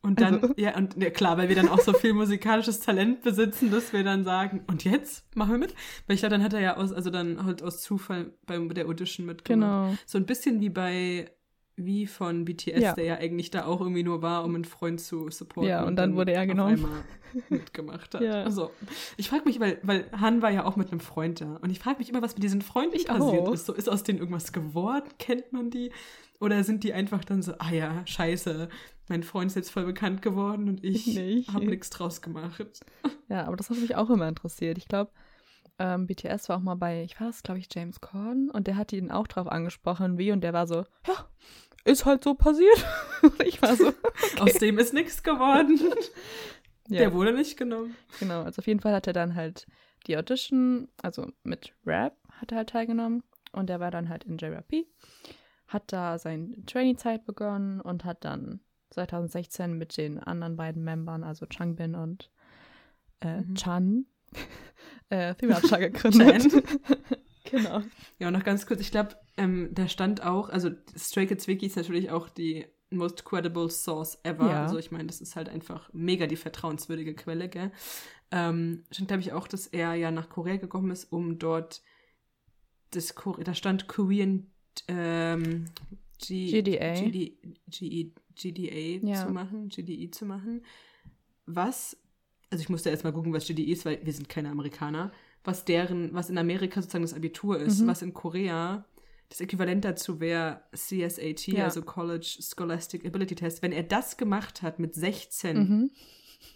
und 0.00 0.22
dann, 0.22 0.40
also- 0.40 0.54
ja, 0.56 0.74
und 0.78 0.96
ja, 0.96 1.10
klar, 1.10 1.36
weil 1.36 1.50
wir 1.50 1.56
dann 1.56 1.68
auch 1.68 1.80
so 1.80 1.92
viel 1.92 2.14
musikalisches 2.14 2.80
Talent 2.80 3.20
besitzen, 3.20 3.70
dass 3.70 3.92
wir 3.92 4.02
dann 4.02 4.24
sagen, 4.24 4.64
und 4.66 4.84
jetzt 4.84 5.26
machen 5.36 5.50
wir 5.52 5.58
mit? 5.58 5.74
Weil 6.06 6.14
ich 6.14 6.20
glaube, 6.20 6.30
dann 6.36 6.42
hat 6.42 6.54
er 6.54 6.60
ja 6.60 6.76
aus, 6.78 6.92
also 6.92 7.10
dann 7.10 7.44
halt 7.44 7.62
aus 7.62 7.82
Zufall 7.82 8.32
bei 8.46 8.56
der 8.58 8.86
Audition 8.86 9.26
mitgemacht. 9.26 9.90
Genau. 9.90 9.94
So 10.06 10.16
ein 10.16 10.24
bisschen 10.24 10.60
wie 10.62 10.70
bei 10.70 11.30
wie 11.76 12.06
von 12.06 12.44
BTS, 12.46 12.80
Ja. 12.80 12.94
der 12.94 13.04
ja 13.04 13.14
eigentlich 13.18 13.50
da 13.50 13.66
auch 13.66 13.80
irgendwie 13.80 14.02
nur 14.02 14.22
war, 14.22 14.44
um 14.44 14.54
einen 14.54 14.64
Freund 14.64 15.00
zu 15.00 15.30
supporten. 15.30 15.68
Ja, 15.70 15.84
und 15.84 15.96
dann 15.96 16.16
wurde 16.16 16.32
er 16.32 16.46
genommen. 16.46 16.84
mitgemacht 17.50 18.14
hat. 18.14 18.20
Ja. 18.22 18.42
Also, 18.44 18.70
ich 19.18 19.28
frage 19.28 19.44
mich, 19.44 19.60
weil, 19.60 19.78
weil 19.82 20.06
Han 20.18 20.40
war 20.42 20.50
ja 20.50 20.64
auch 20.64 20.76
mit 20.76 20.90
einem 20.90 21.00
Freund 21.00 21.40
da. 21.42 21.56
Und 21.56 21.70
ich 21.70 21.78
frage 21.78 21.98
mich 21.98 22.08
immer, 22.08 22.22
was 22.22 22.34
mit 22.34 22.42
diesen 22.42 22.62
Freunden 22.62 22.96
Ich 22.96 23.06
passiert 23.06 23.42
auch. 23.46 23.52
ist. 23.52 23.66
So, 23.66 23.74
ist 23.74 23.88
aus 23.90 24.02
denen 24.02 24.18
irgendwas 24.18 24.52
geworden? 24.52 25.08
Kennt 25.18 25.52
man 25.52 25.70
die? 25.70 25.92
Oder 26.40 26.64
sind 26.64 26.82
die 26.84 26.92
einfach 26.94 27.24
dann 27.24 27.42
so, 27.42 27.52
ah 27.58 27.70
ja, 27.70 28.02
scheiße, 28.06 28.68
mein 29.08 29.22
Freund 29.22 29.50
ist 29.50 29.54
jetzt 29.54 29.70
voll 29.70 29.84
bekannt 29.84 30.20
geworden 30.22 30.68
und 30.68 30.84
ich 30.84 31.16
habe 31.52 31.66
nichts 31.66 31.90
draus 31.90 32.22
gemacht. 32.22 32.62
Ja, 33.28 33.44
aber 33.48 33.56
das 33.56 33.70
hat 33.70 33.78
mich 33.78 33.96
auch 33.96 34.08
immer 34.08 34.28
interessiert. 34.28 34.78
Ich 34.78 34.86
glaube, 34.86 35.10
ähm, 35.80 36.06
BTS 36.06 36.48
war 36.48 36.58
auch 36.58 36.62
mal 36.62 36.76
bei, 36.76 37.02
ich 37.02 37.18
war 37.20 37.26
das, 37.26 37.42
glaube 37.42 37.58
ich, 37.58 37.66
James 37.74 38.00
Corden 38.00 38.50
und 38.52 38.68
der 38.68 38.76
hat 38.76 38.92
ihn 38.92 39.10
auch 39.10 39.26
drauf 39.26 39.48
angesprochen, 39.48 40.16
wie, 40.16 40.30
und 40.30 40.42
der 40.42 40.52
war 40.52 40.68
so, 40.68 40.84
ja, 41.08 41.26
ist 41.86 42.04
halt 42.04 42.22
so 42.24 42.34
passiert. 42.34 42.84
ich 43.44 43.60
war 43.62 43.76
so, 43.76 43.92
Aus 44.38 44.54
dem 44.54 44.78
ist 44.78 44.92
nichts 44.94 45.22
geworden. 45.22 45.78
ja, 46.88 46.98
Der 47.00 47.12
wurde 47.12 47.32
nicht 47.32 47.56
genommen. 47.56 47.96
genau. 48.20 48.42
Also 48.42 48.60
auf 48.60 48.66
jeden 48.66 48.80
Fall 48.80 48.92
hat 48.94 49.06
er 49.06 49.12
dann 49.12 49.34
halt 49.34 49.66
die 50.06 50.16
Audition, 50.16 50.88
also 51.02 51.30
mit 51.42 51.72
Rap 51.84 52.16
hat 52.32 52.52
er 52.52 52.58
halt 52.58 52.68
teilgenommen 52.70 53.22
und 53.52 53.68
der 53.68 53.80
war 53.80 53.90
dann 53.90 54.08
halt 54.08 54.24
in 54.24 54.36
JRP, 54.38 54.86
hat 55.68 55.92
da 55.92 56.18
seine 56.18 56.64
Trainee-Zeit 56.66 57.24
begonnen 57.24 57.80
und 57.80 58.04
hat 58.04 58.24
dann 58.24 58.60
2016 58.90 59.72
mit 59.76 59.96
den 59.96 60.18
anderen 60.20 60.56
beiden 60.56 60.84
Membern, 60.84 61.24
also 61.24 61.46
Changbin 61.46 61.94
und 61.96 62.30
äh, 63.20 63.40
Mhm. 63.40 63.54
Chan, 63.56 64.06
äh, 65.08 65.34
Thiracha 65.34 65.78
gegründet. 65.78 66.52
Genau. 67.56 67.82
Ja, 68.18 68.28
und 68.28 68.34
noch 68.34 68.44
ganz 68.44 68.66
kurz, 68.66 68.80
ich 68.80 68.90
glaube, 68.90 69.16
ähm, 69.36 69.68
da 69.72 69.88
stand 69.88 70.22
auch, 70.22 70.48
also 70.48 70.70
Stray 70.96 71.26
Kids 71.26 71.46
Wiki 71.48 71.66
ist 71.66 71.76
natürlich 71.76 72.10
auch 72.10 72.28
die 72.28 72.66
most 72.90 73.24
credible 73.24 73.68
source 73.70 74.18
ever. 74.22 74.50
Ja. 74.50 74.62
Also 74.62 74.78
ich 74.78 74.90
meine, 74.90 75.06
das 75.06 75.20
ist 75.20 75.36
halt 75.36 75.48
einfach 75.48 75.90
mega 75.92 76.26
die 76.26 76.36
vertrauenswürdige 76.36 77.14
Quelle, 77.14 77.48
gell? 77.48 77.72
Ähm, 78.30 78.84
stand, 78.90 79.08
glaube 79.08 79.22
ich, 79.22 79.32
auch, 79.32 79.48
dass 79.48 79.66
er 79.66 79.94
ja 79.94 80.10
nach 80.10 80.28
Korea 80.28 80.56
gekommen 80.56 80.90
ist, 80.90 81.12
um 81.12 81.38
dort 81.38 81.82
das 82.90 83.14
Kore 83.14 83.42
da 83.44 83.54
stand 83.54 83.88
Korean 83.88 84.46
ähm, 84.88 85.66
G 86.18 86.62
GDA. 86.62 86.94
GD, 86.94 87.36
GE, 87.68 88.12
GDA 88.34 89.06
Ja. 89.06 89.26
zu 89.26 89.32
machen, 89.32 89.68
GDE 89.68 90.10
zu 90.10 90.24
machen. 90.24 90.64
Was, 91.44 91.96
also 92.50 92.62
ich 92.62 92.68
musste 92.68 92.90
erst 92.90 93.04
mal 93.04 93.12
gucken, 93.12 93.32
was 93.32 93.46
GDE 93.46 93.72
ist, 93.72 93.84
weil 93.84 94.04
wir 94.04 94.12
sind 94.12 94.28
keine 94.28 94.50
Amerikaner, 94.50 95.12
was 95.46 95.64
deren, 95.64 96.12
was 96.12 96.28
in 96.30 96.38
Amerika 96.38 96.80
sozusagen 96.82 97.02
das 97.04 97.14
Abitur 97.14 97.58
ist, 97.58 97.80
Mhm. 97.80 97.86
was 97.86 98.02
in 98.02 98.12
Korea 98.14 98.84
das 99.28 99.40
Äquivalent 99.40 99.84
dazu 99.84 100.20
wäre 100.20 100.60
CSAT, 100.74 101.48
Ja. 101.48 101.64
also 101.64 101.82
College 101.82 102.38
Scholastic 102.40 103.04
Ability 103.04 103.34
Test. 103.34 103.60
Wenn 103.62 103.72
er 103.72 103.82
das 103.82 104.16
gemacht 104.16 104.62
hat 104.62 104.78
mit 104.78 104.94
16, 104.94 105.56
Mhm. 105.58 105.90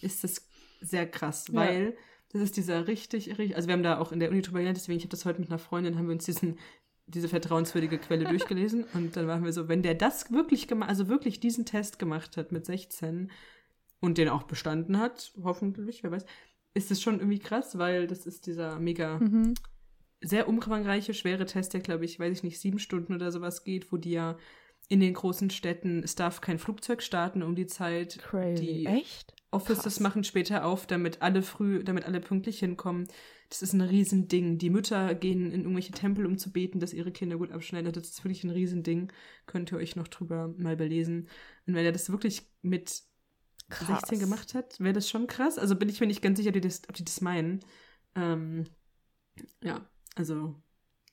ist 0.03 0.23
das 0.25 0.49
sehr 0.81 1.07
krass, 1.11 1.47
Ja. 1.49 1.55
weil 1.55 1.97
das 2.33 2.43
ist 2.43 2.57
dieser 2.57 2.87
richtig, 2.87 3.29
richtig, 3.39 3.57
also 3.57 3.67
wir 3.69 3.73
haben 3.73 3.83
da 3.83 3.99
auch 3.99 4.13
in 4.13 4.21
der 4.21 4.31
Uni 4.31 4.41
drüber 4.43 4.59
gelernt, 4.59 4.77
deswegen, 4.77 4.99
ich 4.99 5.05
habe 5.05 5.11
das 5.11 5.25
heute 5.25 5.41
mit 5.41 5.51
einer 5.51 5.59
Freundin, 5.59 5.99
haben 5.99 6.07
wir 6.07 6.13
uns 6.15 6.27
diesen, 6.27 6.59
diese 7.09 7.29
vertrauenswürdige 7.29 7.99
Quelle 7.99 8.25
durchgelesen 8.25 8.85
und 8.95 9.17
dann 9.17 9.27
waren 9.27 9.43
wir 9.45 9.53
so, 9.53 9.67
wenn 9.69 9.83
der 9.83 9.97
das 9.97 10.31
wirklich 10.31 10.69
gemacht, 10.69 10.89
also 10.91 11.09
wirklich 11.09 11.41
diesen 11.41 11.67
Test 11.67 11.99
gemacht 11.99 12.37
hat 12.37 12.53
mit 12.53 12.67
16 12.67 13.33
und 13.99 14.17
den 14.17 14.29
auch 14.29 14.45
bestanden 14.45 14.99
hat, 15.01 15.33
hoffentlich, 15.43 16.05
wer 16.05 16.13
weiß, 16.13 16.25
ist 16.75 16.91
es 16.91 17.03
schon 17.03 17.19
irgendwie 17.19 17.39
krass, 17.39 17.79
weil 17.79 18.07
das 18.07 18.27
ist 18.27 18.47
dieser 18.47 18.79
mega 18.79 19.19
Mhm. 19.19 19.55
sehr 20.21 20.49
umfangreiche, 20.49 21.15
schwere 21.15 21.47
Test, 21.47 21.73
der, 21.73 21.81
glaube 21.81 22.05
ich, 22.05 22.19
weiß 22.21 22.33
ich 22.39 22.43
nicht, 22.43 22.61
sieben 22.61 22.79
Stunden 22.79 23.15
oder 23.15 23.33
sowas 23.33 23.65
geht, 23.65 23.91
wo 23.93 23.97
die 23.97 24.13
ja 24.13 24.37
in 24.89 25.01
den 25.01 25.15
großen 25.15 25.51
Städten, 25.51 26.03
es 26.03 26.15
darf 26.17 26.41
kein 26.41 26.59
Flugzeug 26.59 27.03
starten 27.03 27.43
um 27.43 27.55
die 27.55 27.67
Zeit. 27.67 28.19
Crazy. 28.19 28.65
Die 28.65 28.87
Echt? 28.87 29.35
Offices 29.53 29.83
Krass. 29.85 30.01
machen 30.01 30.25
später 30.25 30.65
auf, 30.65 30.87
damit 30.87 31.23
alle 31.23 31.43
früh, 31.43 31.83
damit 31.83 32.05
alle 32.05 32.21
pünktlich 32.21 32.59
hinkommen. 32.61 33.07
Das 33.49 33.63
ist 33.63 33.73
ein 33.73 33.81
Riesending. 33.81 34.59
Die 34.59 34.71
Mütter 34.71 35.13
gehen 35.15 35.51
in 35.53 35.63
irgendwelche 35.63 35.93
Tempel, 35.93 36.25
um 36.27 36.39
zu 36.39 36.53
beten, 36.53 36.79
dass 36.79 36.93
ihre 36.93 37.11
Kinder 37.11 37.37
gut 37.37 37.51
abschneiden. 37.51 37.93
Das 37.93 38.05
ist 38.09 38.23
wirklich 38.25 38.45
ein 38.45 38.51
Riesending. 38.51 39.13
Könnt 39.47 39.73
ihr 39.73 39.79
euch 39.79 39.97
noch 39.97 40.07
drüber 40.07 40.55
mal 40.57 40.77
belesen. 40.77 41.29
Und 41.67 41.75
wenn 41.75 41.85
er 41.85 41.91
das 41.93 42.11
wirklich 42.11 42.43
mit 42.63 43.03
16 43.71 44.19
gemacht 44.19 44.55
hat, 44.55 44.79
wäre 44.81 44.93
das 44.93 45.09
schon 45.09 45.27
krass. 45.27 45.59
Also 45.59 45.77
bin 45.77 45.89
ich 45.89 46.01
mir 46.01 46.07
nicht 46.07 46.23
ganz 46.23 46.39
sicher, 46.39 46.49
ob 46.49 46.55
die 46.55 46.61
das, 46.61 46.83
ob 46.89 46.95
die 46.95 47.05
das 47.05 47.21
meinen. 47.21 47.61
Ähm, 48.15 48.65
ja, 49.63 49.87
also 50.17 50.55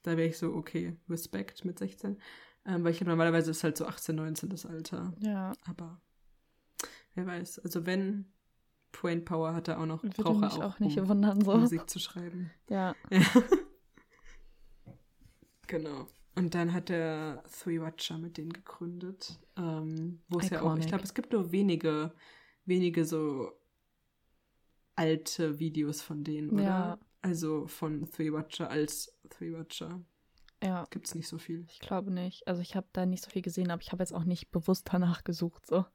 da 0.04 0.18
wäre 0.18 0.28
ich 0.28 0.38
so, 0.38 0.54
okay, 0.54 0.98
Respekt 1.10 1.66
mit 1.66 1.80
16. 1.80 2.18
Ähm, 2.66 2.84
weil 2.84 2.92
ich 2.92 2.98
glaube, 2.98 3.12
normalerweise 3.12 3.52
ist 3.52 3.64
halt 3.64 3.78
so 3.78 3.86
18, 3.86 4.16
19 4.16 4.50
das 4.50 4.66
Alter. 4.66 5.14
Ja, 5.20 5.54
Aber 5.66 6.02
wer 7.16 7.26
weiß. 7.26 7.60
Also 7.60 7.86
wenn 7.86 8.32
Brain 8.92 9.26
Power 9.26 9.54
hat 9.54 9.68
er 9.68 9.80
auch 9.80 9.86
noch, 9.86 10.04
würde 10.04 10.22
braucht 10.22 10.44
er 10.44 10.54
auch, 10.54 10.76
auch 10.76 10.80
nicht 10.80 11.00
um 11.00 11.08
wundern 11.08 11.44
so. 11.44 11.58
Musik 11.58 11.90
zu 11.90 12.00
schreiben. 12.00 12.52
Ja. 12.70 12.96
Ja. 13.10 13.22
genau. 15.68 16.08
Und 16.36 16.54
dann 16.54 16.74
hat 16.74 16.90
er 16.90 17.44
Three 17.52 17.82
Watcher 17.82 18.18
mit 18.18 18.38
denen 18.38 18.54
gegründet. 18.54 19.40
Ähm, 19.58 20.22
wo 20.30 20.40
es 20.40 20.50
ja 20.50 20.62
auch, 20.62 20.78
ich 20.78 20.88
glaube, 20.88 21.04
es 21.04 21.14
gibt 21.14 21.34
nur 21.34 21.52
wenige, 21.52 22.14
wenige 22.68 23.04
so 23.06 23.52
alte 24.96 25.60
Videos 25.60 26.02
von 26.02 26.24
denen, 26.24 26.50
oder? 26.52 26.64
Ja. 26.64 27.00
Also 27.22 27.68
von 27.68 28.10
Three 28.10 28.32
Watcher 28.32 28.70
als 28.70 29.18
Three 29.30 29.54
Watcher. 29.54 30.02
Ja, 30.64 30.86
Gibt 30.90 31.08
es 31.08 31.14
nicht 31.16 31.28
so 31.28 31.38
viel. 31.38 31.66
ich 31.70 31.80
glaube 31.80 32.10
nicht. 32.12 32.48
Also 32.48 32.62
ich 32.62 32.76
habe 32.76 32.88
da 32.94 33.06
nicht 33.06 33.24
so 33.24 33.30
viel 33.30 33.42
gesehen, 33.44 33.70
aber 33.70 33.82
ich 33.82 33.92
habe 33.92 34.02
jetzt 34.02 34.14
auch 34.14 34.24
nicht 34.24 34.50
bewusst 34.52 34.88
danach 34.92 35.24
gesucht 35.24 35.66
so. 35.68 35.86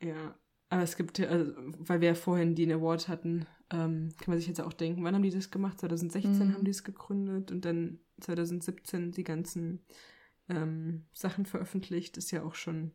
Ja, 0.00 0.38
aber 0.68 0.82
es 0.82 0.96
gibt 0.96 1.18
also, 1.18 1.52
weil 1.78 2.00
wir 2.00 2.08
ja 2.08 2.14
vorhin 2.14 2.54
den 2.54 2.70
Award 2.70 3.08
hatten, 3.08 3.46
ähm, 3.70 4.10
kann 4.18 4.28
man 4.32 4.38
sich 4.38 4.46
jetzt 4.46 4.60
auch 4.60 4.72
denken, 4.72 5.02
wann 5.02 5.14
haben 5.14 5.22
die 5.22 5.30
das 5.30 5.50
gemacht? 5.50 5.80
2016 5.80 6.48
Mhm. 6.48 6.54
haben 6.54 6.64
die 6.64 6.70
es 6.70 6.84
gegründet 6.84 7.50
und 7.50 7.64
dann 7.64 7.98
2017 8.20 9.10
die 9.12 9.24
ganzen 9.24 9.84
ähm, 10.48 11.06
Sachen 11.12 11.44
veröffentlicht. 11.46 12.16
Ist 12.16 12.30
ja 12.30 12.44
auch 12.44 12.54
schon 12.54 12.92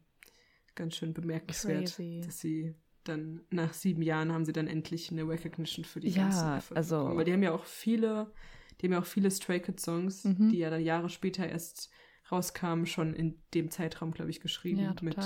ganz 0.76 0.96
schön 0.96 1.14
bemerkenswert, 1.14 1.86
Crazy. 1.96 2.22
dass 2.26 2.40
sie 2.40 2.76
dann 3.04 3.42
nach 3.50 3.74
sieben 3.74 4.02
Jahren 4.02 4.32
haben 4.32 4.46
sie 4.46 4.54
dann 4.54 4.68
endlich 4.68 5.12
eine 5.12 5.28
Recognition 5.28 5.84
für 5.86 6.00
die 6.00 6.10
Ja, 6.10 6.24
ganzen 6.24 6.48
Erfolge 6.48 6.78
also- 6.78 6.98
bekommen. 7.00 7.18
Weil 7.18 7.26
die 7.26 7.34
haben 7.34 7.44
ja 7.44 7.52
auch 7.54 7.66
viele, 7.66 8.32
die 8.80 8.86
haben 8.88 8.94
ja 8.94 9.00
auch 9.02 9.06
viele 9.06 9.30
Stray 9.30 9.60
Kids 9.60 9.84
Songs, 9.84 10.24
Mhm. 10.24 10.50
die 10.50 10.58
ja 10.60 10.70
dann 10.70 10.82
Jahre 10.82 11.10
später 11.10 11.48
erst 11.48 11.90
rauskamen, 12.32 12.86
schon 12.86 13.14
in 13.14 13.42
dem 13.54 13.70
Zeitraum, 13.70 14.12
glaube 14.12 14.32
ich, 14.32 14.40
geschrieben. 14.40 14.80
Ja, 14.80 14.96
mit. 15.02 15.18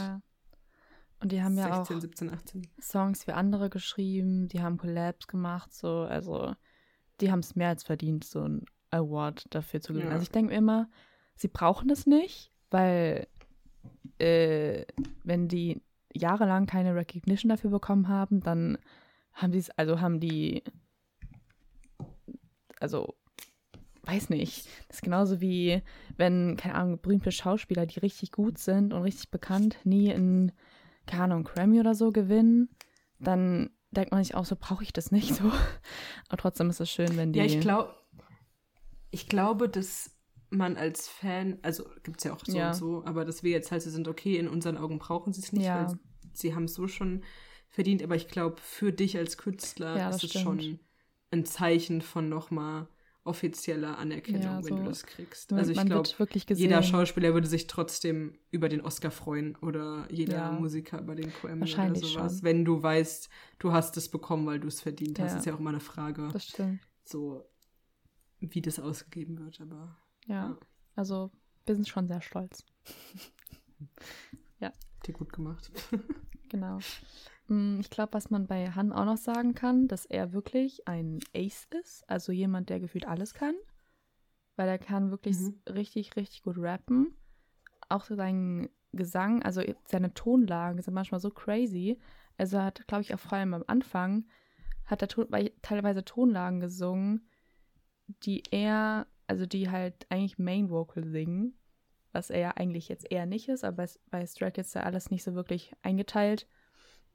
Und 1.20 1.32
die 1.32 1.42
haben 1.42 1.58
ja 1.58 1.74
16, 1.76 1.98
auch 1.98 2.02
17, 2.02 2.30
18. 2.32 2.68
Songs 2.82 3.24
für 3.24 3.36
andere 3.36 3.70
geschrieben, 3.70 4.48
die 4.48 4.62
haben 4.62 4.78
Collabs 4.78 5.28
gemacht, 5.28 5.74
so, 5.74 6.02
also 6.02 6.54
die 7.22 7.32
haben 7.32 7.40
es 7.40 7.56
mehr 7.56 7.70
als 7.70 7.84
verdient, 7.84 8.24
so 8.24 8.42
ein 8.44 8.66
Award 8.92 9.46
dafür 9.50 9.82
zu 9.82 9.94
gewinnen. 9.94 10.10
Ja. 10.10 10.14
Also 10.14 10.24
ich 10.24 10.32
denke 10.32 10.52
mir 10.52 10.58
immer, 10.58 10.90
sie 11.36 11.48
brauchen 11.48 11.90
es 11.90 12.06
nicht, 12.06 12.52
weil 12.70 13.28
äh, 14.20 14.86
wenn 15.24 15.48
die 15.48 15.82
jahrelang 16.14 16.66
keine 16.66 16.96
Recognition 16.96 17.50
dafür 17.50 17.70
bekommen 17.70 18.08
haben, 18.08 18.42
dann 18.42 18.78
haben 19.34 19.52
die 19.52 19.60
es, 19.60 19.70
also 19.72 20.02
haben 20.02 20.20
die, 20.20 20.64
also 22.80 23.16
weiß 24.04 24.30
nicht, 24.30 24.68
das 24.88 24.98
ist 24.98 25.02
genauso 25.04 25.42
wie 25.42 25.82
wenn, 26.16 26.56
keine 26.58 26.76
Ahnung, 26.76 27.00
berühmte 27.02 27.32
Schauspieler, 27.32 27.86
die 27.86 28.00
richtig 28.00 28.32
gut 28.32 28.58
sind 28.58 28.94
und 28.94 29.04
richtig 29.04 29.30
bekannt, 29.30 29.78
nie 29.84 30.10
in, 30.10 30.52
keine 31.06 31.24
Ahnung, 31.26 31.44
Grammy 31.44 31.80
oder 31.80 31.94
so 31.94 32.12
gewinnen, 32.12 32.70
dann 33.20 33.70
denkt 33.92 34.12
man 34.12 34.24
sich 34.24 34.36
auch 34.36 34.46
so, 34.46 34.56
brauche 34.60 34.84
ich 34.84 34.94
das 34.94 35.12
nicht 35.12 35.36
so. 35.36 35.44
Aber 36.30 36.38
trotzdem 36.38 36.70
ist 36.70 36.80
es 36.80 36.90
schön, 36.90 37.18
wenn 37.18 37.34
die. 37.34 37.40
Ja, 37.40 37.46
ich 37.46 37.60
glaube, 37.60 37.94
ich 39.12 39.28
glaube, 39.28 39.70
dass 39.70 40.17
man 40.50 40.78
als 40.78 41.08
Fan, 41.08 41.60
also 41.62 41.86
gibt 42.04 42.18
es 42.20 42.24
ja 42.24 42.34
auch 42.34 42.40
so 42.46 42.58
Ja. 42.58 42.70
und 42.70 42.76
so, 42.76 43.04
aber 43.06 43.26
dass 43.26 43.44
wir 43.44 43.52
jetzt 43.52 43.72
halt 43.72 43.82
so 43.82 43.90
sind, 43.90 44.08
okay, 44.08 44.38
in 44.38 44.48
unseren 44.48 44.78
Augen 44.78 44.98
brauchen 45.00 45.34
sie 45.34 45.42
es 45.42 45.52
nicht, 45.52 45.66
Ja. 45.66 45.88
weil 45.90 46.00
sie 46.34 46.56
haben 46.56 46.64
es 46.66 46.74
so 46.74 46.88
schon 46.88 47.24
verdient, 47.70 48.02
aber 48.02 48.16
ich 48.16 48.28
glaube, 48.28 48.58
für 48.62 48.94
dich 48.94 49.18
als 49.18 49.38
Künstler 49.38 49.98
Ja, 49.98 50.10
ist 50.10 50.24
es 50.24 50.30
stimmt. 50.30 50.44
schon 50.44 50.80
ein 51.32 51.46
Zeichen 51.46 52.02
von 52.02 52.30
nochmal 52.30 52.88
offizieller 53.26 53.98
Anerkennung, 53.98 54.42
Ja, 54.42 54.64
wenn 54.64 54.78
du 54.78 54.84
so- 54.84 54.88
das 54.90 55.06
kriegst. 55.06 55.52
Also 55.52 55.74
ich 55.74 55.86
glaube, 55.86 56.08
jeder 56.56 56.82
Schauspieler 56.82 57.34
würde 57.34 57.48
sich 57.48 57.68
trotzdem 57.68 58.40
über 58.52 58.70
den 58.70 58.80
Oscar 58.80 59.12
freuen 59.12 59.58
oder 59.58 60.08
jeder 60.10 60.38
Ja. 60.38 60.52
Musiker 60.54 61.02
über 61.02 61.14
den 61.14 61.30
Grammy 61.42 61.64
oder 61.74 61.96
sowas, 61.96 62.34
schon. 62.36 62.44
wenn 62.44 62.64
du 62.64 62.82
weißt, 62.82 63.28
du 63.60 63.74
hast 63.74 63.98
es 63.98 64.08
bekommen, 64.10 64.46
weil 64.46 64.62
du 64.62 64.70
es 64.70 64.80
verdient 64.80 65.20
hast. 65.20 65.36
Ist 65.36 65.46
ja 65.46 65.54
auch 65.56 65.60
immer 65.60 65.72
eine 65.72 65.82
Frage 65.82 66.30
so 67.04 67.44
wie 68.40 68.62
das 68.62 68.80
ausgegeben 68.80 69.40
wird, 69.40 69.60
aber 69.60 69.98
Ja. 70.28 70.50
Ja. 70.50 70.58
Also, 70.96 71.32
wir 71.66 71.76
sind 71.76 71.88
schon 71.88 72.08
sehr 72.08 72.22
stolz. 72.22 72.64
die 75.06 75.14
gut 75.14 75.32
gemacht. 75.34 75.72
Genau. 76.50 76.80
Mm, 77.50 77.82
Ich 77.82 77.90
glaube, 77.90 78.14
was 78.14 78.30
man 78.30 78.48
bei 78.48 78.72
Han 78.72 78.94
auch 78.94 79.04
noch 79.04 79.18
sagen 79.18 79.54
kann, 79.54 79.90
dass 79.90 80.06
er 80.06 80.32
wirklich 80.32 80.88
ein 80.88 81.20
Ace 81.36 81.68
ist, 81.82 82.10
also 82.10 82.32
jemand, 82.32 82.70
der 82.70 82.80
gefühlt 82.80 83.06
alles 83.06 83.34
kann, 83.34 83.54
weil 84.56 84.70
er 84.70 84.78
kann 84.80 85.12
wirklich 85.12 85.38
Mhm. 85.38 85.60
richtig, 85.70 86.16
richtig 86.16 86.44
gut 86.44 86.56
rappen. 86.58 87.14
Auch 87.90 88.06
sein 88.06 88.70
Gesang, 88.94 89.44
also 89.44 89.62
seine 89.90 90.14
Tonlagen 90.14 90.82
sind 90.82 90.94
manchmal 90.94 91.20
so 91.20 91.30
crazy. 91.30 92.00
Also 92.38 92.56
er 92.58 92.64
hat, 92.66 92.88
glaube 92.88 93.02
ich, 93.02 93.14
auch 93.14 93.20
vor 93.20 93.34
allem 93.38 93.54
am 93.54 93.66
Anfang, 93.68 94.26
hat 94.86 95.02
er 95.02 95.10
to- 95.10 95.28
teilweise 95.62 96.06
Tonlagen 96.06 96.62
gesungen, 96.62 97.30
die 98.24 98.42
er, 98.52 99.06
also 99.28 99.46
die 99.46 99.70
halt 99.70 100.06
eigentlich 100.10 100.38
Main 100.40 100.70
Vocal 100.70 101.06
singen, 101.06 101.58
was 102.12 102.30
er 102.30 102.40
ja 102.40 102.52
eigentlich 102.52 102.90
jetzt 102.90 103.10
eher 103.12 103.26
nicht 103.26 103.50
ist, 103.50 103.64
aber 103.64 103.86
bei 104.10 104.26
Stray 104.26 104.52
Kids 104.52 104.70
ist 104.70 104.74
ja 104.76 104.84
alles 104.84 105.12
nicht 105.12 105.24
so 105.24 105.36
wirklich 105.36 105.74
eingeteilt. 105.82 106.48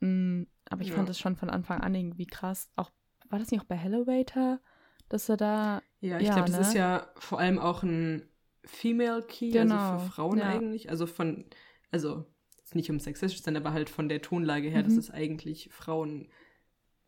Mm, 0.01 0.44
aber 0.68 0.83
ich 0.83 0.90
Ja. 0.90 0.96
fand 0.96 1.09
es 1.11 1.18
schon 1.18 1.37
von 1.37 1.51
Anfang 1.51 1.81
an 1.81 1.94
irgendwie 1.94 2.27
krass. 2.27 2.70
Auch, 2.77 2.90
war 3.29 3.38
das 3.38 3.51
nicht 3.51 3.61
auch 3.61 3.66
bei 3.66 3.77
Hellowater, 3.77 4.61
dass 5.09 5.29
er 5.29 5.37
da, 5.37 5.83
Ja, 6.01 6.18
ich 6.18 6.27
Ja, 6.27 6.35
glaube, 6.35 6.48
das 6.48 6.59
ne? 6.59 6.68
ist 6.68 6.75
ja 6.75 7.11
vor 7.16 7.38
allem 7.38 7.59
auch 7.59 7.83
ein 7.83 8.29
Female 8.64 9.22
Key, 9.22 9.53
Genau, 9.53 9.75
also 9.75 9.99
für 9.99 10.12
Frauen 10.12 10.39
ja. 10.39 10.49
eigentlich. 10.49 10.91
Also 10.91 11.07
von, 11.07 11.45
also 11.91 12.26
nicht 12.74 12.91
um 12.91 12.99
sexistisch 13.01 13.39
zu 13.39 13.45
sein, 13.45 13.57
aber 13.57 13.72
halt 13.72 13.91
von 13.91 14.09
der 14.09 14.22
Tonlage 14.22 14.68
her, 14.68 14.82
Mhm. 14.82 14.87
dass 14.87 14.97
es 14.97 15.11
eigentlich 15.11 15.68
Frauen 15.72 16.28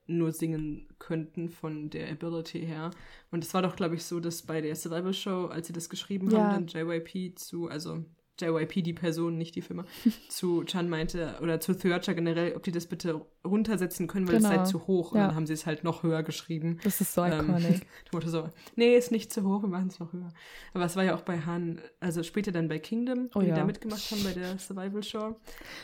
nur 0.06 0.32
singen 0.32 0.88
könnten 0.98 1.48
von 1.48 1.90
der 1.90 2.10
Ability 2.10 2.60
her. 2.60 2.90
Und 3.30 3.44
es 3.44 3.54
war 3.54 3.62
doch, 3.62 3.76
glaube 3.76 3.94
ich, 3.94 4.04
so, 4.04 4.20
dass 4.20 4.42
bei 4.42 4.60
der 4.60 4.74
Survival 4.76 5.14
Show, 5.14 5.46
als 5.46 5.66
sie 5.66 5.72
das 5.72 5.88
geschrieben 5.88 6.30
Ja. 6.30 6.38
haben, 6.50 6.66
dann 6.72 6.86
JYP 6.88 7.38
zu, 7.38 7.68
also 7.68 8.04
JYP, 8.40 8.82
die 8.82 8.94
Person, 8.94 9.38
nicht 9.38 9.54
die 9.54 9.62
Firma, 9.62 9.84
zu 10.28 10.64
Chan 10.64 10.88
meinte, 10.88 11.36
oder 11.40 11.60
zu 11.60 11.72
Thuacha 11.72 12.14
generell, 12.14 12.56
ob 12.56 12.64
die 12.64 12.72
das 12.72 12.86
bitte 12.86 13.24
runtersetzen 13.46 14.08
können, 14.08 14.26
weil 14.26 14.34
es 14.38 14.42
Genau. 14.42 14.56
sei 14.56 14.64
zu 14.64 14.88
hoch. 14.88 15.12
Und 15.12 15.18
Ja. 15.18 15.28
dann 15.28 15.36
haben 15.36 15.46
sie 15.46 15.52
es 15.52 15.66
halt 15.66 15.84
noch 15.84 16.02
höher 16.02 16.24
geschrieben. 16.24 16.80
Das 16.82 17.00
ist 17.00 17.14
so 17.14 17.22
Ähm, 17.22 17.48
iconic. 17.48 17.86
Ich 18.24 18.28
so, 18.30 18.48
nee, 18.74 18.96
ist 18.96 19.12
nicht 19.12 19.32
zu 19.32 19.44
hoch, 19.44 19.62
wir 19.62 19.68
machen 19.68 19.86
es 19.86 20.00
noch 20.00 20.12
höher. 20.12 20.30
Aber 20.72 20.84
es 20.84 20.96
war 20.96 21.04
ja 21.04 21.14
auch 21.14 21.20
bei 21.22 21.38
Han, 21.42 21.80
also 22.00 22.24
später 22.24 22.50
dann 22.50 22.66
bei 22.68 22.80
Kingdom, 22.80 23.30
Oh 23.36 23.40
die 23.40 23.46
ja. 23.46 23.54
da 23.54 23.64
mitgemacht 23.64 24.10
haben 24.10 24.24
bei 24.24 24.32
der 24.32 24.58
Survival 24.58 25.02
Show. 25.04 25.36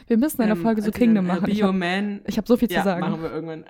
Wir 0.09 0.17
müssen 0.17 0.43
eine 0.43 0.53
Ähm, 0.53 0.63
Folge 0.63 0.81
zu 0.83 0.87
sie 0.87 0.99
Kingdom 0.99 1.27
äh, 1.27 1.29
machen. 1.29 1.49
Ich 1.49 1.61
Be 1.61 1.65
Your 1.65 1.73
habe 1.73 2.23
hab 2.37 2.49
so 2.49 2.57
viel 2.57 2.71
ja, 2.73 2.79
zu 2.81 2.85
sagen. 2.85 3.01
machen 3.01 3.23
wir 3.23 3.31
irgendwann. 3.33 3.65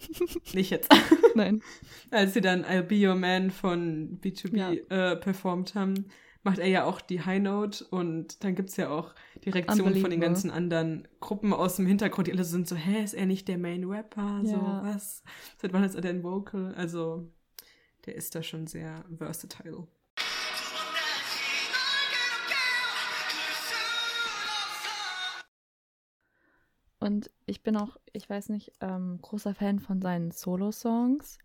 Nicht 0.54 0.70
jetzt. 0.70 0.90
Nein. 1.34 1.62
Als 2.10 2.34
sie 2.34 2.40
dann 2.40 2.64
I'll 2.64 2.82
Be 2.82 3.06
Your 3.08 3.14
Man 3.14 3.50
von 3.50 4.18
B2B 4.20 4.56
Ja. 4.56 4.72
äh, 5.12 5.16
performt 5.16 5.74
haben, 5.74 6.06
macht 6.42 6.58
er 6.58 6.68
ja 6.68 6.84
auch 6.84 7.00
die 7.00 7.22
High 7.24 7.42
Note 7.42 7.84
und 7.90 8.42
dann 8.44 8.54
gibt 8.54 8.70
es 8.70 8.76
ja 8.76 8.90
auch 8.90 9.14
die 9.44 9.50
Reaktion 9.50 9.94
von 9.96 10.10
den 10.10 10.20
ganzen 10.20 10.50
anderen 10.50 11.06
Gruppen 11.20 11.52
aus 11.52 11.76
dem 11.76 11.86
Hintergrund, 11.86 12.28
die 12.28 12.32
alle 12.32 12.44
sind 12.44 12.68
so, 12.68 12.76
hä, 12.76 13.02
ist 13.02 13.14
er 13.14 13.26
nicht 13.26 13.48
der 13.48 13.58
Main 13.58 13.84
Rapper? 13.84 14.40
So, 14.44 14.52
Ja. 14.52 14.82
was? 14.84 15.22
Seit 15.60 15.72
wann 15.72 15.84
ist 15.84 15.94
er 15.94 16.00
denn 16.00 16.22
Vocal? 16.22 16.74
Also, 16.76 17.30
der 18.06 18.14
ist 18.14 18.34
da 18.34 18.42
schon 18.42 18.66
sehr 18.66 19.04
versatile. 19.16 19.86
Und 27.00 27.30
ich 27.46 27.62
bin 27.62 27.76
auch, 27.76 27.96
ich 28.12 28.28
weiß 28.28 28.48
nicht, 28.48 28.72
ähm, 28.80 29.18
großer 29.22 29.54
Fan 29.54 29.78
von 29.78 30.02
seinen 30.02 30.30
Solo-Songs. 30.32 31.38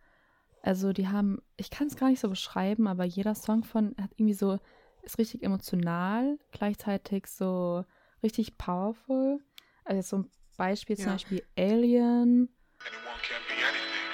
Also 0.62 0.93
die 0.93 1.08
haben, 1.10 1.41
ich 1.58 1.70
kann 1.70 1.88
es 1.88 1.95
gar 1.95 2.10
nicht 2.10 2.20
so 2.20 2.30
beschreiben, 2.30 2.88
aber 2.88 3.04
jeder 3.04 3.36
Song 3.36 3.64
von 3.64 3.95
hat 4.01 4.12
irgendwie 4.16 4.34
so, 4.34 4.58
ist 5.04 5.20
richtig 5.20 5.43
emotional, 5.43 6.39
gleichzeitig 6.51 7.28
so 7.28 7.84
richtig 8.24 8.58
powerful. 8.58 9.39
Also 9.84 10.01
so 10.01 10.24
ein 10.24 10.32
Beispiel 10.58 10.95
zum 10.95 11.08
Ja. 11.08 11.12
Beispiel 11.14 11.43
Alien 11.58 12.49
Anyone 12.86 13.20
can 13.22 13.41
be 13.47 13.54
anything. 13.54 14.10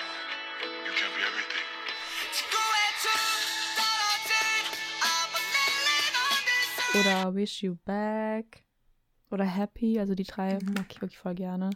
You 0.86 0.94
can 0.94 1.12
be 1.16 1.22
everything. 1.22 1.66
oder 7.00 7.36
Wish 7.36 7.62
You 7.64 7.76
Back 7.86 8.64
oder 9.32 9.46
Happy. 9.46 10.00
Also 10.00 10.16
die 10.16 10.24
drei 10.24 10.60
Mhm. 10.62 10.74
mag 10.74 10.86
ich 10.90 11.02
wirklich 11.02 11.18
voll 11.20 11.36
gerne. 11.36 11.70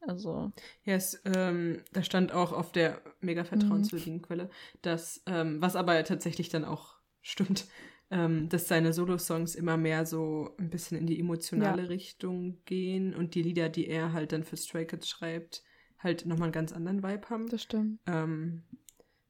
Also, 0.00 0.52
Ja, 0.84 0.94
es, 0.94 1.20
ähm, 1.24 1.82
da 1.92 2.02
stand 2.02 2.32
auch 2.32 2.52
auf 2.52 2.72
der 2.72 3.02
mega 3.20 3.44
vertrauenswürdigen 3.44 4.22
Quelle, 4.22 4.48
dass, 4.80 5.22
ähm, 5.26 5.60
was 5.60 5.76
aber 5.76 6.02
tatsächlich 6.04 6.48
dann 6.48 6.64
auch 6.64 6.94
stimmt, 7.20 7.66
ähm, 8.10 8.48
dass 8.48 8.68
seine 8.68 8.92
Solo-Songs 8.92 9.54
immer 9.54 9.76
mehr 9.76 10.06
so 10.06 10.54
ein 10.58 10.70
bisschen 10.70 10.96
in 10.96 11.06
die 11.06 11.18
emotionale 11.20 11.82
Ja. 11.82 11.88
Richtung 11.88 12.64
gehen 12.64 13.14
und 13.14 13.34
die 13.34 13.42
Lieder, 13.42 13.68
die 13.68 13.88
er 13.88 14.12
halt 14.12 14.32
dann 14.32 14.44
für 14.44 14.56
Stray 14.56 14.86
Kids 14.86 15.08
schreibt, 15.08 15.62
halt 15.98 16.24
nochmal 16.26 16.44
einen 16.46 16.52
ganz 16.52 16.72
anderen 16.72 17.02
Vibe 17.02 17.28
haben. 17.28 17.48
das 17.48 17.62
stimmt. 17.64 18.00
Ähm, 18.06 18.62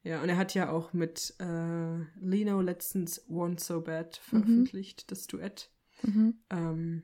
ja, 0.05 0.23
und 0.23 0.29
er 0.29 0.37
hat 0.37 0.55
ja 0.55 0.71
auch 0.71 0.93
mit 0.93 1.35
äh, 1.41 1.99
Lino 2.21 2.61
letztens 2.61 3.25
Want 3.27 3.59
So 3.59 3.81
Bad 3.81 4.17
veröffentlicht, 4.19 5.11
das 5.11 5.27
Duett. 5.27 5.73
Mhm. 6.03 6.39
Ähm, 6.51 7.03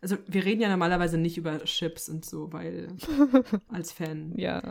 also 0.00 0.16
wir 0.26 0.44
reden 0.44 0.60
ja 0.60 0.68
normalerweise 0.68 1.18
nicht 1.18 1.36
über 1.38 1.58
Chips 1.64 2.08
und 2.08 2.24
so, 2.24 2.52
weil 2.52 2.88
als 3.68 3.92
Fan 3.92 4.32
Ja, 4.36 4.62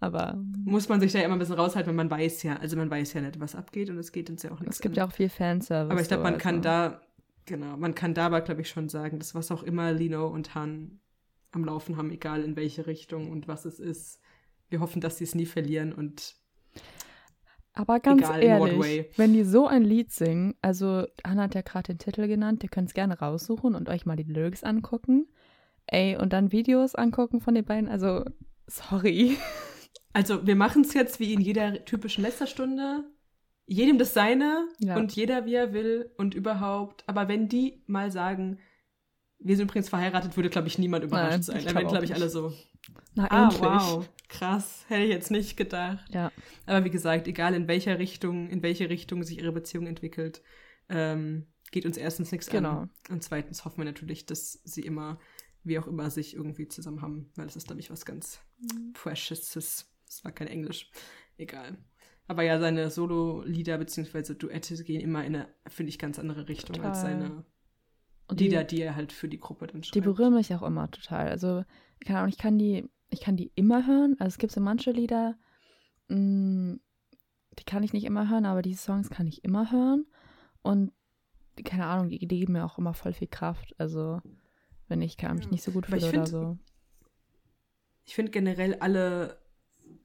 aber 0.00 0.38
muss 0.64 0.88
man 0.88 1.00
sich 1.00 1.12
da 1.12 1.18
ja 1.18 1.24
immer 1.24 1.34
ein 1.34 1.38
bisschen 1.40 1.56
raushalten, 1.56 1.88
weil 1.88 1.96
man 1.96 2.10
weiß 2.10 2.42
ja, 2.44 2.56
also 2.56 2.76
man 2.76 2.90
weiß 2.90 3.14
ja 3.14 3.20
nicht, 3.20 3.40
was 3.40 3.54
abgeht 3.54 3.90
und 3.90 3.98
es 3.98 4.12
geht 4.12 4.30
uns 4.30 4.42
ja 4.42 4.52
auch 4.52 4.60
nichts 4.60 4.76
es 4.76 4.82
gibt 4.82 4.96
an. 4.96 5.04
ja 5.04 5.08
auch 5.08 5.12
viel 5.12 5.28
Fanservice. 5.28 5.90
Aber 5.90 6.00
ich 6.00 6.08
glaube, 6.08 6.22
man 6.22 6.38
kann 6.38 6.56
also. 6.56 6.68
da, 6.68 7.00
genau, 7.46 7.76
man 7.76 7.94
kann 7.94 8.14
da 8.14 8.26
aber, 8.26 8.40
glaube 8.42 8.60
ich, 8.60 8.68
schon 8.68 8.88
sagen, 8.88 9.18
dass 9.18 9.34
was 9.34 9.50
auch 9.50 9.62
immer 9.64 9.92
Lino 9.92 10.28
und 10.28 10.54
Han 10.54 11.00
am 11.50 11.64
Laufen 11.64 11.96
haben, 11.96 12.10
egal 12.10 12.44
in 12.44 12.54
welche 12.54 12.86
Richtung 12.86 13.30
und 13.30 13.48
was 13.48 13.64
es 13.64 13.80
ist, 13.80 14.20
wir 14.68 14.80
hoffen, 14.80 15.00
dass 15.00 15.18
sie 15.18 15.24
es 15.24 15.34
nie 15.34 15.46
verlieren 15.46 15.92
und 15.92 16.36
Aber 17.76 18.00
ganz 18.00 18.22
Egal 18.22 18.42
ehrlich, 18.42 19.06
wenn 19.16 19.34
die 19.34 19.44
so 19.44 19.66
ein 19.66 19.84
Lied 19.84 20.10
singen, 20.10 20.54
also 20.62 21.04
Hannah 21.24 21.42
hat 21.42 21.54
ja 21.54 21.60
gerade 21.60 21.92
den 21.92 21.98
Titel 21.98 22.26
genannt, 22.26 22.62
ihr 22.62 22.70
könnt 22.70 22.88
es 22.88 22.94
gerne 22.94 23.18
raussuchen 23.18 23.74
und 23.74 23.90
euch 23.90 24.06
mal 24.06 24.16
die 24.16 24.22
Lyrics 24.22 24.64
angucken. 24.64 25.28
Ey, 25.86 26.16
und 26.16 26.32
dann 26.32 26.52
Videos 26.52 26.94
angucken 26.94 27.40
von 27.40 27.54
den 27.54 27.64
beiden, 27.64 27.88
also 27.88 28.24
sorry. 28.66 29.36
Also, 30.14 30.46
wir 30.46 30.56
machen 30.56 30.82
es 30.82 30.94
jetzt 30.94 31.20
wie 31.20 31.34
in 31.34 31.42
jeder 31.42 31.84
typischen 31.84 32.24
Lästerstunde. 32.24 33.04
Jedem 33.66 33.98
das 33.98 34.14
Seine 34.14 34.66
Ja. 34.78 34.96
und 34.96 35.12
jeder 35.12 35.44
wie 35.44 35.54
er 35.54 35.74
will 35.74 36.10
und 36.16 36.34
überhaupt. 36.34 37.04
Aber 37.06 37.28
wenn 37.28 37.48
die 37.48 37.82
mal 37.86 38.10
sagen, 38.10 38.58
wir 39.38 39.56
sind 39.56 39.68
übrigens 39.70 39.88
verheiratet, 39.88 40.36
würde, 40.36 40.50
glaube 40.50 40.68
ich, 40.68 40.78
niemand 40.78 41.04
überrascht 41.04 41.30
Nein, 41.32 41.42
sein. 41.42 41.64
wären, 41.64 41.86
auch 41.86 41.90
glaube 41.90 42.04
ich, 42.04 42.14
alle 42.14 42.28
so, 42.30 42.52
Na, 43.14 43.26
ah, 43.30 43.44
endlich. 43.44 43.60
wow, 43.62 44.08
krass, 44.28 44.84
hätte 44.88 45.02
ich 45.04 45.10
jetzt 45.10 45.30
nicht 45.30 45.56
gedacht. 45.56 46.04
Ja, 46.12 46.32
Aber 46.66 46.84
wie 46.84 46.90
gesagt, 46.90 47.28
egal 47.28 47.54
in 47.54 47.68
welcher 47.68 47.98
Richtung, 47.98 48.48
in 48.48 48.62
welche 48.62 48.88
Richtung 48.88 49.22
sich 49.22 49.38
ihre 49.38 49.52
Beziehung 49.52 49.86
entwickelt, 49.86 50.42
ähm, 50.88 51.46
geht 51.72 51.84
uns 51.86 51.96
erstens 51.96 52.32
nichts 52.32 52.48
Genau. 52.48 52.70
an. 52.82 52.90
Und 53.10 53.22
zweitens 53.22 53.64
hoffen 53.64 53.78
wir 53.78 53.84
natürlich, 53.84 54.24
dass 54.26 54.60
sie 54.64 54.82
immer, 54.82 55.18
wie 55.64 55.78
auch 55.78 55.86
immer, 55.86 56.10
sich 56.10 56.34
irgendwie 56.34 56.68
zusammen 56.68 57.02
haben, 57.02 57.30
weil 57.36 57.46
das 57.46 57.56
ist, 57.56 57.66
glaube 57.66 57.80
ich, 57.80 57.90
was 57.90 58.04
ganz 58.06 58.40
Mhm. 58.58 58.92
Preciouses. 58.94 59.92
Das 60.06 60.24
war 60.24 60.32
kein 60.32 60.48
Englisch. 60.48 60.90
Egal. 61.36 61.76
Aber 62.28 62.42
ja, 62.42 62.58
seine 62.58 62.90
Solo-Lieder 62.90 63.76
bzw. 63.78 64.34
Duette 64.34 64.82
gehen 64.84 65.00
immer 65.00 65.24
in 65.24 65.36
eine, 65.36 65.48
finde 65.68 65.90
ich, 65.90 65.98
ganz 65.98 66.18
andere 66.18 66.48
Richtung 66.48 66.76
als 66.82 67.00
Total. 67.00 67.20
seine 67.20 67.44
und 68.28 68.40
Lieder, 68.40 68.64
die, 68.64 68.76
die 68.76 68.82
er 68.82 68.96
halt 68.96 69.12
für 69.12 69.28
die 69.28 69.38
Gruppe 69.40 69.66
dann 69.66 69.82
schreibt. 69.82 69.94
die 69.94 70.00
berühren 70.00 70.34
mich 70.34 70.52
auch 70.54 70.62
immer 70.62 70.90
total. 70.90 71.28
Also, 71.28 71.64
keine 72.04 72.18
Ahnung, 72.18 72.30
ich 72.30 72.38
kann 72.38 72.58
die, 72.58 72.88
ich 73.10 73.20
kann 73.20 73.36
die 73.36 73.52
immer 73.54 73.86
hören. 73.86 74.16
Also 74.18 74.28
es 74.34 74.38
gibt 74.38 74.52
so 74.52 74.60
manche 74.60 74.90
Lieder, 74.90 75.36
mh, 76.08 76.76
die 77.58 77.64
kann 77.64 77.82
ich 77.82 77.92
nicht 77.92 78.04
immer 78.04 78.28
hören, 78.28 78.44
aber 78.46 78.62
diese 78.62 78.82
Songs 78.82 79.10
kann 79.10 79.26
ich 79.26 79.44
immer 79.44 79.70
hören. 79.70 80.06
Und 80.62 80.92
keine 81.64 81.86
Ahnung, 81.86 82.08
die, 82.08 82.18
geben 82.18 82.54
mir 82.54 82.64
auch 82.64 82.78
immer 82.78 82.94
voll 82.94 83.12
viel 83.12 83.28
Kraft. 83.28 83.74
Also, 83.78 84.20
wenn 84.88 85.00
ich 85.02 85.16
kann, 85.16 85.36
mich 85.36 85.46
Ja. 85.46 85.50
nicht 85.52 85.62
so 85.64 85.70
gut 85.72 85.86
fühle 85.86 85.98
oder 86.02 86.10
find- 86.10 86.28
so. 86.28 86.58
Ich 88.04 88.14
finde 88.14 88.30
generell 88.30 88.74
alle 88.76 89.38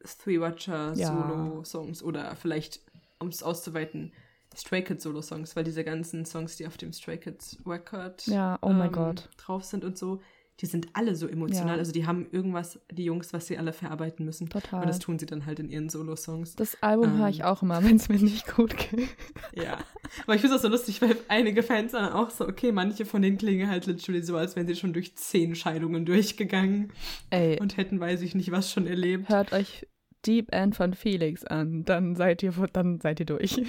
Three 0.03 0.39
Watcher 0.39 0.93
Ja. 0.93 1.07
Solo-Songs 1.07 2.01
oder 2.03 2.36
vielleicht, 2.36 2.82
um 3.19 3.28
es 3.28 3.43
auszuweiten, 3.43 4.13
Stray 4.56 4.84
Kids 4.84 5.04
Solo-Songs, 5.04 5.56
weil 5.56 5.64
diese 5.64 5.84
ganzen 5.84 6.26
Songs, 6.26 6.58
die 6.58 6.68
auf 6.68 6.78
dem 6.78 6.91
Stray 6.93 7.18
Kids 7.18 7.58
Record 7.66 8.26
Ja, 8.28 8.58
oh 8.62 8.70
ähm, 8.70 9.16
drauf 9.38 9.64
sind 9.64 9.86
und 9.86 9.97
so, 9.97 10.22
die 10.60 10.66
sind 10.68 10.89
alle 10.93 11.16
so 11.16 11.28
emotional. 11.28 11.76
Ja. 11.76 11.80
Also 11.80 11.91
die 11.91 12.06
haben 12.06 12.28
irgendwas, 12.32 12.80
die 12.91 13.06
Jungs, 13.06 13.34
was 13.34 13.47
sie 13.47 13.58
alle 13.58 13.74
verarbeiten 13.74 14.26
müssen. 14.26 14.47
Total. 14.49 14.82
Und 14.82 14.89
das 14.89 14.99
tun 14.99 15.18
sie 15.18 15.26
dann 15.26 15.47
halt 15.47 15.60
in 15.60 15.70
ihren 15.70 15.89
Solo-Songs. 15.89 16.56
Das 16.56 16.78
Album 16.84 17.18
höre 17.18 17.30
ich 17.30 17.39
Ähm. 17.39 17.45
auch 17.45 17.64
immer, 17.64 17.84
wenn 17.84 17.95
es 17.95 18.10
mir 18.10 18.20
nicht 18.20 18.54
gut 18.56 18.78
geht. 18.78 19.08
Ja. 19.56 19.80
Aber 20.24 20.36
ich 20.36 20.41
finde 20.41 20.56
es 20.56 20.62
auch 20.62 20.66
so 20.66 20.70
lustig, 20.70 21.02
weil 21.02 21.16
einige 21.30 21.64
Fans 21.64 21.93
dann 21.93 22.12
auch 22.14 22.30
so, 22.30 22.47
okay, 22.47 22.72
manche 22.72 23.06
von 23.06 23.22
denen 23.24 23.38
klingen 23.38 23.70
halt 23.70 23.88
literally 23.88 24.22
so, 24.22 24.36
als 24.38 24.56
wären 24.56 24.68
sie 24.68 24.76
schon 24.76 24.93
durch 24.93 25.16
zehn 25.16 25.56
Scheidungen 25.56 26.06
durchgegangen 26.06 26.91
Ey, 27.32 27.60
und 27.60 27.78
hätten, 27.78 27.99
weiß 27.99 28.22
ich 28.22 28.36
nicht, 28.36 28.52
was 28.52 28.72
schon 28.72 28.86
erlebt. 28.86 29.30
hört 29.30 29.54
euch 29.54 29.88
Deep 30.28 30.54
End 30.54 30.76
von 30.76 30.93
Felix 30.93 31.43
an, 31.43 31.84
dann 31.86 32.16
seid 32.16 32.43
ihr, 32.43 32.52
dann 32.74 32.99
seid 32.99 33.20
ihr 33.20 33.26
durch. 33.26 33.60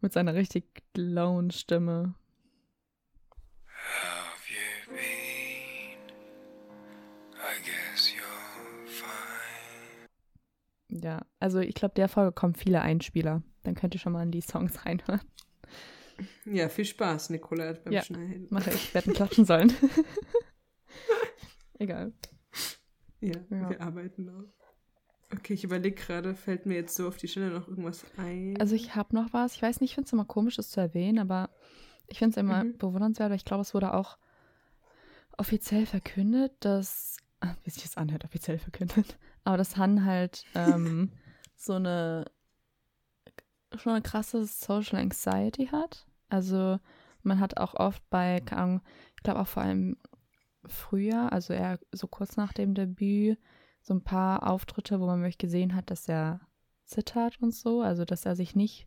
Mit 0.00 0.12
seiner 0.12 0.34
richtig 0.34 0.82
lauen 0.96 1.50
Stimme. 1.50 2.14
Have 3.66 4.42
you 4.48 4.94
been? 4.94 5.98
I 7.34 7.62
guess 7.64 8.12
you're 8.14 8.86
fine. 8.86 10.08
Ja, 10.88 11.24
also 11.38 11.58
ich 11.60 11.74
glaube, 11.74 11.94
der 11.94 12.08
Folge 12.08 12.32
kommen 12.32 12.54
viele 12.54 12.80
Einspieler. 12.80 13.42
Dann 13.62 13.74
könnt 13.74 13.94
ihr 13.94 14.00
schon 14.00 14.12
mal 14.12 14.22
in 14.22 14.30
die 14.32 14.40
Songs 14.40 14.84
reinhören. 14.86 15.20
Ja, 16.44 16.68
viel 16.68 16.84
Spaß, 16.84 17.30
Nicola, 17.30 17.72
beim 17.72 17.92
Ja. 17.92 18.02
Schneiden. 18.02 18.46
Mache 18.50 18.70
ich, 18.70 18.92
werden 18.94 19.14
klatschen 19.14 19.44
sollen. 19.44 19.72
Egal. 21.78 22.12
Ja, 23.20 23.34
Ja. 23.50 23.70
wir 23.70 23.80
arbeiten 23.80 24.24
noch. 24.24 24.44
Okay, 25.34 25.54
ich 25.54 25.64
überlege 25.64 25.94
gerade, 25.94 26.34
fällt 26.34 26.66
mir 26.66 26.74
jetzt 26.74 26.94
so 26.96 27.06
auf 27.06 27.16
die 27.16 27.28
Stelle 27.28 27.50
noch 27.50 27.68
irgendwas 27.68 28.04
ein? 28.16 28.56
Also 28.60 28.74
ich 28.74 28.94
habe 28.96 29.14
noch 29.14 29.32
was. 29.32 29.54
Ich 29.54 29.62
weiß 29.62 29.80
nicht, 29.80 29.90
ich 29.90 29.94
finde 29.94 30.06
es 30.06 30.12
immer 30.12 30.24
komisch, 30.24 30.56
das 30.56 30.70
zu 30.70 30.80
erwähnen, 30.80 31.18
aber 31.18 31.50
ich 32.08 32.18
finde 32.18 32.32
es 32.32 32.36
immer 32.36 32.64
Mhm. 32.64 32.78
bewundernswert, 32.78 33.30
weil 33.30 33.36
ich 33.36 33.44
glaube, 33.44 33.62
es 33.62 33.74
wurde 33.74 33.94
auch 33.94 34.18
offiziell 35.38 35.86
verkündet, 35.86 36.52
dass, 36.60 37.16
ah, 37.40 37.54
wie 37.64 37.70
sich 37.70 37.82
das 37.84 37.96
anhört, 37.96 38.24
offiziell 38.24 38.58
verkündet, 38.58 39.18
aber 39.44 39.56
dass 39.56 39.76
Han 39.76 40.04
halt 40.04 40.44
ähm, 40.54 41.12
so 41.56 41.74
eine 41.74 42.24
schon 43.76 43.92
eine 43.92 44.02
krasse 44.02 44.44
Social 44.44 44.98
Anxiety 44.98 45.66
hat. 45.68 46.06
Also 46.28 46.78
man 47.22 47.38
hat 47.38 47.56
auch 47.58 47.74
oft 47.74 48.02
bei, 48.10 48.38
ich 48.38 49.22
glaube 49.22 49.40
auch 49.40 49.46
vor 49.46 49.62
allem 49.62 49.96
früher, 50.66 51.32
also 51.32 51.52
eher 51.52 51.78
so 51.92 52.06
kurz 52.08 52.36
nach 52.36 52.52
dem 52.52 52.74
Debüt, 52.74 53.38
so 53.80 53.94
ein 53.94 54.02
paar 54.02 54.48
Auftritte, 54.48 55.00
wo 55.00 55.06
man 55.06 55.20
wirklich 55.20 55.38
gesehen 55.38 55.74
hat, 55.74 55.90
dass 55.90 56.08
er 56.08 56.40
zittert 56.84 57.40
und 57.40 57.54
so, 57.54 57.80
also 57.82 58.04
dass 58.04 58.26
er 58.26 58.36
sich 58.36 58.54
nicht 58.54 58.86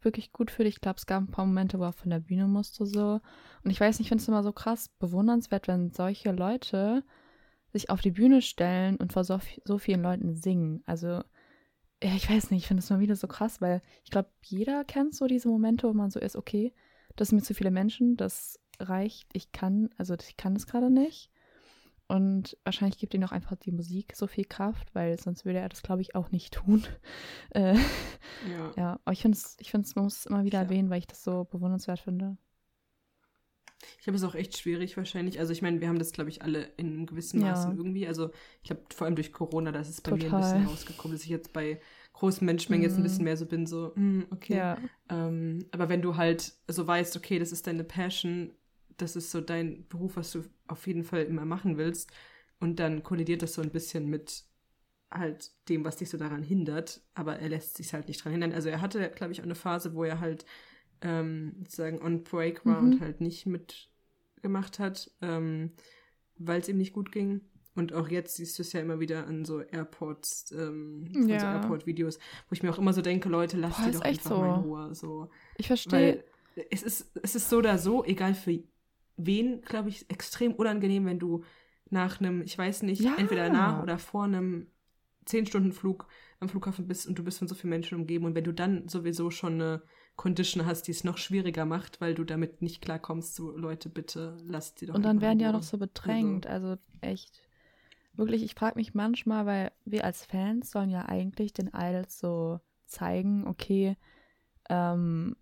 wirklich 0.00 0.32
gut 0.32 0.50
fühlt. 0.50 0.68
Ich 0.68 0.80
glaube, 0.80 0.98
es 0.98 1.06
gab 1.06 1.22
ein 1.22 1.30
paar 1.30 1.46
Momente, 1.46 1.78
wo 1.78 1.84
er 1.84 1.92
von 1.92 2.10
der 2.10 2.20
Bühne 2.20 2.46
musste 2.46 2.86
so. 2.86 3.20
Und 3.64 3.70
ich 3.70 3.80
weiß 3.80 3.98
nicht, 3.98 4.06
ich 4.06 4.08
finde 4.08 4.22
es 4.22 4.28
immer 4.28 4.42
so 4.42 4.52
krass 4.52 4.88
bewundernswert, 4.98 5.66
wenn 5.66 5.90
solche 5.90 6.30
Leute 6.30 7.04
sich 7.72 7.90
auf 7.90 8.00
die 8.00 8.12
Bühne 8.12 8.42
stellen 8.42 8.96
und 8.96 9.12
vor 9.12 9.24
so, 9.24 9.40
so 9.64 9.78
vielen 9.78 10.02
Leuten 10.02 10.34
singen. 10.34 10.82
Also, 10.86 11.22
ja, 12.02 12.14
ich 12.14 12.30
weiß 12.30 12.50
nicht, 12.50 12.62
ich 12.62 12.68
finde 12.68 12.82
es 12.82 12.90
mal 12.90 13.00
wieder 13.00 13.16
so 13.16 13.26
krass, 13.26 13.60
weil 13.60 13.82
ich 14.04 14.10
glaube, 14.10 14.30
jeder 14.44 14.84
kennt 14.84 15.14
so 15.14 15.26
diese 15.26 15.48
Momente, 15.48 15.88
wo 15.88 15.92
man 15.92 16.10
so 16.10 16.20
ist, 16.20 16.36
okay, 16.36 16.72
das 17.16 17.28
sind 17.28 17.38
mir 17.38 17.44
zu 17.44 17.54
viele 17.54 17.72
Menschen, 17.72 18.16
das 18.16 18.60
reicht, 18.78 19.28
ich 19.32 19.50
kann, 19.50 19.90
also 19.98 20.14
ich 20.14 20.36
kann 20.36 20.54
es 20.54 20.66
gerade 20.66 20.90
nicht. 20.90 21.30
Und 22.08 22.56
wahrscheinlich 22.64 22.98
gibt 22.98 23.14
ihm 23.14 23.22
auch 23.24 23.32
einfach 23.32 23.56
die 23.56 23.70
Musik 23.72 24.14
so 24.16 24.26
viel 24.26 24.44
Kraft, 24.46 24.94
weil 24.94 25.18
sonst 25.20 25.44
würde 25.44 25.58
er 25.60 25.68
das, 25.68 25.82
glaube 25.82 26.02
ich, 26.02 26.14
auch 26.14 26.30
nicht 26.30 26.54
tun. 26.54 26.86
äh, 27.50 27.76
Ja. 28.40 28.76
ja, 28.76 29.00
aber 29.04 29.12
ich 29.12 29.22
finde 29.22 29.38
es, 29.38 29.56
ich 29.60 29.72
man 29.74 29.84
muss 30.04 30.20
es 30.20 30.26
immer 30.26 30.44
wieder 30.44 30.58
Ja. 30.58 30.60
erwähnen, 30.60 30.90
weil 30.90 31.00
ich 31.00 31.06
das 31.06 31.24
so 31.24 31.44
bewundernswert 31.44 32.00
finde. 32.00 32.36
Ich 34.00 34.06
habe 34.06 34.16
es 34.16 34.24
auch 34.24 34.34
echt 34.34 34.56
schwierig 34.58 34.96
wahrscheinlich. 34.96 35.38
Also 35.38 35.52
ich 35.52 35.62
meine, 35.62 35.80
wir 35.80 35.88
haben 35.88 35.98
das, 35.98 36.12
glaube 36.12 36.30
ich, 36.30 36.42
alle 36.42 36.64
in 36.76 36.88
einem 36.88 37.06
gewissen 37.06 37.38
Ja. 37.38 37.40
Maßen 37.40 37.76
irgendwie. 37.76 38.06
Also 38.06 38.30
ich 38.62 38.64
glaube, 38.68 38.82
vor 38.94 39.06
allem 39.06 39.14
durch 39.16 39.32
Corona, 39.32 39.72
da 39.72 39.80
ist 39.80 39.88
es 39.88 40.00
bei 40.00 40.12
mir 40.12 40.28
ein 40.28 40.36
Total. 40.36 40.36
bisschen 40.36 40.60
rausgekommen, 40.60 41.16
dass 41.16 41.24
ich 41.24 41.30
jetzt 41.30 41.52
bei 41.52 41.80
großen 42.12 42.44
Menschenmengen 42.44 42.82
jetzt 42.88 42.98
ein 42.98 43.02
Mhm. 43.02 43.04
bisschen 43.04 43.24
mehr 43.24 43.36
so 43.36 43.46
bin, 43.46 43.66
so, 43.66 43.94
hm, 43.94 44.26
okay. 44.30 44.66
Ja, 44.66 44.80
Ähm, 45.10 45.66
aber 45.70 45.88
wenn 45.88 46.02
du 46.02 46.16
halt 46.16 46.54
so 46.68 46.86
weißt, 46.86 47.16
okay, 47.16 47.38
das 47.38 47.52
ist 47.52 47.66
deine 47.66 47.84
Passion, 47.84 48.52
das 48.98 49.16
ist 49.16 49.30
so 49.30 49.40
dein 49.40 49.86
Beruf, 49.88 50.16
was 50.16 50.30
du 50.32 50.44
auf 50.66 50.86
jeden 50.86 51.04
Fall 51.04 51.24
immer 51.24 51.44
machen 51.46 51.78
willst, 51.78 52.10
und 52.60 52.78
dann 52.80 53.02
kollidiert 53.02 53.42
das 53.42 53.54
so 53.54 53.62
ein 53.62 53.70
bisschen 53.70 54.06
mit 54.08 54.44
halt 55.10 55.52
dem, 55.70 55.84
was 55.84 55.96
dich 55.96 56.10
so 56.10 56.18
daran 56.18 56.42
hindert, 56.42 57.00
aber 57.14 57.38
er 57.38 57.48
lässt 57.48 57.76
sich 57.78 57.94
halt 57.94 58.08
nicht 58.08 58.22
dran 58.22 58.32
hindern. 58.32 58.52
Also 58.52 58.68
er 58.68 58.80
hatte, 58.82 59.10
glaube 59.10 59.32
ich, 59.32 59.40
auch 59.40 59.44
eine 59.44 59.54
Phase, 59.54 59.94
wo 59.94 60.04
er 60.04 60.20
halt 60.20 60.44
ähm, 61.00 61.54
sozusagen 61.60 62.02
on 62.02 62.24
break 62.24 62.66
war 62.66 62.82
Mhm. 62.82 62.92
und 62.94 63.00
halt 63.00 63.20
nicht 63.22 63.46
mitgemacht 63.46 64.78
hat, 64.78 65.10
ähm, 65.22 65.72
weil 66.36 66.60
es 66.60 66.68
ihm 66.68 66.78
nicht 66.78 66.92
gut 66.92 67.12
ging. 67.12 67.40
Und 67.74 67.92
auch 67.92 68.08
jetzt 68.08 68.34
siehst 68.36 68.58
du 68.58 68.62
es 68.62 68.72
ja 68.72 68.80
immer 68.80 68.98
wieder 68.98 69.26
an 69.28 69.44
so 69.44 69.60
Airports, 69.60 70.50
ähm, 70.52 71.08
von 71.12 71.22
so 71.22 71.28
Ja. 71.30 71.54
Airport-Videos, 71.60 72.18
wo 72.48 72.52
ich 72.52 72.62
mir 72.64 72.70
auch 72.72 72.78
immer 72.78 72.92
so 72.92 73.02
denke, 73.02 73.28
Leute, 73.28 73.56
lasst 73.56 73.78
Boah, 73.78 73.86
die 73.86 73.92
doch 73.92 74.00
einfach 74.00 74.30
mal 74.36 74.48
in 74.56 74.62
so. 74.62 74.68
Ruhe. 74.68 74.94
So. 74.94 75.30
ich 75.56 75.68
verstehe. 75.68 76.24
Es 76.70 76.82
ist, 76.82 77.12
es 77.22 77.36
ist 77.36 77.48
so 77.48 77.58
oder 77.58 77.78
so, 77.78 78.04
egal 78.04 78.34
für 78.34 78.50
wen, 79.18 79.60
glaube 79.60 79.90
ich, 79.90 80.08
extrem 80.10 80.54
unangenehm, 80.54 81.04
wenn 81.04 81.18
du 81.18 81.44
nach 81.90 82.20
einem, 82.20 82.42
ich 82.42 82.56
weiß 82.56 82.82
nicht, 82.82 83.02
Ja. 83.02 83.14
entweder 83.18 83.50
nach 83.50 83.82
oder 83.82 83.98
vor 83.98 84.24
einem 84.24 84.68
10-Stunden-Flug 85.26 86.06
am 86.40 86.48
Flughafen 86.48 86.86
bist 86.86 87.06
und 87.06 87.18
du 87.18 87.24
bist 87.24 87.38
von 87.38 87.48
so 87.48 87.54
vielen 87.54 87.70
Menschen 87.70 87.98
umgeben 87.98 88.24
und 88.24 88.34
wenn 88.34 88.44
du 88.44 88.52
dann 88.52 88.88
sowieso 88.88 89.30
schon 89.30 89.54
eine 89.54 89.82
Condition 90.16 90.64
hast, 90.66 90.84
die 90.84 90.92
es 90.92 91.04
noch 91.04 91.18
schwieriger 91.18 91.64
macht, 91.64 92.00
weil 92.00 92.14
du 92.14 92.24
damit 92.24 92.62
nicht 92.62 92.80
klarkommst, 92.80 93.34
so 93.34 93.56
Leute, 93.56 93.88
bitte 93.88 94.36
lasst 94.46 94.78
sie 94.78 94.86
doch 94.86 94.94
Und 94.94 95.02
dann 95.04 95.20
werden 95.20 95.38
die 95.38 95.46
auch 95.46 95.52
noch 95.52 95.62
so 95.62 95.78
bedrängt. 95.78 96.46
Also, 96.46 96.76
echt. 97.00 97.42
Wirklich, 98.14 98.42
ich 98.42 98.54
frage 98.54 98.76
mich 98.76 98.94
manchmal, 98.94 99.46
weil 99.46 99.72
wir 99.84 100.04
als 100.04 100.24
Fans 100.24 100.70
sollen 100.70 100.90
ja 100.90 101.06
eigentlich 101.06 101.52
den 101.52 101.70
Idols 101.72 102.18
so 102.18 102.58
zeigen, 102.86 103.46
okay, 103.46 103.96
ähm, 104.68 105.36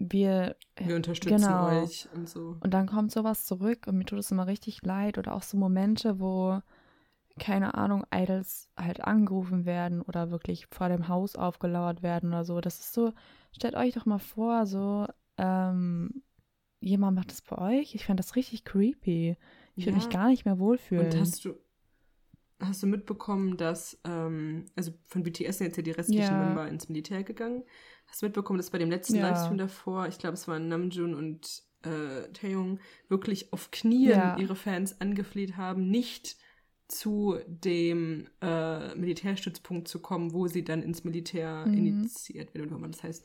wir. 0.00 0.56
Wir 0.76 0.96
unterstützen 0.96 1.40
Genau. 1.42 1.82
euch 1.84 2.08
und 2.14 2.28
so. 2.28 2.56
Und 2.60 2.74
dann 2.74 2.86
kommt 2.86 3.12
sowas 3.12 3.44
zurück 3.46 3.86
und 3.86 3.98
mir 3.98 4.04
tut 4.04 4.18
es 4.18 4.30
immer 4.30 4.46
richtig 4.46 4.82
leid. 4.82 5.18
Oder 5.18 5.34
auch 5.34 5.42
so 5.42 5.56
Momente, 5.56 6.18
wo, 6.20 6.60
keine 7.38 7.74
Ahnung, 7.74 8.04
Idols 8.12 8.68
halt 8.76 9.00
angerufen 9.02 9.64
werden 9.66 10.02
oder 10.02 10.30
wirklich 10.30 10.66
vor 10.66 10.88
dem 10.88 11.06
Haus 11.08 11.36
aufgelauert 11.36 12.02
werden 12.02 12.30
oder 12.30 12.44
so. 12.44 12.60
Das 12.60 12.80
ist 12.80 12.92
so, 12.92 13.12
stellt 13.52 13.76
euch 13.76 13.94
doch 13.94 14.06
mal 14.06 14.18
vor, 14.18 14.66
so, 14.66 15.06
ähm, 15.38 16.22
jemand 16.80 17.16
macht 17.16 17.30
das 17.30 17.42
bei 17.42 17.58
euch. 17.78 17.94
Ich 17.94 18.06
fände 18.06 18.22
das 18.22 18.36
richtig 18.36 18.64
creepy. 18.64 19.36
Ich 19.76 19.84
würde 19.86 19.98
Ja. 19.98 20.04
mich 20.04 20.10
gar 20.10 20.28
nicht 20.28 20.44
mehr 20.46 20.58
wohlfühlen. 20.58 21.06
Und 21.12 21.18
hast 21.20 21.44
du, 21.44 21.54
hast 22.58 22.82
du 22.82 22.86
mitbekommen, 22.86 23.56
dass, 23.56 23.98
ähm, 24.04 24.64
also 24.76 24.92
von 25.06 25.22
BTS 25.22 25.58
sind 25.58 25.68
jetzt 25.68 25.76
ja 25.76 25.82
die 25.82 25.90
restlichen 25.92 26.38
Ja. 26.38 26.44
Member 26.46 26.68
ins 26.68 26.88
Militär 26.88 27.22
gegangen. 27.22 27.64
Hast 28.10 28.22
du 28.22 28.26
mitbekommen, 28.26 28.58
dass 28.58 28.70
bei 28.70 28.78
dem 28.78 28.90
letzten 28.90 29.16
Ja. 29.16 29.28
Livestream 29.28 29.58
davor, 29.58 30.08
ich 30.08 30.18
glaube, 30.18 30.34
es 30.34 30.48
waren 30.48 30.68
Namjoon 30.68 31.14
und 31.14 31.62
äh, 31.82 32.28
Taeyong, 32.32 32.80
wirklich 33.08 33.52
auf 33.52 33.70
Knien 33.70 34.10
Ja. 34.10 34.36
ihre 34.36 34.56
Fans 34.56 35.00
angefleht 35.00 35.56
haben, 35.56 35.88
nicht 35.90 36.36
zu 36.88 37.38
dem 37.46 38.26
äh, 38.42 38.94
Militärstützpunkt 38.96 39.86
zu 39.86 40.00
kommen, 40.00 40.32
wo 40.32 40.48
sie 40.48 40.64
dann 40.64 40.82
ins 40.82 41.04
Militär 41.04 41.66
Mhm. 41.68 41.76
initiiert 41.76 42.52
werden, 42.52 42.72
oder 42.74 42.88
das 42.88 43.02
heißt, 43.04 43.24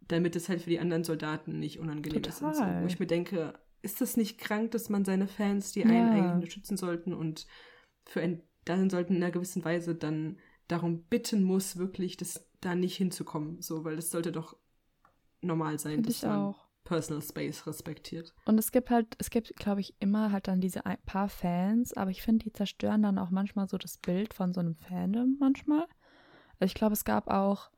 damit 0.00 0.36
es 0.36 0.48
halt 0.48 0.62
für 0.62 0.70
die 0.70 0.78
anderen 0.80 1.04
Soldaten 1.04 1.58
nicht 1.58 1.78
unangenehm 1.78 2.22
ist 2.24 2.42
und 2.42 2.54
so. 2.54 2.60
Total. 2.64 2.82
Wo 2.82 2.86
ich 2.86 2.98
mir 3.00 3.06
denke, 3.06 3.58
ist 3.82 4.00
das 4.02 4.16
nicht 4.18 4.38
krank, 4.38 4.72
dass 4.72 4.90
man 4.90 5.04
seine 5.06 5.26
Fans, 5.28 5.72
die 5.72 5.80
Ja. 5.80 5.86
einen 5.86 6.10
eigentlich 6.10 6.34
unterstützen 6.34 6.76
sollten 6.76 7.14
und 7.14 7.46
für 8.04 8.20
ein, 8.20 8.42
dann 8.66 8.90
sollten 8.90 9.16
in 9.16 9.22
einer 9.22 9.32
gewissen 9.32 9.64
Weise 9.64 9.94
dann 9.94 10.38
darum 10.68 11.04
bitten 11.04 11.42
muss, 11.42 11.78
wirklich 11.78 12.16
das 12.18 12.49
da 12.60 12.74
nicht 12.74 12.96
hinzukommen, 12.96 13.60
so, 13.60 13.84
weil 13.84 13.96
das 13.96 14.10
sollte 14.10 14.32
doch 14.32 14.56
normal 15.40 15.78
sein, 15.78 15.94
Finde 15.94 16.08
dass 16.08 16.22
man 16.22 16.38
auch. 16.38 16.66
Personal 16.84 17.22
Space 17.22 17.66
respektiert. 17.66 18.34
Und 18.46 18.58
es 18.58 18.72
gibt 18.72 18.90
halt, 18.90 19.14
es 19.18 19.30
gibt, 19.30 19.54
glaube 19.56 19.80
ich, 19.80 19.94
immer 20.00 20.32
halt 20.32 20.48
dann 20.48 20.60
diese 20.60 20.82
paar 21.06 21.28
Fans, 21.28 21.92
aber 21.92 22.10
ich 22.10 22.22
finde, 22.22 22.44
die 22.44 22.52
zerstören 22.52 23.02
dann 23.02 23.18
auch 23.18 23.30
manchmal 23.30 23.68
so 23.68 23.78
das 23.78 23.98
Bild 23.98 24.34
von 24.34 24.52
so 24.52 24.60
einem 24.60 24.74
Fandom 24.74 25.36
manchmal. 25.38 25.86
Also 26.58 26.64
ich 26.64 26.74
glaube, 26.74 26.94
es 26.94 27.04
gab 27.04 27.28
auch 27.28 27.70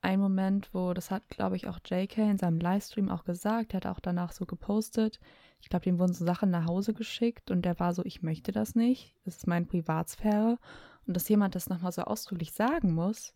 einen 0.00 0.22
Moment, 0.22 0.70
wo, 0.72 0.94
das 0.94 1.10
hat, 1.10 1.28
glaube 1.28 1.56
ich, 1.56 1.66
auch 1.66 1.80
JK 1.84 2.18
in 2.18 2.38
seinem 2.38 2.60
Livestream 2.60 3.10
auch 3.10 3.24
gesagt, 3.24 3.72
der 3.72 3.78
hat 3.78 3.86
auch 3.86 4.00
danach 4.00 4.32
so 4.32 4.46
gepostet. 4.46 5.18
Ich 5.60 5.68
glaube, 5.68 5.84
dem 5.84 5.98
wurden 5.98 6.14
so 6.14 6.24
Sachen 6.24 6.50
nach 6.50 6.66
Hause 6.66 6.94
geschickt 6.94 7.50
und 7.50 7.62
der 7.62 7.78
war 7.80 7.92
so, 7.92 8.04
ich 8.04 8.22
möchte 8.22 8.52
das 8.52 8.74
nicht, 8.74 9.14
das 9.24 9.38
ist 9.38 9.46
meine 9.46 9.66
Privatsphäre. 9.66 10.58
Und 11.06 11.16
dass 11.16 11.28
jemand 11.28 11.54
das 11.54 11.68
nochmal 11.68 11.92
so 11.92 12.02
ausdrücklich 12.02 12.52
sagen 12.52 12.94
muss, 12.94 13.34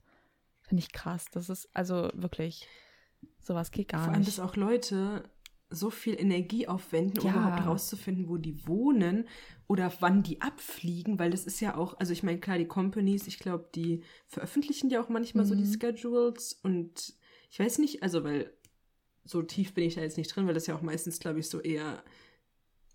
finde 0.71 0.85
ich 0.85 0.93
krass. 0.93 1.27
Das 1.33 1.49
ist 1.51 1.69
also 1.75 2.11
wirklich, 2.15 2.67
sowas 3.43 3.73
geht 3.73 3.89
gar 3.89 4.05
Vor 4.05 4.13
allem, 4.15 4.21
nicht. 4.21 4.39
dass 4.39 4.41
auch 4.41 4.55
Leute 4.57 5.29
so 5.69 5.91
viel 5.91 6.15
Energie 6.19 6.69
aufwenden, 6.69 7.19
um 7.21 7.27
Ja. 7.27 7.33
überhaupt 7.33 7.59
herauszufinden, 7.61 8.29
wo 8.29 8.37
die 8.39 8.67
wohnen 8.67 9.29
oder 9.67 9.93
wann 10.01 10.23
die 10.23 10.41
abfliegen, 10.41 11.19
weil 11.19 11.31
das 11.31 11.45
ist 11.45 11.61
ja 11.61 11.77
auch, 11.77 11.99
also 11.99 12.13
ich 12.13 12.23
meine, 12.23 12.39
klar, 12.41 12.57
die 12.59 12.67
Companies, 12.67 13.27
ich 13.27 13.39
glaube, 13.41 13.69
die 13.75 14.03
veröffentlichen 14.29 14.91
ja 14.91 15.01
auch 15.03 15.09
manchmal 15.09 15.45
so 15.45 15.55
die 15.57 15.65
Mhm. 15.65 15.79
Schedules 15.81 16.53
und 16.63 17.15
ich 17.51 17.59
weiß 17.59 17.79
nicht, 17.79 18.03
also 18.05 18.23
weil 18.25 18.53
so 19.25 19.43
tief 19.43 19.75
bin 19.75 19.85
ich 19.85 19.97
da 19.97 20.03
jetzt 20.03 20.17
nicht 20.19 20.35
drin, 20.35 20.47
weil 20.47 20.55
das 20.55 20.67
ja 20.69 20.77
auch 20.77 20.83
meistens, 20.83 21.19
glaube 21.21 21.41
ich, 21.41 21.49
so 21.49 21.61
eher 21.61 22.05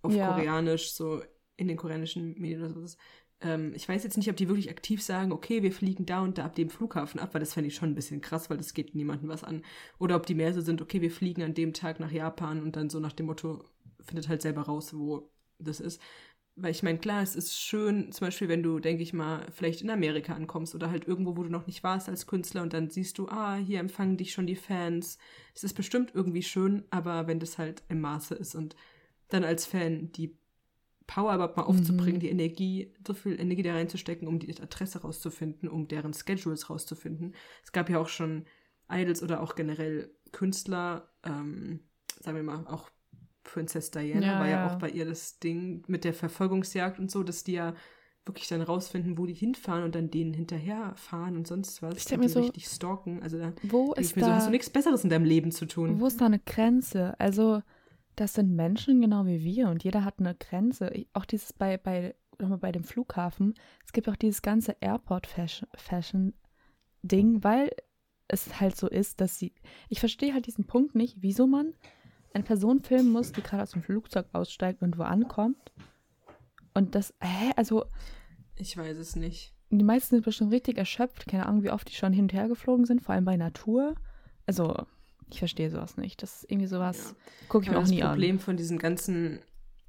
auf 0.01 0.13
Ja. 0.15 0.28
Koreanisch, 0.28 0.91
so 0.93 1.21
in 1.57 1.67
den 1.67 1.78
koreanischen 1.78 2.39
Medien 2.39 2.61
oder 2.61 2.73
sowas. 2.73 2.97
Ähm, 3.42 3.74
ich 3.76 3.88
weiß 3.88 4.04
jetzt 4.04 4.18
nicht, 4.18 4.30
ob 4.30 4.38
die 4.38 4.48
wirklich 4.48 4.70
aktiv 4.70 5.02
sagen, 5.04 5.32
okay, 5.32 5.64
wir 5.64 5.72
fliegen 5.72 6.06
da 6.06 6.22
und 6.22 6.38
da 6.38 6.46
ab 6.46 6.56
dem 6.56 6.70
Flughafen 6.70 7.20
ab, 7.20 7.34
weil 7.34 7.42
das 7.42 7.54
fände 7.54 7.68
ich 7.68 7.76
schon 7.76 7.90
ein 7.90 7.96
bisschen 7.96 8.22
krass, 8.22 8.50
weil 8.50 8.58
das 8.58 8.74
geht 8.74 8.96
niemandem 8.96 9.30
was 9.30 9.44
an. 9.44 9.64
Oder 10.00 10.16
ob 10.16 10.26
die 10.26 10.36
mehr 10.36 10.54
so 10.54 10.62
sind, 10.62 10.82
okay, 10.82 11.02
wir 11.02 11.12
fliegen 11.12 11.44
an 11.44 11.54
dem 11.54 11.74
Tag 11.74 12.00
nach 12.00 12.12
Japan 12.12 12.62
und 12.62 12.76
dann 12.76 12.90
so 12.90 13.00
nach 13.00 13.14
dem 13.14 13.28
Motto, 13.28 13.64
findet 14.02 14.30
halt 14.30 14.42
selber 14.42 14.62
raus, 14.64 14.94
wo 14.94 15.32
das 15.60 15.80
ist. 15.80 16.02
Weil 16.58 16.72
ich 16.72 16.84
meine, 16.84 17.00
klar, 17.00 17.22
es 17.22 17.36
ist 17.36 17.60
schön, 17.60 18.14
zum 18.14 18.28
Beispiel, 18.28 18.48
wenn 18.48 18.64
du, 18.64 18.80
denke 18.80 19.04
ich 19.04 19.12
mal, 19.12 19.46
vielleicht 19.52 19.82
in 19.82 19.90
Amerika 19.90 20.34
ankommst 20.34 20.74
oder 20.74 20.90
halt 20.90 21.06
irgendwo, 21.06 21.36
wo 21.36 21.44
du 21.44 21.50
noch 21.50 21.68
nicht 21.68 21.84
warst 21.84 22.08
als 22.08 22.28
Künstler 22.28 22.62
und 22.62 22.72
dann 22.72 22.90
siehst 22.90 23.18
du, 23.18 23.28
ah, 23.28 23.56
hier 23.58 23.80
empfangen 23.80 24.16
dich 24.16 24.32
schon 24.32 24.48
die 24.48 24.56
Fans. 24.56 25.18
Es 25.54 25.66
ist 25.66 25.74
bestimmt 25.74 26.12
irgendwie 26.14 26.44
schön, 26.44 26.86
aber 26.92 27.28
wenn 27.28 27.42
das 27.42 27.58
halt 27.58 27.84
im 27.90 28.00
Maße 28.00 28.36
ist 28.36 28.56
und 28.56 28.76
dann 29.28 29.44
als 29.44 29.66
Fan 29.66 30.14
die 30.14 30.38
Power 31.08 31.36
überhaupt 31.36 31.58
mal 31.58 31.64
aufzubringen, 31.64 32.16
Mhm. 32.16 32.20
die 32.20 32.30
Energie, 32.30 32.93
so 33.06 33.14
viel 33.14 33.39
Energie 33.39 33.64
da 33.64 33.74
reinzustecken, 33.74 34.28
um 34.28 34.39
die 34.39 34.60
Adresse 34.62 35.01
rauszufinden, 35.01 35.70
um 35.70 35.88
deren 35.88 36.14
Schedules 36.14 36.70
rauszufinden. 36.70 37.36
Es 37.64 37.72
gab 37.72 37.89
ja 37.89 37.99
auch 37.99 38.10
schon 38.10 38.45
Idols 38.89 39.22
oder 39.24 39.41
auch 39.41 39.56
generell 39.56 40.12
Künstler, 40.32 41.10
ähm, 41.24 41.82
sagen 42.20 42.38
wir 42.38 42.43
mal, 42.43 42.66
auch 42.68 42.89
Princess 43.43 43.91
Diana 43.91 44.26
Ja, 44.26 44.39
war 44.39 44.47
ja, 44.47 44.66
ja. 44.66 44.68
auch 44.68 44.80
bei 44.80 44.89
ihr 44.89 45.06
das 45.06 45.39
Ding 45.39 45.84
mit 45.88 46.03
der 46.03 46.14
Verfolgungsjagd 46.14 46.99
und 46.99 47.12
so, 47.12 47.24
dass 47.24 47.43
die 47.43 47.53
ja 47.53 47.76
wirklich 48.26 48.47
dann 48.47 48.62
rausfinden, 48.62 49.20
wo 49.20 49.28
die 49.28 49.36
hinfahren 49.36 49.84
und 49.84 49.93
dann 49.93 50.10
denen 50.10 50.34
hinterherfahren 50.34 51.38
und 51.38 51.45
sonst 51.45 51.84
was. 51.84 51.95
Ich 51.97 52.06
denk 52.06 52.22
und 52.22 52.26
mir 52.26 52.30
so, 52.30 52.39
richtig 52.41 52.68
stalken. 52.68 53.22
Also 53.22 53.38
da 53.38 53.53
Wo 53.62 53.93
denk 53.93 53.99
ich 53.99 54.12
ist 54.12 54.16
mir 54.16 54.24
so, 54.24 54.30
da... 54.30 54.36
hast 54.36 54.47
du 54.47 54.51
nichts 54.51 54.70
Besseres 54.72 55.03
in 55.03 55.12
deinem 55.12 55.26
Leben 55.26 55.51
zu 55.51 55.68
tun. 55.68 55.99
Wo 55.99 56.08
ist 56.08 56.20
da 56.22 56.26
eine 56.26 56.39
Grenze? 56.39 57.20
Also, 57.20 57.62
das 58.16 58.34
sind 58.34 58.55
Menschen 58.55 59.01
genau 59.01 59.26
wie 59.26 59.43
wir 59.43 59.68
und 59.70 59.84
jeder 59.84 60.05
hat 60.05 60.20
eine 60.20 60.36
Grenze. 60.36 60.89
Ich, 60.89 61.07
auch 61.13 61.26
dieses 61.26 61.53
bei, 61.53 61.78
bei, 61.78 62.16
nochmal 62.39 62.57
bei 62.59 62.72
dem 62.72 62.84
Flughafen, 62.84 63.53
es 63.86 63.93
gibt 63.93 64.09
auch 64.09 64.16
dieses 64.16 64.41
ganze 64.41 64.76
Airport-Fashion-Ding, 64.80 67.43
weil 67.43 67.70
es 68.28 68.59
halt 68.59 68.76
so 68.76 68.89
ist, 68.89 69.22
dass 69.22 69.38
sie. 69.38 69.53
Ich 69.89 69.99
verstehe 69.99 70.34
halt 70.34 70.47
diesen 70.47 70.66
Punkt 70.66 70.95
nicht, 70.95 71.18
wieso 71.22 71.45
man 71.47 71.74
eine 72.34 72.43
Person 72.43 72.82
filmen 72.82 73.11
muss, 73.11 73.32
die 73.32 73.41
gerade 73.41 73.63
aus 73.63 73.72
dem 73.72 73.84
Flugzeug 73.84 74.28
aussteigt 74.34 74.82
und 74.82 74.97
wo 74.97 75.03
ankommt. 75.03 75.72
Und 76.74 76.95
das, 76.95 77.13
hä, 77.22 77.51
also 77.55 77.86
Ich 78.55 78.76
weiß 78.76 78.97
es 78.97 79.16
nicht. 79.16 79.53
die 79.70 79.84
meisten 79.86 80.16
sind 80.16 80.26
bestimmt 80.26 80.51
richtig 80.51 80.78
erschöpft. 80.78 81.28
Keine 81.28 81.45
Ahnung, 81.45 81.63
wie 81.63 81.72
oft 81.72 81.89
die 81.89 81.95
schon 81.95 82.13
hin 82.13 82.26
und 82.26 82.34
her 82.34 82.47
geflogen 82.47 82.86
sind, 82.86 83.01
vor 83.01 83.16
allem 83.16 83.26
bei 83.26 83.38
Natur. 83.38 83.95
also 84.45 84.86
ich 85.30 85.39
verstehe 85.39 85.69
sowas 85.69 85.97
nicht. 85.97 86.21
Das 86.23 86.43
ist 86.43 86.51
irgendwie 86.51 86.67
sowas, 86.67 86.97
Ja. 87.09 87.47
gucke 87.49 87.65
ich 87.65 87.71
mir 87.71 87.78
auch 87.78 87.82
das 87.82 87.89
nie 87.89 88.01
Problem 88.01 88.39
von 88.39 88.57
diesen 88.57 88.78
ganzen, 88.78 89.39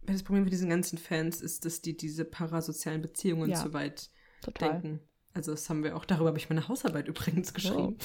das 0.04 0.22
Problem 0.22 0.44
von 0.44 0.50
diesen 0.50 0.68
ganzen 0.70 0.98
Fans 0.98 1.40
ist, 1.40 1.64
dass 1.64 1.82
die 1.82 1.96
diese 1.96 2.24
parasozialen 2.24 3.02
Beziehungen 3.02 3.50
Ja. 3.50 3.62
zu 3.62 3.72
weit 3.72 4.10
an. 4.10 4.52
Total. 4.52 4.70
denken. 4.80 5.00
Also 5.34 5.50
das 5.52 5.68
haben 5.68 5.82
wir 5.84 5.96
auch, 5.96 6.04
darüber 6.04 6.28
habe 6.28 6.38
ich 6.38 6.48
meine 6.48 6.66
Hausarbeit 6.68 7.08
übrigens 7.08 7.52
geschrieben. 7.52 7.96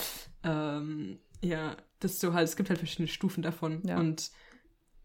Ähm, 0.43 1.19
ja, 1.43 1.77
dass 1.99 2.19
du 2.19 2.33
halt, 2.33 2.47
es 2.47 2.55
gibt 2.55 2.69
halt 2.69 2.79
verschiedene 2.79 3.07
Stufen 3.07 3.41
davon. 3.43 3.81
Ja. 3.85 3.99
Und 3.99 4.31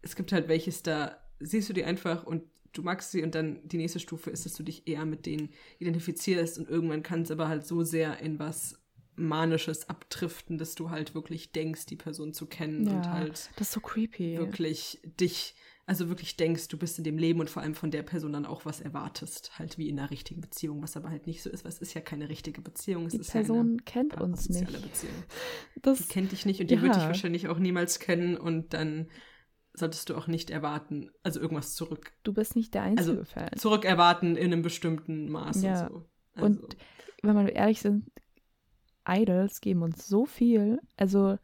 es 0.01 0.15
gibt 0.15 0.31
halt 0.31 0.47
welches, 0.47 0.83
da 0.83 1.17
siehst 1.39 1.69
du 1.69 1.73
die 1.73 1.83
einfach 1.83 2.25
und 2.25 2.43
du 2.73 2.81
magst 2.81 3.11
sie 3.11 3.23
und 3.23 3.33
dann 3.35 3.65
die 3.67 3.77
nächste 3.77 3.99
Stufe 3.99 4.29
ist, 4.29 4.45
dass 4.45 4.53
du 4.53 4.63
dich 4.63 4.87
eher 4.87 5.05
mit 5.05 5.25
denen 5.25 5.49
identifizierst 5.79 6.57
und 6.59 6.69
irgendwann 6.69 7.03
kann 7.03 7.21
es 7.21 7.31
aber 7.31 7.47
halt 7.47 7.65
so 7.65 7.83
sehr 7.83 8.19
in 8.19 8.39
was 8.39 8.79
Manisches 9.17 9.89
abdriften, 9.89 10.57
dass 10.57 10.75
du 10.75 10.89
halt 10.89 11.15
wirklich 11.15 11.51
denkst, 11.51 11.85
die 11.87 11.95
Person 11.95 12.33
zu 12.33 12.45
kennen 12.45 12.87
und 12.87 13.05
Ja, 13.05 13.11
halt 13.11 13.49
Das 13.57 13.67
ist 13.67 13.71
so 13.73 13.81
creepy. 13.81 14.37
wirklich 14.37 14.99
dich, 15.19 15.55
also 15.85 16.09
wirklich 16.09 16.37
denkst, 16.37 16.67
du 16.67 16.77
bist 16.77 16.97
in 16.97 17.03
dem 17.03 17.17
Leben 17.17 17.39
und 17.39 17.49
vor 17.49 17.61
allem 17.63 17.75
von 17.75 17.91
der 17.91 18.03
Person 18.03 18.33
dann 18.33 18.45
auch 18.45 18.65
was 18.65 18.79
erwartest, 18.79 19.57
halt 19.57 19.77
wie 19.77 19.89
in 19.89 19.99
einer 19.99 20.11
richtigen 20.11 20.41
Beziehung, 20.41 20.81
was 20.83 20.95
aber 20.97 21.09
halt 21.09 21.27
nicht 21.27 21.41
so 21.41 21.49
ist, 21.49 21.63
weil 21.63 21.71
es 21.71 21.79
ist 21.79 21.93
ja 21.93 22.01
keine 22.01 22.29
richtige 22.29 22.61
Beziehung, 22.61 23.05
es 23.07 23.13
Die 23.13 23.19
ist 23.19 23.31
Person 23.31 23.55
ja 23.55 23.61
eine 23.63 23.81
kennt 23.85 24.21
uns 24.21 24.49
nicht. 24.49 24.81
Beziehung. 24.81 25.13
Die 25.75 25.81
Das, 25.81 26.07
kennt 26.07 26.31
dich 26.31 26.45
nicht 26.45 26.61
und 26.61 26.69
die 26.69 26.81
wird 26.81 26.95
dich 26.95 27.03
Ja. 27.03 27.07
wahrscheinlich 27.07 27.47
auch 27.47 27.59
niemals 27.59 27.99
kennen 27.99 28.37
und 28.37 28.73
dann 28.73 29.07
solltest 29.73 30.09
du 30.09 30.15
auch 30.15 30.27
nicht 30.27 30.49
erwarten, 30.49 31.11
also 31.23 31.39
irgendwas 31.39 31.75
zurück, 31.75 32.11
du 32.23 32.33
bist 32.33 32.55
nicht 32.55 32.73
der 32.73 32.83
einzige 32.83 33.19
Also, 33.19 33.57
zurück 33.57 33.85
erwarten 33.85 34.35
in 34.35 34.51
einem 34.51 34.61
bestimmten 34.63 35.29
Maße. 35.29 35.67
Ja. 35.67 35.87
So. 35.87 36.05
Und 36.41 36.57
Also, 36.63 36.67
wenn 37.21 37.35
wir 37.45 37.53
ehrlich 37.55 37.81
sind, 37.81 38.11
Idols 39.07 39.61
geben 39.61 39.83
uns 39.83 40.07
so 40.07 40.25
viel. 40.25 40.79
Also 40.97 41.37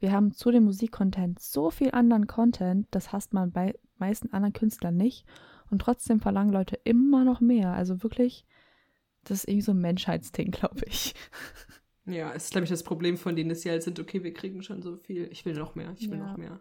wir 0.00 0.12
haben 0.12 0.32
zu 0.32 0.50
dem 0.50 0.64
Musikcontent 0.64 1.40
so 1.40 1.70
viel 1.70 1.90
anderen 1.90 2.26
Content, 2.26 2.86
das 2.90 3.12
hasst 3.12 3.32
man 3.32 3.50
bei 3.50 3.74
meisten 3.98 4.32
anderen 4.32 4.52
Künstlern 4.52 4.96
nicht. 4.96 5.26
Und 5.70 5.80
trotzdem 5.82 6.20
verlangen 6.20 6.52
Leute 6.52 6.78
immer 6.84 7.24
noch 7.24 7.40
mehr. 7.40 7.72
Also 7.72 8.02
wirklich, 8.02 8.46
das 9.24 9.38
ist 9.38 9.48
irgendwie 9.48 9.62
so 9.62 9.72
ein 9.72 9.80
Menschheitsding, 9.80 10.50
glaube 10.50 10.82
ich. 10.86 11.14
ja, 12.06 12.32
es 12.32 12.44
ist, 12.44 12.52
glaube 12.52 12.64
ich, 12.64 12.70
das 12.70 12.84
Problem 12.84 13.16
von 13.18 13.36
denen, 13.36 13.50
dass 13.50 13.62
sie 13.62 13.70
halt 13.70 13.82
sind, 13.82 14.00
okay, 14.00 14.22
wir 14.22 14.32
kriegen 14.32 14.62
schon 14.62 14.82
so 14.82 14.96
viel, 14.96 15.28
ich 15.30 15.44
will 15.44 15.54
noch 15.54 15.74
mehr, 15.74 15.92
ich 15.98 16.10
will 16.10 16.18
Ja. 16.18 16.26
noch 16.26 16.36
mehr. 16.36 16.60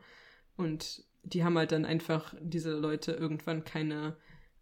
Und 0.58 1.06
die 1.24 1.44
haben 1.44 1.58
halt 1.58 1.72
dann 1.72 1.86
einfach, 1.86 2.34
diese 2.42 2.72
Leute, 2.78 3.12
irgendwann 3.12 3.64
keine 3.64 4.18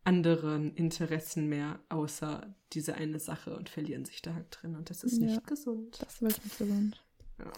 anderen 0.06 0.74
Interessen 0.76 1.48
mehr, 1.50 1.80
außer 1.90 2.56
diese 2.74 2.96
eine 2.96 3.20
Sache 3.20 3.56
und 3.58 3.70
verlieren 3.70 4.06
sich 4.06 4.22
da 4.22 4.34
halt 4.34 4.46
drin. 4.52 4.76
Und 4.76 4.90
das 4.90 5.04
ist 5.04 5.18
Ja. 5.20 5.26
nicht 5.28 5.46
gesund. 5.48 5.98
Das 6.02 6.14
ist 6.16 6.22
wirklich 6.22 6.44
nicht 6.46 6.58
gesund. 6.58 7.04
Ja, 7.40 7.52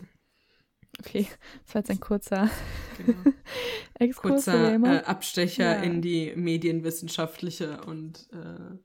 Okay, 1.00 1.28
das 1.66 1.76
war 1.76 1.82
jetzt 1.82 1.92
ein 1.92 2.00
kurzer 2.00 2.50
genau. 2.98 3.20
Exkurs. 4.00 4.46
Kurzer 4.46 4.74
äh, 4.84 5.04
Abstecher 5.04 5.76
Ja. 5.78 5.84
in 5.84 6.02
die 6.02 6.34
medienwissenschaftliche 6.36 7.82
und 7.84 8.28
äh, 8.34 8.78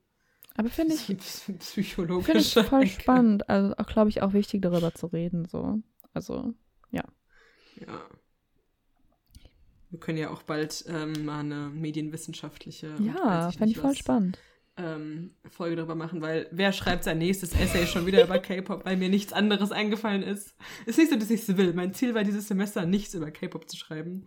Aber 0.57 0.69
finde 0.69 0.95
ich, 0.95 1.17
psychologische. 1.59 2.33
finde 2.33 2.41
ich 2.41 2.69
voll 2.69 2.83
Ecke. 2.83 3.01
spannend. 3.01 3.49
Also 3.49 3.75
auch, 3.79 3.87
glaube 3.87 4.11
ich, 4.11 4.21
auch 4.21 4.35
wichtig, 4.35 4.61
darüber 4.61 4.93
zu 4.95 5.07
reden. 5.07 5.47
So. 5.47 5.81
Also, 6.13 6.53
Ja. 6.91 7.05
Wir 9.93 10.01
können 10.01 10.17
ja 10.19 10.31
auch 10.31 10.43
bald 10.43 10.85
ähm, 10.89 11.27
mal 11.27 11.41
eine 11.41 11.69
medienwissenschaftliche 11.69 12.95
ja, 12.99 13.51
fände 13.51 13.73
ich 13.73 13.79
voll 13.79 13.91
was, 13.91 13.99
spannend. 13.99 14.39
ähm, 14.79 15.35
Folge 15.51 15.77
darüber 15.77 15.95
machen, 15.95 16.23
weil 16.23 16.49
wer 16.51 16.73
schreibt 16.73 17.05
sein 17.05 17.19
nächstes 17.19 17.53
Essay 17.53 17.87
schon 17.87 18.07
wieder 18.07 18.25
über 18.25 18.39
K-Pop, 18.39 18.87
weil 18.87 18.97
mir 18.97 19.11
nichts 19.11 19.35
anderes 19.35 19.71
eingefallen 19.71 20.23
ist. 20.23 20.57
Ist 20.87 20.97
nicht 20.99 21.11
so, 21.11 21.17
dass 21.17 21.31
ich 21.31 21.47
es 21.47 21.57
will. 21.59 21.75
Mein 21.75 21.93
Ziel 21.93 22.15
war 22.15 22.25
dieses 22.25 22.49
Semester 22.49 22.87
nichts 22.87 23.13
über 23.13 23.31
K-Pop 23.31 23.69
zu 23.69 23.77
schreiben. 23.77 24.27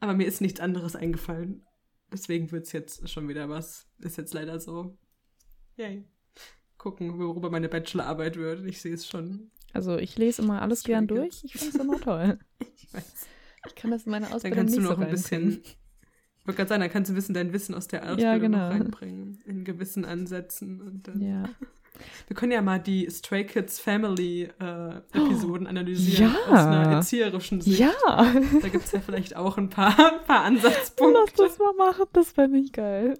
Aber 0.00 0.14
mir 0.14 0.26
ist 0.26 0.40
nichts 0.40 0.58
anderes 0.58 0.96
eingefallen. 0.96 1.64
Deswegen 2.12 2.50
wird 2.50 2.66
es 2.66 2.72
jetzt 2.72 3.08
schon 3.08 3.28
wieder 3.28 3.48
was. 3.48 3.86
Ist 4.00 4.18
jetzt 4.18 4.34
leider 4.34 4.58
so. 4.58 4.98
Yay. 5.76 6.04
Gucken, 6.76 7.18
worüber 7.20 7.50
meine 7.50 7.68
Bachelorarbeit 7.68 8.36
wird. 8.36 8.66
Ich 8.66 8.80
sehe 8.80 8.94
es 8.94 9.06
schon. 9.06 9.52
Also 9.72 9.96
ich 9.96 10.16
lese 10.18 10.42
immer 10.42 10.60
alles 10.62 10.82
gern 10.82 11.06
durch. 11.06 11.44
Ich 11.44 11.52
finde 11.52 11.68
es 11.68 11.82
immer 11.84 12.00
toll. 12.00 12.38
Ich 12.76 12.92
weiß. 12.94 13.26
Ich 13.68 13.74
kann 13.74 13.90
das 13.90 14.04
in 14.04 14.10
meine 14.12 14.26
Dann 14.26 14.34
Ausbildung 14.34 14.58
kannst 14.58 14.74
du 14.76 14.80
nicht 14.80 14.88
noch 14.90 14.96
so 14.96 15.02
ein 15.02 15.10
bisschen. 15.10 15.50
Ich 15.62 16.46
wollte 16.46 16.56
gerade 16.56 16.68
sagen, 16.68 16.80
dann 16.80 16.90
kannst 16.90 17.08
du 17.10 17.12
ein 17.12 17.16
bisschen 17.16 17.34
dein 17.34 17.52
Wissen 17.52 17.74
aus 17.74 17.88
der 17.88 18.02
Ausbildung 18.02 18.24
Ja, 18.24 18.34
noch 18.36 18.40
genau. 18.40 18.68
reinbringen. 18.68 19.40
In 19.44 19.64
gewissen 19.64 20.04
Ansätzen. 20.04 20.80
Und 20.80 21.06
dann 21.08 21.20
Ja. 21.20 21.42
Wir 22.26 22.36
können 22.36 22.52
ja 22.52 22.62
mal 22.62 22.78
die 22.78 23.08
Stray 23.10 23.44
Kids 23.46 23.78
Family 23.80 24.48
äh, 24.60 24.96
Episoden 25.12 25.66
analysieren 25.66 26.32
Ja. 26.32 26.52
aus 26.52 26.66
einer 26.66 26.92
erzieherischen 26.92 27.60
Sicht. 27.60 27.78
Ja, 27.80 27.92
Da 28.06 28.68
gibt 28.68 28.84
es 28.84 28.92
ja 28.92 29.00
vielleicht 29.00 29.36
auch 29.36 29.56
ein 29.58 29.68
paar, 29.70 29.90
ein 29.98 30.20
paar 30.26 30.50
lass 30.50 30.64
Ansatzpunkte. 30.64 31.32
das 31.36 31.58
mal 31.58 31.72
machen. 31.74 32.04
Das 32.12 32.32
fände 32.32 32.58
ich 32.58 32.72
geil. 32.72 33.14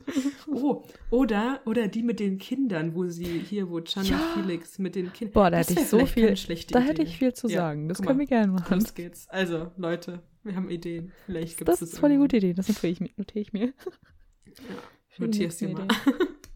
Oh, 0.50 0.82
oder, 1.10 1.60
oder 1.66 1.88
die 1.88 2.02
mit 2.02 2.20
den 2.20 2.38
Kindern, 2.38 2.94
wo 2.94 3.06
sie 3.06 3.24
hier, 3.40 3.70
wo 3.70 3.80
Chan 3.80 4.04
Ja. 4.04 4.16
und 4.16 4.42
Felix 4.42 4.78
mit 4.78 4.94
den 4.94 5.12
Kindern. 5.12 5.32
Boah, 5.34 5.50
da 5.50 5.58
Das 5.58 5.70
hätte 5.70 5.80
ich 5.80 5.88
so 5.88 6.04
viel. 6.06 6.34
Da 6.70 6.80
hätte 6.80 7.02
ich 7.02 7.18
viel 7.18 7.32
zu 7.34 7.48
Ja, 7.48 7.58
sagen. 7.58 7.88
Das 7.88 7.98
guck 7.98 8.06
können 8.06 8.18
mal. 8.18 8.22
wir 8.22 8.26
gerne 8.28 8.52
machen. 8.52 8.74
Los 8.80 8.94
geht's. 8.94 9.28
Also, 9.28 9.70
Leute, 9.76 10.22
wir 10.44 10.54
haben 10.56 10.70
Ideen. 10.70 11.12
Vielleicht 11.26 11.58
gibt 11.58 11.68
Das 11.68 11.82
es 11.82 11.92
ist 11.92 11.98
voll 11.98 12.10
die 12.10 12.16
gute 12.16 12.36
Idee. 12.38 12.54
Das 12.54 12.68
notiere 12.68 12.92
ich 12.92 13.00
mir. 13.00 13.10
Notiere 13.16 13.40
ich 13.40 13.52
mir. 13.52 13.72
Für 14.54 14.62
dir 15.26 15.40
nächsten 15.40 15.72
mal. 15.72 15.88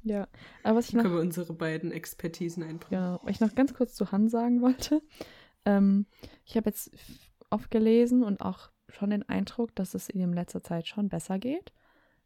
Ja. 0.05 0.27
Aber 0.65 0.79
was 0.79 0.89
ich 0.89 0.95
noch 0.95 1.03
können 1.03 1.15
wir 1.15 1.21
unsere 1.21 1.53
beiden 1.53 1.93
Expertisen 1.93 2.63
einbringen. 2.63 3.01
Ja, 3.01 3.21
was 3.23 3.31
ich 3.31 3.41
noch 3.41 3.55
ganz 3.55 3.73
kurz 3.73 3.95
zu 3.95 4.11
Han 4.11 4.29
sagen 4.29 4.61
wollte. 4.61 5.01
Ähm, 5.65 6.07
ich 6.45 6.57
habe 6.57 6.71
jetzt 6.71 6.91
oft 7.51 7.71
gelesen 7.71 8.25
und 8.25 8.41
auch 8.41 8.71
schon 8.89 9.11
den 9.11 9.29
Eindruck, 9.29 9.75
dass 9.77 9.95
es 9.95 10.09
ihm 10.11 10.23
in 10.23 10.33
letzter 10.33 10.63
Zeit 10.63 10.89
schon 10.89 11.09
besser 11.09 11.39
geht. 11.39 11.73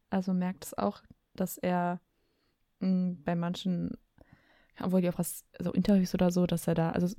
Also 0.09 0.33
merkt 0.33 0.65
es 0.65 0.75
auch, 0.75 1.03
dass 1.35 1.59
er 1.59 2.01
mh, 2.81 3.17
bei 3.25 3.35
manchen, 3.35 3.99
obwohl 4.81 5.03
die 5.03 5.11
auch 5.11 5.19
was, 5.19 5.45
so 5.59 5.73
Interviews 5.73 6.15
oder 6.15 6.31
so, 6.31 6.47
dass 6.47 6.67
er 6.67 6.75
da, 6.75 6.91
also 6.91 7.15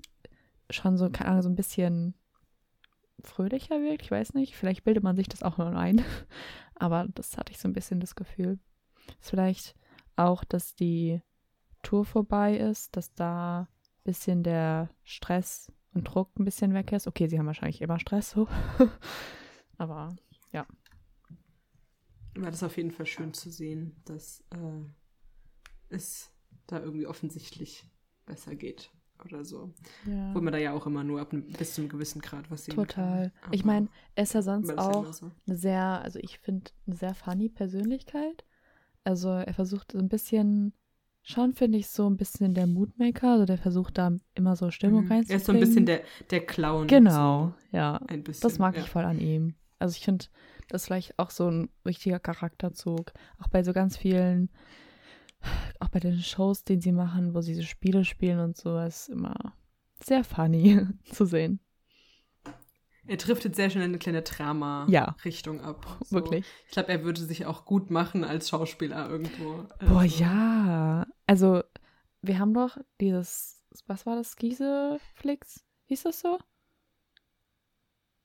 schon 0.69 0.97
so, 0.97 1.09
keine 1.09 1.29
Ahnung, 1.29 1.43
so 1.43 1.49
ein 1.49 1.55
bisschen 1.55 2.15
fröhlicher 3.23 3.81
wirkt. 3.81 4.03
Ich 4.03 4.11
weiß 4.11 4.33
nicht, 4.33 4.55
vielleicht 4.55 4.83
bildet 4.83 5.03
man 5.03 5.15
sich 5.15 5.27
das 5.27 5.43
auch 5.43 5.57
nur 5.57 5.75
ein. 5.75 6.03
Aber 6.75 7.07
das 7.13 7.37
hatte 7.37 7.51
ich 7.51 7.59
so 7.59 7.67
ein 7.67 7.73
bisschen 7.73 7.99
das 7.99 8.15
Gefühl. 8.15 8.59
Ist 9.19 9.29
vielleicht 9.29 9.75
auch, 10.15 10.43
dass 10.43 10.75
die 10.75 11.21
Tour 11.83 12.05
vorbei 12.05 12.57
ist, 12.57 12.95
dass 12.95 13.13
da 13.13 13.61
ein 13.61 13.67
bisschen 14.03 14.43
der 14.43 14.89
Stress 15.03 15.71
und 15.93 16.03
Druck 16.03 16.37
ein 16.39 16.45
bisschen 16.45 16.73
weg 16.73 16.91
ist. 16.91 17.07
Okay, 17.07 17.27
sie 17.27 17.39
haben 17.39 17.45
wahrscheinlich 17.45 17.81
immer 17.81 17.99
Stress 17.99 18.31
so. 18.31 18.47
Aber 19.77 20.15
War 22.35 22.51
das 22.51 22.63
auf 22.63 22.77
jeden 22.77 22.91
Fall 22.91 23.05
schön 23.05 23.33
zu 23.33 23.49
sehen, 23.49 23.95
dass 24.05 24.43
äh, 24.51 24.83
es 25.89 26.31
da 26.67 26.79
irgendwie 26.79 27.07
offensichtlich 27.07 27.89
besser 28.25 28.55
geht 28.55 28.91
oder 29.23 29.43
so. 29.43 29.73
ja. 30.05 30.33
Wo 30.33 30.41
man 30.41 30.53
da 30.53 30.59
ja 30.59 30.73
auch 30.73 30.85
immer 30.85 31.03
nur 31.03 31.21
ab 31.21 31.33
einem, 31.33 31.47
bis 31.47 31.73
zu 31.73 31.81
einem 31.81 31.89
gewissen 31.89 32.21
Grad 32.21 32.49
was 32.51 32.65
sehen 32.65 32.75
Total. 32.75 33.31
Ich 33.51 33.65
meine, 33.65 33.89
er 34.15 34.23
ist 34.23 34.33
ja 34.33 34.41
sonst 34.41 34.69
ja 34.69 34.77
auch 34.77 35.11
so. 35.13 35.31
eine 35.47 35.57
sehr, 35.57 35.83
also 35.83 36.19
ich 36.19 36.39
finde, 36.39 36.71
eine 36.85 36.95
sehr 36.95 37.15
funny 37.15 37.49
Persönlichkeit. 37.49 38.45
Also 39.07 39.29
er 39.29 39.53
versucht 39.53 39.93
so 39.93 39.99
ein 39.99 40.09
bisschen, 40.09 40.73
schon 41.21 41.53
finde 41.53 41.77
ich 41.77 41.87
so 41.87 42.09
ein 42.09 42.17
bisschen 42.17 42.53
der 42.53 42.67
Moodmaker, 42.67 43.31
also 43.31 43.45
der 43.45 43.57
versucht 43.57 43.97
da 43.97 44.11
immer 44.35 44.57
so 44.57 44.69
Stimmung 44.69 45.05
Mhm. 45.05 45.11
reinzubringen. 45.11 45.29
Er 45.31 45.37
ist 45.37 45.45
so 45.45 45.51
ein 45.53 45.59
bisschen 45.61 45.85
der, 45.85 46.01
der 46.29 46.45
Clown. 46.45 46.87
Genau, 46.87 47.53
ja. 47.71 47.99
So 48.01 48.07
ein 48.07 48.23
bisschen. 48.23 48.41
Das 48.41 48.59
mag 48.59 48.75
ja. 48.75 48.81
ich 48.81 48.89
voll 48.89 49.05
an 49.05 49.19
ihm. 49.19 49.55
Also 49.79 49.95
ich 49.95 50.03
finde, 50.03 50.25
das 50.67 50.81
ist 50.81 50.87
vielleicht 50.87 51.17
auch 51.17 51.29
so 51.29 51.49
ein 51.49 51.69
richtiger 51.85 52.19
Charakterzug. 52.19 53.13
Auch 53.39 53.47
bei 53.47 53.63
so 53.63 53.71
ganz 53.71 53.95
vielen, 53.95 54.49
auch 55.79 55.87
bei 55.87 56.01
den 56.01 56.19
Shows, 56.19 56.65
die 56.65 56.81
sie 56.81 56.91
machen, 56.91 57.33
wo 57.33 57.39
sie 57.39 57.55
so 57.55 57.61
Spiele 57.63 58.03
spielen 58.03 58.39
und 58.39 58.57
so, 58.57 58.77
ist 58.79 59.07
immer 59.07 59.53
sehr 60.03 60.25
funny 60.25 60.85
zu 61.13 61.23
sehen. 61.25 61.61
Er 63.07 63.17
driftet 63.17 63.55
sehr 63.55 63.69
schnell 63.69 63.83
in 63.85 63.91
eine 63.91 63.99
kleine 63.99 64.19
Ja. 64.19 64.23
Drama-Richtung 64.23 65.61
ab. 65.61 65.97
So. 66.03 66.15
Wirklich. 66.17 66.45
Ich 66.65 66.71
glaube, 66.71 66.89
er 66.89 67.03
würde 67.03 67.21
sich 67.21 67.45
auch 67.45 67.65
gut 67.65 67.89
machen 67.89 68.23
als 68.23 68.49
Schauspieler 68.49 69.09
irgendwo. 69.09 69.65
Boah, 69.79 69.99
Also, 70.01 70.23
ja. 70.23 71.07
Also, 71.25 71.63
wir 72.21 72.39
haben 72.39 72.53
doch 72.53 72.77
dieses, 72.99 73.63
was 73.85 74.05
war 74.05 74.15
das, 74.15 74.35
Gieseflix? 74.35 75.63
Hieß 75.85 76.03
das 76.03 76.19
so? 76.19 76.37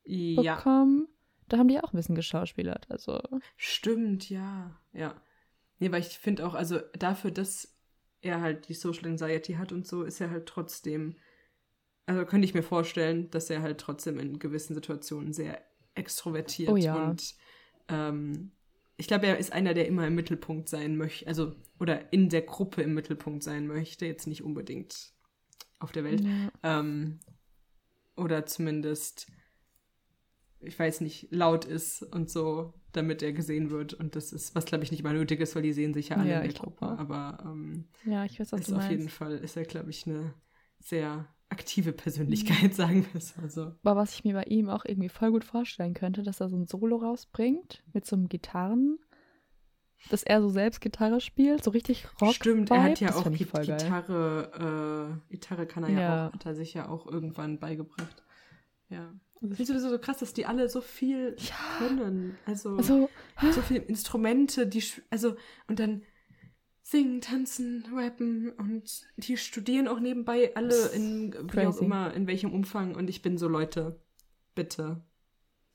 Ja, 0.04 0.56
Bekommen. 0.56 1.08
Da 1.48 1.58
haben 1.58 1.68
die 1.68 1.78
auch 1.80 1.92
ein 1.92 1.96
bisschen 1.96 2.14
geschauspielert. 2.14 2.90
Also, 2.90 3.20
stimmt, 3.56 4.30
ja. 4.30 4.80
Ja. 4.92 5.14
Nee, 5.78 5.92
weil 5.92 6.00
ich 6.00 6.18
finde 6.18 6.46
auch, 6.46 6.54
also 6.54 6.80
dafür, 6.98 7.30
dass 7.30 7.76
er 8.20 8.40
halt 8.40 8.68
die 8.68 8.74
Social 8.74 9.06
Anxiety 9.06 9.54
hat 9.54 9.72
und 9.72 9.86
so, 9.86 10.02
ist 10.04 10.20
er 10.20 10.30
halt 10.30 10.46
trotzdem, 10.46 11.16
also 12.06 12.24
könnte 12.24 12.44
ich 12.44 12.54
mir 12.54 12.62
vorstellen, 12.62 13.30
dass 13.30 13.50
er 13.50 13.62
halt 13.62 13.78
trotzdem 13.78 14.18
in 14.18 14.38
gewissen 14.38 14.74
Situationen 14.74 15.32
sehr 15.32 15.60
extrovertiert 15.94 16.70
Oh 16.70 16.76
ja. 16.76 16.94
und 17.08 17.34
ähm, 17.88 18.52
ich 18.96 19.06
glaube, 19.08 19.26
er 19.26 19.38
ist 19.38 19.52
einer, 19.52 19.74
der 19.74 19.86
immer 19.88 20.06
im 20.06 20.14
Mittelpunkt 20.14 20.68
sein 20.68 20.96
möchte, 20.96 21.26
also 21.26 21.54
oder 21.80 22.12
in 22.12 22.28
der 22.28 22.42
Gruppe 22.42 22.82
im 22.82 22.94
Mittelpunkt 22.94 23.42
sein 23.42 23.66
möchte, 23.66 24.06
jetzt 24.06 24.26
nicht 24.26 24.42
unbedingt 24.42 25.12
auf 25.80 25.92
der 25.92 26.04
Welt. 26.04 26.20
ja. 26.20 26.50
Ähm, 26.62 27.18
oder 28.16 28.46
zumindest 28.46 29.26
ich 30.64 30.78
weiß 30.78 31.00
nicht, 31.00 31.28
laut 31.30 31.64
ist 31.64 32.02
und 32.02 32.30
so, 32.30 32.72
damit 32.92 33.22
er 33.22 33.32
gesehen 33.32 33.70
wird. 33.70 33.94
Und 33.94 34.14
das 34.14 34.32
ist, 34.32 34.54
was 34.54 34.64
glaube 34.64 34.84
ich 34.84 34.90
nicht 34.92 35.02
mal 35.02 35.12
nötig 35.12 35.40
ist, 35.40 35.56
weil 35.56 35.62
die 35.62 35.72
sehen 35.72 35.92
sich 35.92 36.10
ja 36.10 36.16
alle 36.16 36.30
Ja, 36.30 36.40
in 36.40 36.50
der 36.50 36.60
Gruppe. 36.60 36.86
Aber 36.86 37.38
ähm, 37.44 37.84
Ja, 38.04 38.24
ich 38.24 38.38
weiß, 38.38 38.52
was 38.52 38.60
ist 38.60 38.72
auf 38.72 38.88
jeden. 38.90 39.08
Fall, 39.08 39.38
ist 39.38 39.56
er, 39.56 39.64
glaube 39.64 39.90
ich, 39.90 40.06
eine 40.06 40.34
sehr 40.78 41.26
aktive 41.52 41.92
Persönlichkeit, 41.92 42.74
sagen 42.74 43.06
wir 43.12 43.18
es 43.18 43.36
mal 43.36 43.48
so. 43.48 43.72
Aber 43.84 43.96
was 43.96 44.14
ich 44.14 44.24
mir 44.24 44.34
bei 44.34 44.44
ihm 44.44 44.68
auch 44.68 44.84
irgendwie 44.84 45.08
voll 45.08 45.30
gut 45.30 45.44
vorstellen 45.44 45.94
könnte, 45.94 46.22
dass 46.22 46.40
er 46.40 46.48
so 46.48 46.56
ein 46.56 46.66
Solo 46.66 46.96
rausbringt 46.96 47.84
mit 47.92 48.04
so 48.06 48.16
einem 48.16 48.28
Gitarren, 48.28 48.98
dass 50.10 50.24
er 50.24 50.42
so 50.42 50.48
selbst 50.48 50.80
Gitarre 50.80 51.20
spielt, 51.20 51.62
so 51.62 51.70
richtig 51.70 52.06
Rock. 52.20 52.34
Stimmt, 52.34 52.70
er 52.72 52.82
hat 52.82 53.00
ja 53.00 53.08
das 53.08 53.16
auch. 53.18 53.30
Gitarre, 53.30 55.20
äh, 55.30 55.30
Gitarre 55.30 55.66
kann 55.66 55.84
er 55.84 55.90
ja. 55.90 56.00
Ja. 56.00 56.28
auch, 56.28 56.32
hat 56.32 56.46
er 56.46 56.54
sich 56.56 56.74
ja 56.74 56.88
auch 56.88 57.06
irgendwann 57.06 57.58
beigebracht. 57.60 58.24
Ja. 58.88 59.12
Ich 59.40 59.56
finde 59.56 59.66
sowieso 59.66 59.90
so 59.90 59.98
krass, 59.98 60.18
dass 60.18 60.34
die 60.34 60.46
alle 60.46 60.68
so 60.68 60.80
viel 60.80 61.36
Ja. 61.38 61.86
können. 61.86 62.36
Also, 62.46 62.76
Also, 62.76 63.08
so 63.52 63.60
viele 63.62 63.80
Instrumente, 63.80 64.66
die, 64.66 64.84
also, 65.10 65.34
und 65.68 65.78
dann 65.80 66.02
singen, 66.92 67.20
tanzen, 67.20 67.84
rappen 67.92 68.50
und 68.50 69.02
die 69.16 69.36
studieren 69.36 69.88
auch 69.88 69.98
nebenbei 69.98 70.54
alle 70.54 70.88
in, 70.90 71.34
wie 71.52 71.66
auch 71.66 71.80
immer, 71.80 72.12
in 72.14 72.26
welchem 72.28 72.52
Umfang. 72.52 72.94
Und 72.94 73.08
ich 73.10 73.22
bin 73.22 73.36
so, 73.38 73.48
Leute, 73.48 73.98
bitte. 74.54 75.02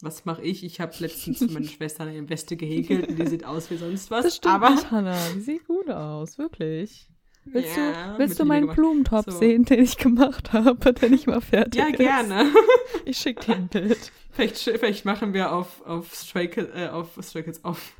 Was 0.01 0.25
mache 0.25 0.43
ich? 0.43 0.63
Ich 0.63 0.79
habe 0.79 0.93
letztens 0.99 1.39
für 1.39 1.51
meine 1.51 1.65
Schwester 1.67 2.03
eine 2.03 2.29
Weste 2.29 2.55
gehäkelt 2.55 3.07
und 3.09 3.17
die 3.19 3.27
sieht 3.27 3.43
aus 3.45 3.69
wie 3.71 3.77
sonst 3.77 4.11
was. 4.11 4.25
das 4.25 4.35
stimmt 4.37 4.53
aber 4.53 4.69
nicht, 4.69 4.91
Hannah. 4.91 5.17
Die 5.35 5.41
sieht 5.41 5.65
gut 5.67 5.89
aus, 5.89 6.37
wirklich. 6.37 7.09
Willst 7.45 7.75
Ja, 7.75 8.13
du, 8.13 8.19
willst 8.19 8.39
du 8.39 8.45
meinen. 8.45 8.67
Blumentopf 8.67 9.25
So. 9.31 9.39
sehen, 9.39 9.65
den 9.65 9.79
ich 9.83 9.97
gemacht 9.97 10.53
habe, 10.53 10.93
wenn 11.01 11.13
ich 11.13 11.25
mal 11.27 11.41
fertig 11.41 11.81
Ja, 11.81 11.87
ist? 11.87 11.97
gerne. 11.97 12.45
Ich 13.05 13.17
schicke 13.17 13.45
dir 13.45 13.55
ein 13.55 13.67
Bild. 13.69 14.11
Vielleicht, 14.31 14.57
vielleicht 14.59 15.03
machen 15.03 15.33
wir 15.33 15.51
auf, 15.51 15.81
auf 15.83 16.13
Stray 16.13 16.47
Kids, 16.47 16.69
äh, 16.75 16.89
auf 16.89 17.17
Stray 17.23 17.41
Kids, 17.41 17.63
auf, 17.63 17.95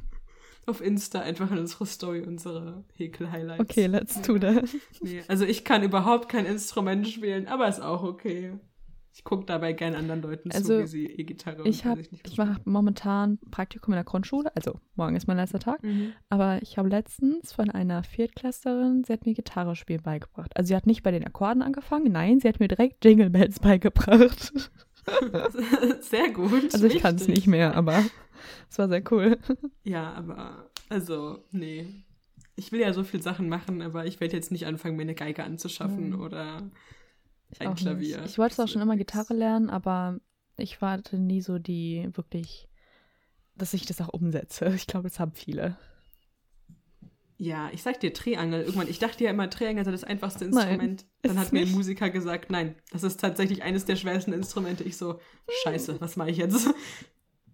auf 0.67 0.81
Insta 0.81 1.21
einfach 1.21 1.49
in 1.51 1.59
unsere 1.59 1.85
Story 1.85 2.21
unsere 2.21 2.83
Häkel-Highlights. 2.95 3.61
Okay, 3.61 3.87
let's 3.87 4.21
do 4.21 4.37
that. 4.37 4.65
Nee, 5.01 5.23
also 5.27 5.45
ich 5.45 5.63
kann 5.63 5.83
überhaupt 5.83 6.29
kein 6.29 6.45
Instrument 6.45 7.07
spielen, 7.07 7.47
aber 7.47 7.67
ist 7.67 7.81
auch 7.81 8.03
okay. 8.03 8.53
Ich 9.13 9.23
gucke 9.23 9.45
dabei 9.45 9.73
gerne 9.73 9.97
anderen 9.97 10.21
Leuten 10.21 10.51
Also, 10.51 10.77
zu, 10.77 10.83
wie 10.83 10.87
sie 10.87 11.05
E-Gitarre 11.07 11.63
und 11.63 11.69
Ich 11.69 11.83
ich 12.23 12.37
mache 12.37 12.61
momentan 12.65 13.39
Praktikum 13.49 13.93
in 13.93 13.97
der 13.97 14.03
Grundschule, 14.03 14.55
also 14.55 14.79
morgen 14.95 15.15
ist 15.15 15.27
mein 15.27 15.37
letzter 15.37 15.57
Tag. 15.59 15.81
Mhm. 15.81 16.13
aber 16.29 16.61
ich 16.61 16.77
habe 16.77 16.89
letztens 16.89 17.51
von 17.51 17.71
einer 17.71 18.03
Viertklässlerin, 18.03 19.03
sie 19.03 19.13
hat 19.13 19.25
mir 19.25 19.33
Gitarre 19.33 19.75
spielen 19.75 20.03
beigebracht. 20.03 20.55
Also 20.55 20.67
sie 20.67 20.75
hat 20.75 20.85
nicht 20.85 21.01
bei 21.01 21.11
den 21.11 21.25
Akkorden 21.25 21.63
angefangen, 21.63 22.11
nein, 22.11 22.39
sie 22.39 22.47
hat 22.47 22.59
mir 22.59 22.67
direkt 22.67 23.03
Jingle 23.03 23.31
Bells 23.31 23.59
beigebracht. 23.59 24.53
sehr 26.01 26.29
gut. 26.29 26.73
Also 26.73 26.85
ich 26.85 26.99
kann 26.99 27.15
es 27.15 27.27
nicht 27.27 27.47
mehr, 27.47 27.75
aber 27.75 28.03
es 28.69 28.77
war 28.79 28.87
sehr 28.89 29.03
cool. 29.11 29.37
Ja, 29.83 30.13
aber, 30.13 30.69
also, 30.89 31.43
nee. 31.51 31.85
Ich 32.55 32.71
will 32.71 32.79
ja 32.79 32.91
so 32.93 33.03
viel 33.03 33.21
Sachen 33.21 33.49
machen, 33.49 33.81
aber 33.81 34.05
ich 34.05 34.19
werde 34.19 34.35
jetzt 34.35 34.51
nicht 34.51 34.65
anfangen, 34.65 34.95
mir 34.95 35.03
eine 35.03 35.13
Geige 35.15 35.43
anzuschaffen 35.43 36.09
Mhm. 36.11 36.21
oder 36.21 36.69
Ich 37.51 37.61
ein 37.61 37.67
auch 37.67 37.75
Klavier. 37.75 38.17
Nicht. 38.21 38.31
Ich 38.31 38.37
wollte 38.39 38.55
Das 38.57 38.71
schon 38.71 38.81
immer. 38.81 38.97
Gitarre 38.97 39.33
lernen, 39.35 39.69
aber 39.69 40.19
ich 40.57 40.81
warte 40.81 41.17
nie 41.19 41.41
so 41.41 41.59
die 41.59 42.09
wirklich, 42.13 42.67
dass 43.55 43.73
ich 43.75 43.85
das 43.85 44.01
auch 44.01 44.09
umsetze. 44.09 44.73
Ich 44.75 44.87
glaube, 44.87 45.07
das 45.07 45.19
haben 45.19 45.33
viele. 45.33 45.77
Ja, 47.39 47.69
ich 47.71 47.83
sag 47.83 47.99
dir 47.99 48.11
Triangel. 48.13 48.61
Irgendwann, 48.63 48.87
ich 48.89 48.97
dachte 48.97 49.23
ja 49.23 49.29
immer, 49.29 49.47
Triangel 49.49 49.85
sei 49.85 49.91
das 49.91 50.03
einfachste 50.03 50.45
Nein, 50.45 50.67
Instrument. 50.67 51.01
ist 51.21 51.29
Dann 51.29 51.37
hat 51.39 51.53
mir 51.53 51.61
ein. 51.61 51.71
Musiker 51.71 52.09
gesagt, 52.09 52.49
nein, 52.49 52.73
das 52.91 53.03
ist 53.03 53.19
tatsächlich 53.19 53.61
eines 53.61 53.85
der 53.85 53.95
schwersten 53.95 54.33
Instrumente. 54.33 54.83
Ich 54.83 54.97
so, 54.97 55.19
scheiße, 55.61 56.01
was 56.01 56.15
mache 56.17 56.31
ich 56.31 56.37
jetzt? 56.37 56.67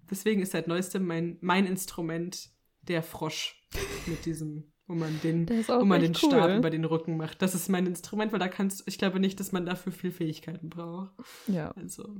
Deswegen 0.09 0.41
ist 0.41 0.51
seit 0.51 0.67
neuestem 0.67 1.05
mein, 1.05 1.37
mein 1.41 1.65
Instrument 1.65 2.49
der 2.81 3.03
Frosch. 3.03 3.59
Mit 4.05 4.25
diesem, 4.25 4.71
wo 4.87 4.93
man 4.93 5.19
den, 5.23 5.49
wo 5.67 5.85
man 5.85 6.01
den 6.01 6.11
cool. 6.21 6.29
Stab 6.29 6.57
über 6.57 6.69
den 6.69 6.85
Rücken 6.85 7.17
macht. 7.17 7.41
Das 7.41 7.55
ist 7.55 7.69
mein 7.69 7.87
Instrument, 7.87 8.31
weil 8.31 8.39
da 8.39 8.47
kannst 8.47 8.83
ich 8.87 8.97
glaube 8.97 9.19
nicht, 9.19 9.39
dass 9.39 9.51
man 9.51 9.65
dafür 9.65 9.91
viel 9.91 10.11
Fähigkeiten 10.11 10.69
braucht. 10.69 11.11
Ja, 11.47 11.71
Also, 11.71 12.15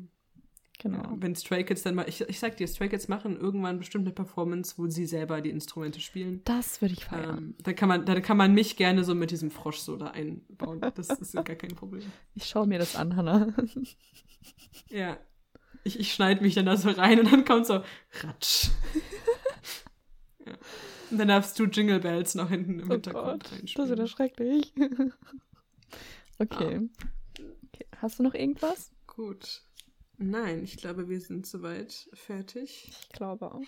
genau. 0.80 0.98
ja, 0.98 1.14
wenn 1.18 1.36
Stray 1.36 1.64
Kids 1.64 1.84
dann 1.84 1.94
mal, 1.96 2.08
ich, 2.10 2.22
ich 2.22 2.40
sag 2.40 2.58
dir, 2.58 2.68
Stray 2.68 2.90
Kids 2.90 3.08
machen 3.08 3.38
irgendwann 3.38 3.78
bestimmt 3.78 4.06
eine 4.08 4.16
Performance, 4.16 4.76
wo 4.78 4.88
sie 4.88 5.06
selber 5.06 5.42
die 5.42 5.52
Instrumente 5.52 6.00
spielen. 6.00 6.42
Das 6.46 6.82
würde 6.82 6.94
ich 6.96 7.06
feiern. 7.06 7.38
Ähm, 7.38 7.56
da, 7.62 7.74
kann 7.74 7.90
man, 7.90 8.06
da 8.06 8.20
kann 8.22 8.38
man 8.38 8.54
mich 8.54 8.76
gerne 8.78 9.04
so 9.04 9.14
mit 9.14 9.30
diesem 9.30 9.52
Frosch 9.52 9.78
so 9.78 9.96
da 9.98 10.08
einbauen. 10.08 10.82
Das 10.96 11.10
ist 11.10 11.34
gar 11.34 11.44
kein 11.44 11.76
Problem. 11.76 12.04
Ich 12.36 12.46
schaue 12.46 12.66
mir 12.66 12.80
das 12.80 12.96
an, 12.96 13.16
Hannah. 13.16 13.54
Ja. 14.90 15.18
Ich, 15.84 16.00
ich 16.00 16.14
schneide 16.14 16.42
mich 16.42 16.56
dann 16.56 16.66
da 16.66 16.78
so 16.78 16.90
rein 16.90 17.20
und 17.20 17.32
dann 17.32 17.44
kommt 17.46 17.66
so 17.68 17.84
Ratsch. 18.22 18.70
ja. 20.46 20.54
Und 21.12 21.18
dann 21.18 21.28
darfst 21.28 21.60
du 21.60 21.66
Jingle 21.66 22.00
Bells 22.00 22.36
noch 22.36 22.50
hinten 22.50 22.80
im 22.80 22.90
Oh 22.90 22.94
Hintergrund 22.94 23.44
Gott, 23.44 23.52
das 23.52 23.60
ist 23.86 23.92
wieder 23.92 24.08
schrecklich. 24.08 24.74
okay. 26.40 26.90
okay. 27.74 27.86
Hast 27.98 28.20
du 28.20 28.24
noch 28.24 28.34
irgendwas? 28.34 28.92
Gut. 29.08 29.64
Nein, 30.18 30.64
ich 30.64 30.78
glaube, 30.78 31.10
wir 31.10 31.20
sind 31.20 31.46
soweit 31.46 32.10
fertig, 32.14 32.88
Ich 32.90 33.10
glaube 33.10 33.54
auch. 33.54 33.62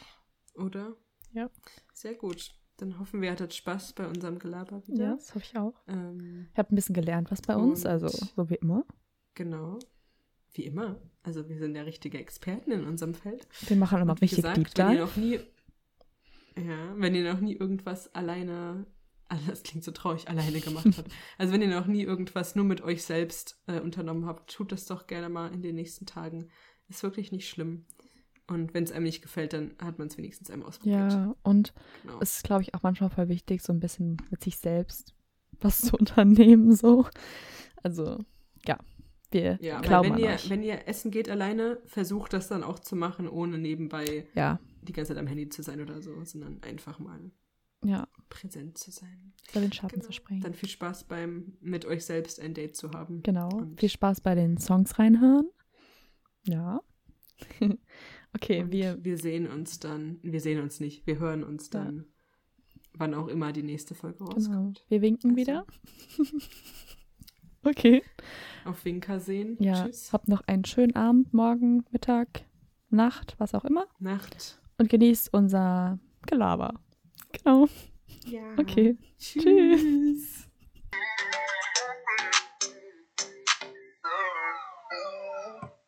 oder? 0.55 0.95
Ja. 1.33 1.49
Sehr 1.93 2.13
gut. 2.15 2.51
Dann 2.77 2.99
hoffen 2.99 3.21
wir, 3.21 3.29
ihr 3.29 3.31
hattet 3.33 3.53
Spaß 3.53 3.93
bei 3.93 4.07
unserem 4.07 4.37
Gelaber 4.39 4.85
wieder. 4.87 5.03
Ja, 5.05 5.15
das 5.15 5.33
hoffe 5.33 5.45
ich 5.49 5.57
auch. 5.57 5.73
Ähm, 5.87 6.47
Ich 6.51 6.57
habe 6.57 6.73
ein 6.73 6.75
bisschen 6.75 6.95
gelernt, 6.95 7.31
was 7.31 7.41
bei 7.41 7.55
uns, 7.55 7.85
also 7.85 8.07
so 8.09 8.49
wie 8.49 8.55
immer. 8.55 8.85
genau. 9.33 9.79
Wie 10.55 10.63
immer. 10.63 10.99
Also 11.23 11.49
wir 11.49 11.57
sind 11.57 11.75
ja 11.75 11.83
richtige 11.83 12.17
Experten 12.17 12.71
in 12.71 12.85
unserem 12.85 13.13
Feld. 13.13 13.47
Wir 13.67 13.77
machen 13.77 14.01
immer 14.01 14.19
richtig 14.21 14.37
gesagt, 14.37 14.57
Deep 14.57 14.77
wenn 14.77 14.87
ihr 14.87 14.93
Dive. 14.93 15.01
noch 15.05 15.15
nie, 15.17 15.39
ja, 16.67 16.93
wenn 16.97 17.15
ihr 17.15 17.33
noch 17.33 17.41
nie 17.41 17.55
irgendwas 17.55 18.13
alleine, 18.15 18.85
ah, 19.27 19.37
das 19.47 19.63
klingt 19.63 19.83
so 19.83 19.91
traurig, 19.91 20.29
alleine 20.29 20.61
gemacht 20.61 20.87
habt. 20.97 21.11
Also 21.37 21.51
wenn 21.51 21.61
ihr 21.61 21.67
noch 21.67 21.87
nie 21.87 22.03
irgendwas 22.03 22.55
nur 22.55 22.63
mit 22.65 22.81
euch 22.81 23.03
selbst 23.03 23.61
äh, 23.67 23.79
unternommen 23.79 24.25
habt, 24.25 24.53
tut 24.53 24.71
das 24.71 24.85
doch 24.85 25.07
gerne 25.07 25.29
mal 25.29 25.51
in 25.51 25.61
den 25.61 25.75
nächsten 25.75 26.05
Tagen. 26.05 26.49
Ist 26.87 27.03
wirklich 27.03 27.31
nicht 27.31 27.49
schlimm. 27.49 27.85
Und 28.47 28.73
wenn 28.73 28.83
es 28.83 28.91
einem 28.91 29.05
nicht 29.05 29.23
gefällt, 29.23 29.53
dann 29.53 29.73
hat 29.81 29.97
man 29.97 30.07
es 30.07 30.17
wenigstens 30.17 30.51
einmal 30.51 30.69
ausprobiert. 30.69 31.11
Ja, 31.11 31.35
und 31.41 31.73
genau. 32.03 32.19
es 32.21 32.37
ist, 32.37 32.43
glaube 32.43 32.61
ich, 32.61 32.75
auch 32.75 32.83
manchmal 32.83 33.09
voll 33.09 33.27
wichtig, 33.27 33.63
so 33.63 33.73
ein 33.73 33.79
bisschen 33.79 34.17
mit 34.29 34.43
sich 34.43 34.57
selbst 34.57 35.15
was 35.59 35.81
zu 35.81 35.95
unternehmen, 35.97 36.75
so. 36.75 37.07
Also, 37.81 38.19
ja, 38.67 38.77
wir 39.35 39.57
ja, 39.61 39.79
glauben 39.81 40.13
wenn 40.13 40.17
ihr, 40.17 40.29
euch. 40.31 40.49
wenn 40.49 40.63
ihr 40.63 40.87
essen 40.87 41.11
geht 41.11 41.29
alleine, 41.29 41.79
versucht 41.85 42.33
das 42.33 42.47
dann 42.47 42.63
auch 42.63 42.79
zu 42.79 42.95
machen, 42.95 43.27
ohne 43.29 43.57
nebenbei 43.57 44.25
ja, 44.33 44.59
die 44.81 44.93
ganze 44.93 45.13
Zeit 45.13 45.19
am 45.19 45.27
Handy 45.27 45.49
zu 45.49 45.61
sein 45.63 45.81
oder 45.81 46.01
so, 46.01 46.23
sondern 46.23 46.61
einfach 46.63 46.99
mal 46.99 47.31
ja, 47.83 48.07
präsent 48.29 48.77
zu 48.77 48.89
sein. 48.91 49.33
über 49.51 49.61
den 49.61 49.71
Schatten 49.71 49.95
Genau. 49.95 50.05
zu 50.07 50.11
springen. 50.13 50.41
Dann 50.41 50.53
viel 50.55 50.69
Spaß 50.69 51.03
beim 51.03 51.53
mit 51.61 51.85
euch 51.85 52.03
selbst 52.05 52.39
ein 52.39 52.53
Date 52.53 52.75
zu 52.75 52.91
haben. 52.91 53.21
Genau. 53.23 53.49
Und- 53.49 53.79
Viel 53.79 53.89
Spaß 53.89 54.21
bei 54.21 54.33
den 54.35 54.57
Songs 54.57 54.97
reinhören. 54.97 55.49
Ja. 56.47 56.81
okay, 58.33 58.63
Und 58.63 58.71
wir. 58.71 58.97
wir 59.03 59.17
sehen 59.17 59.47
uns 59.47 59.79
dann, 59.79 60.19
wir 60.23 60.39
sehen 60.41 60.61
uns 60.61 60.79
nicht, 60.79 61.05
wir 61.05 61.19
hören 61.19 61.43
uns 61.43 61.69
Ja. 61.73 61.83
dann, 61.83 62.05
wann 62.93 63.13
auch 63.13 63.27
immer 63.27 63.51
die 63.51 63.63
nächste 63.63 63.93
Folge 63.93 64.19
Genau. 64.19 64.31
rauskommt. 64.31 64.85
Wir 64.87 65.01
winken 65.01 65.31
Also. 65.31 65.41
wieder. 65.41 65.65
okay. 67.63 68.01
Auf 68.65 68.83
Winker 68.83 69.19
sehen. 69.19 69.57
Ja. 69.59 69.85
Tschüss. 69.85 70.11
Habt 70.11 70.27
noch 70.27 70.41
einen 70.47 70.65
schönen 70.65 70.95
Abend, 70.95 71.33
Morgen, 71.33 71.85
Mittag, 71.91 72.45
Nacht, 72.89 73.35
was 73.37 73.53
auch 73.53 73.63
immer. 73.63 73.85
Nacht. 73.99 74.59
Und 74.77 74.89
genießt 74.89 75.33
unser 75.33 75.99
Gelaber. 76.25 76.73
Genau. 77.31 77.67
Ja. 78.25 78.41
Okay. 78.57 78.97
Tschüss. 79.19 80.49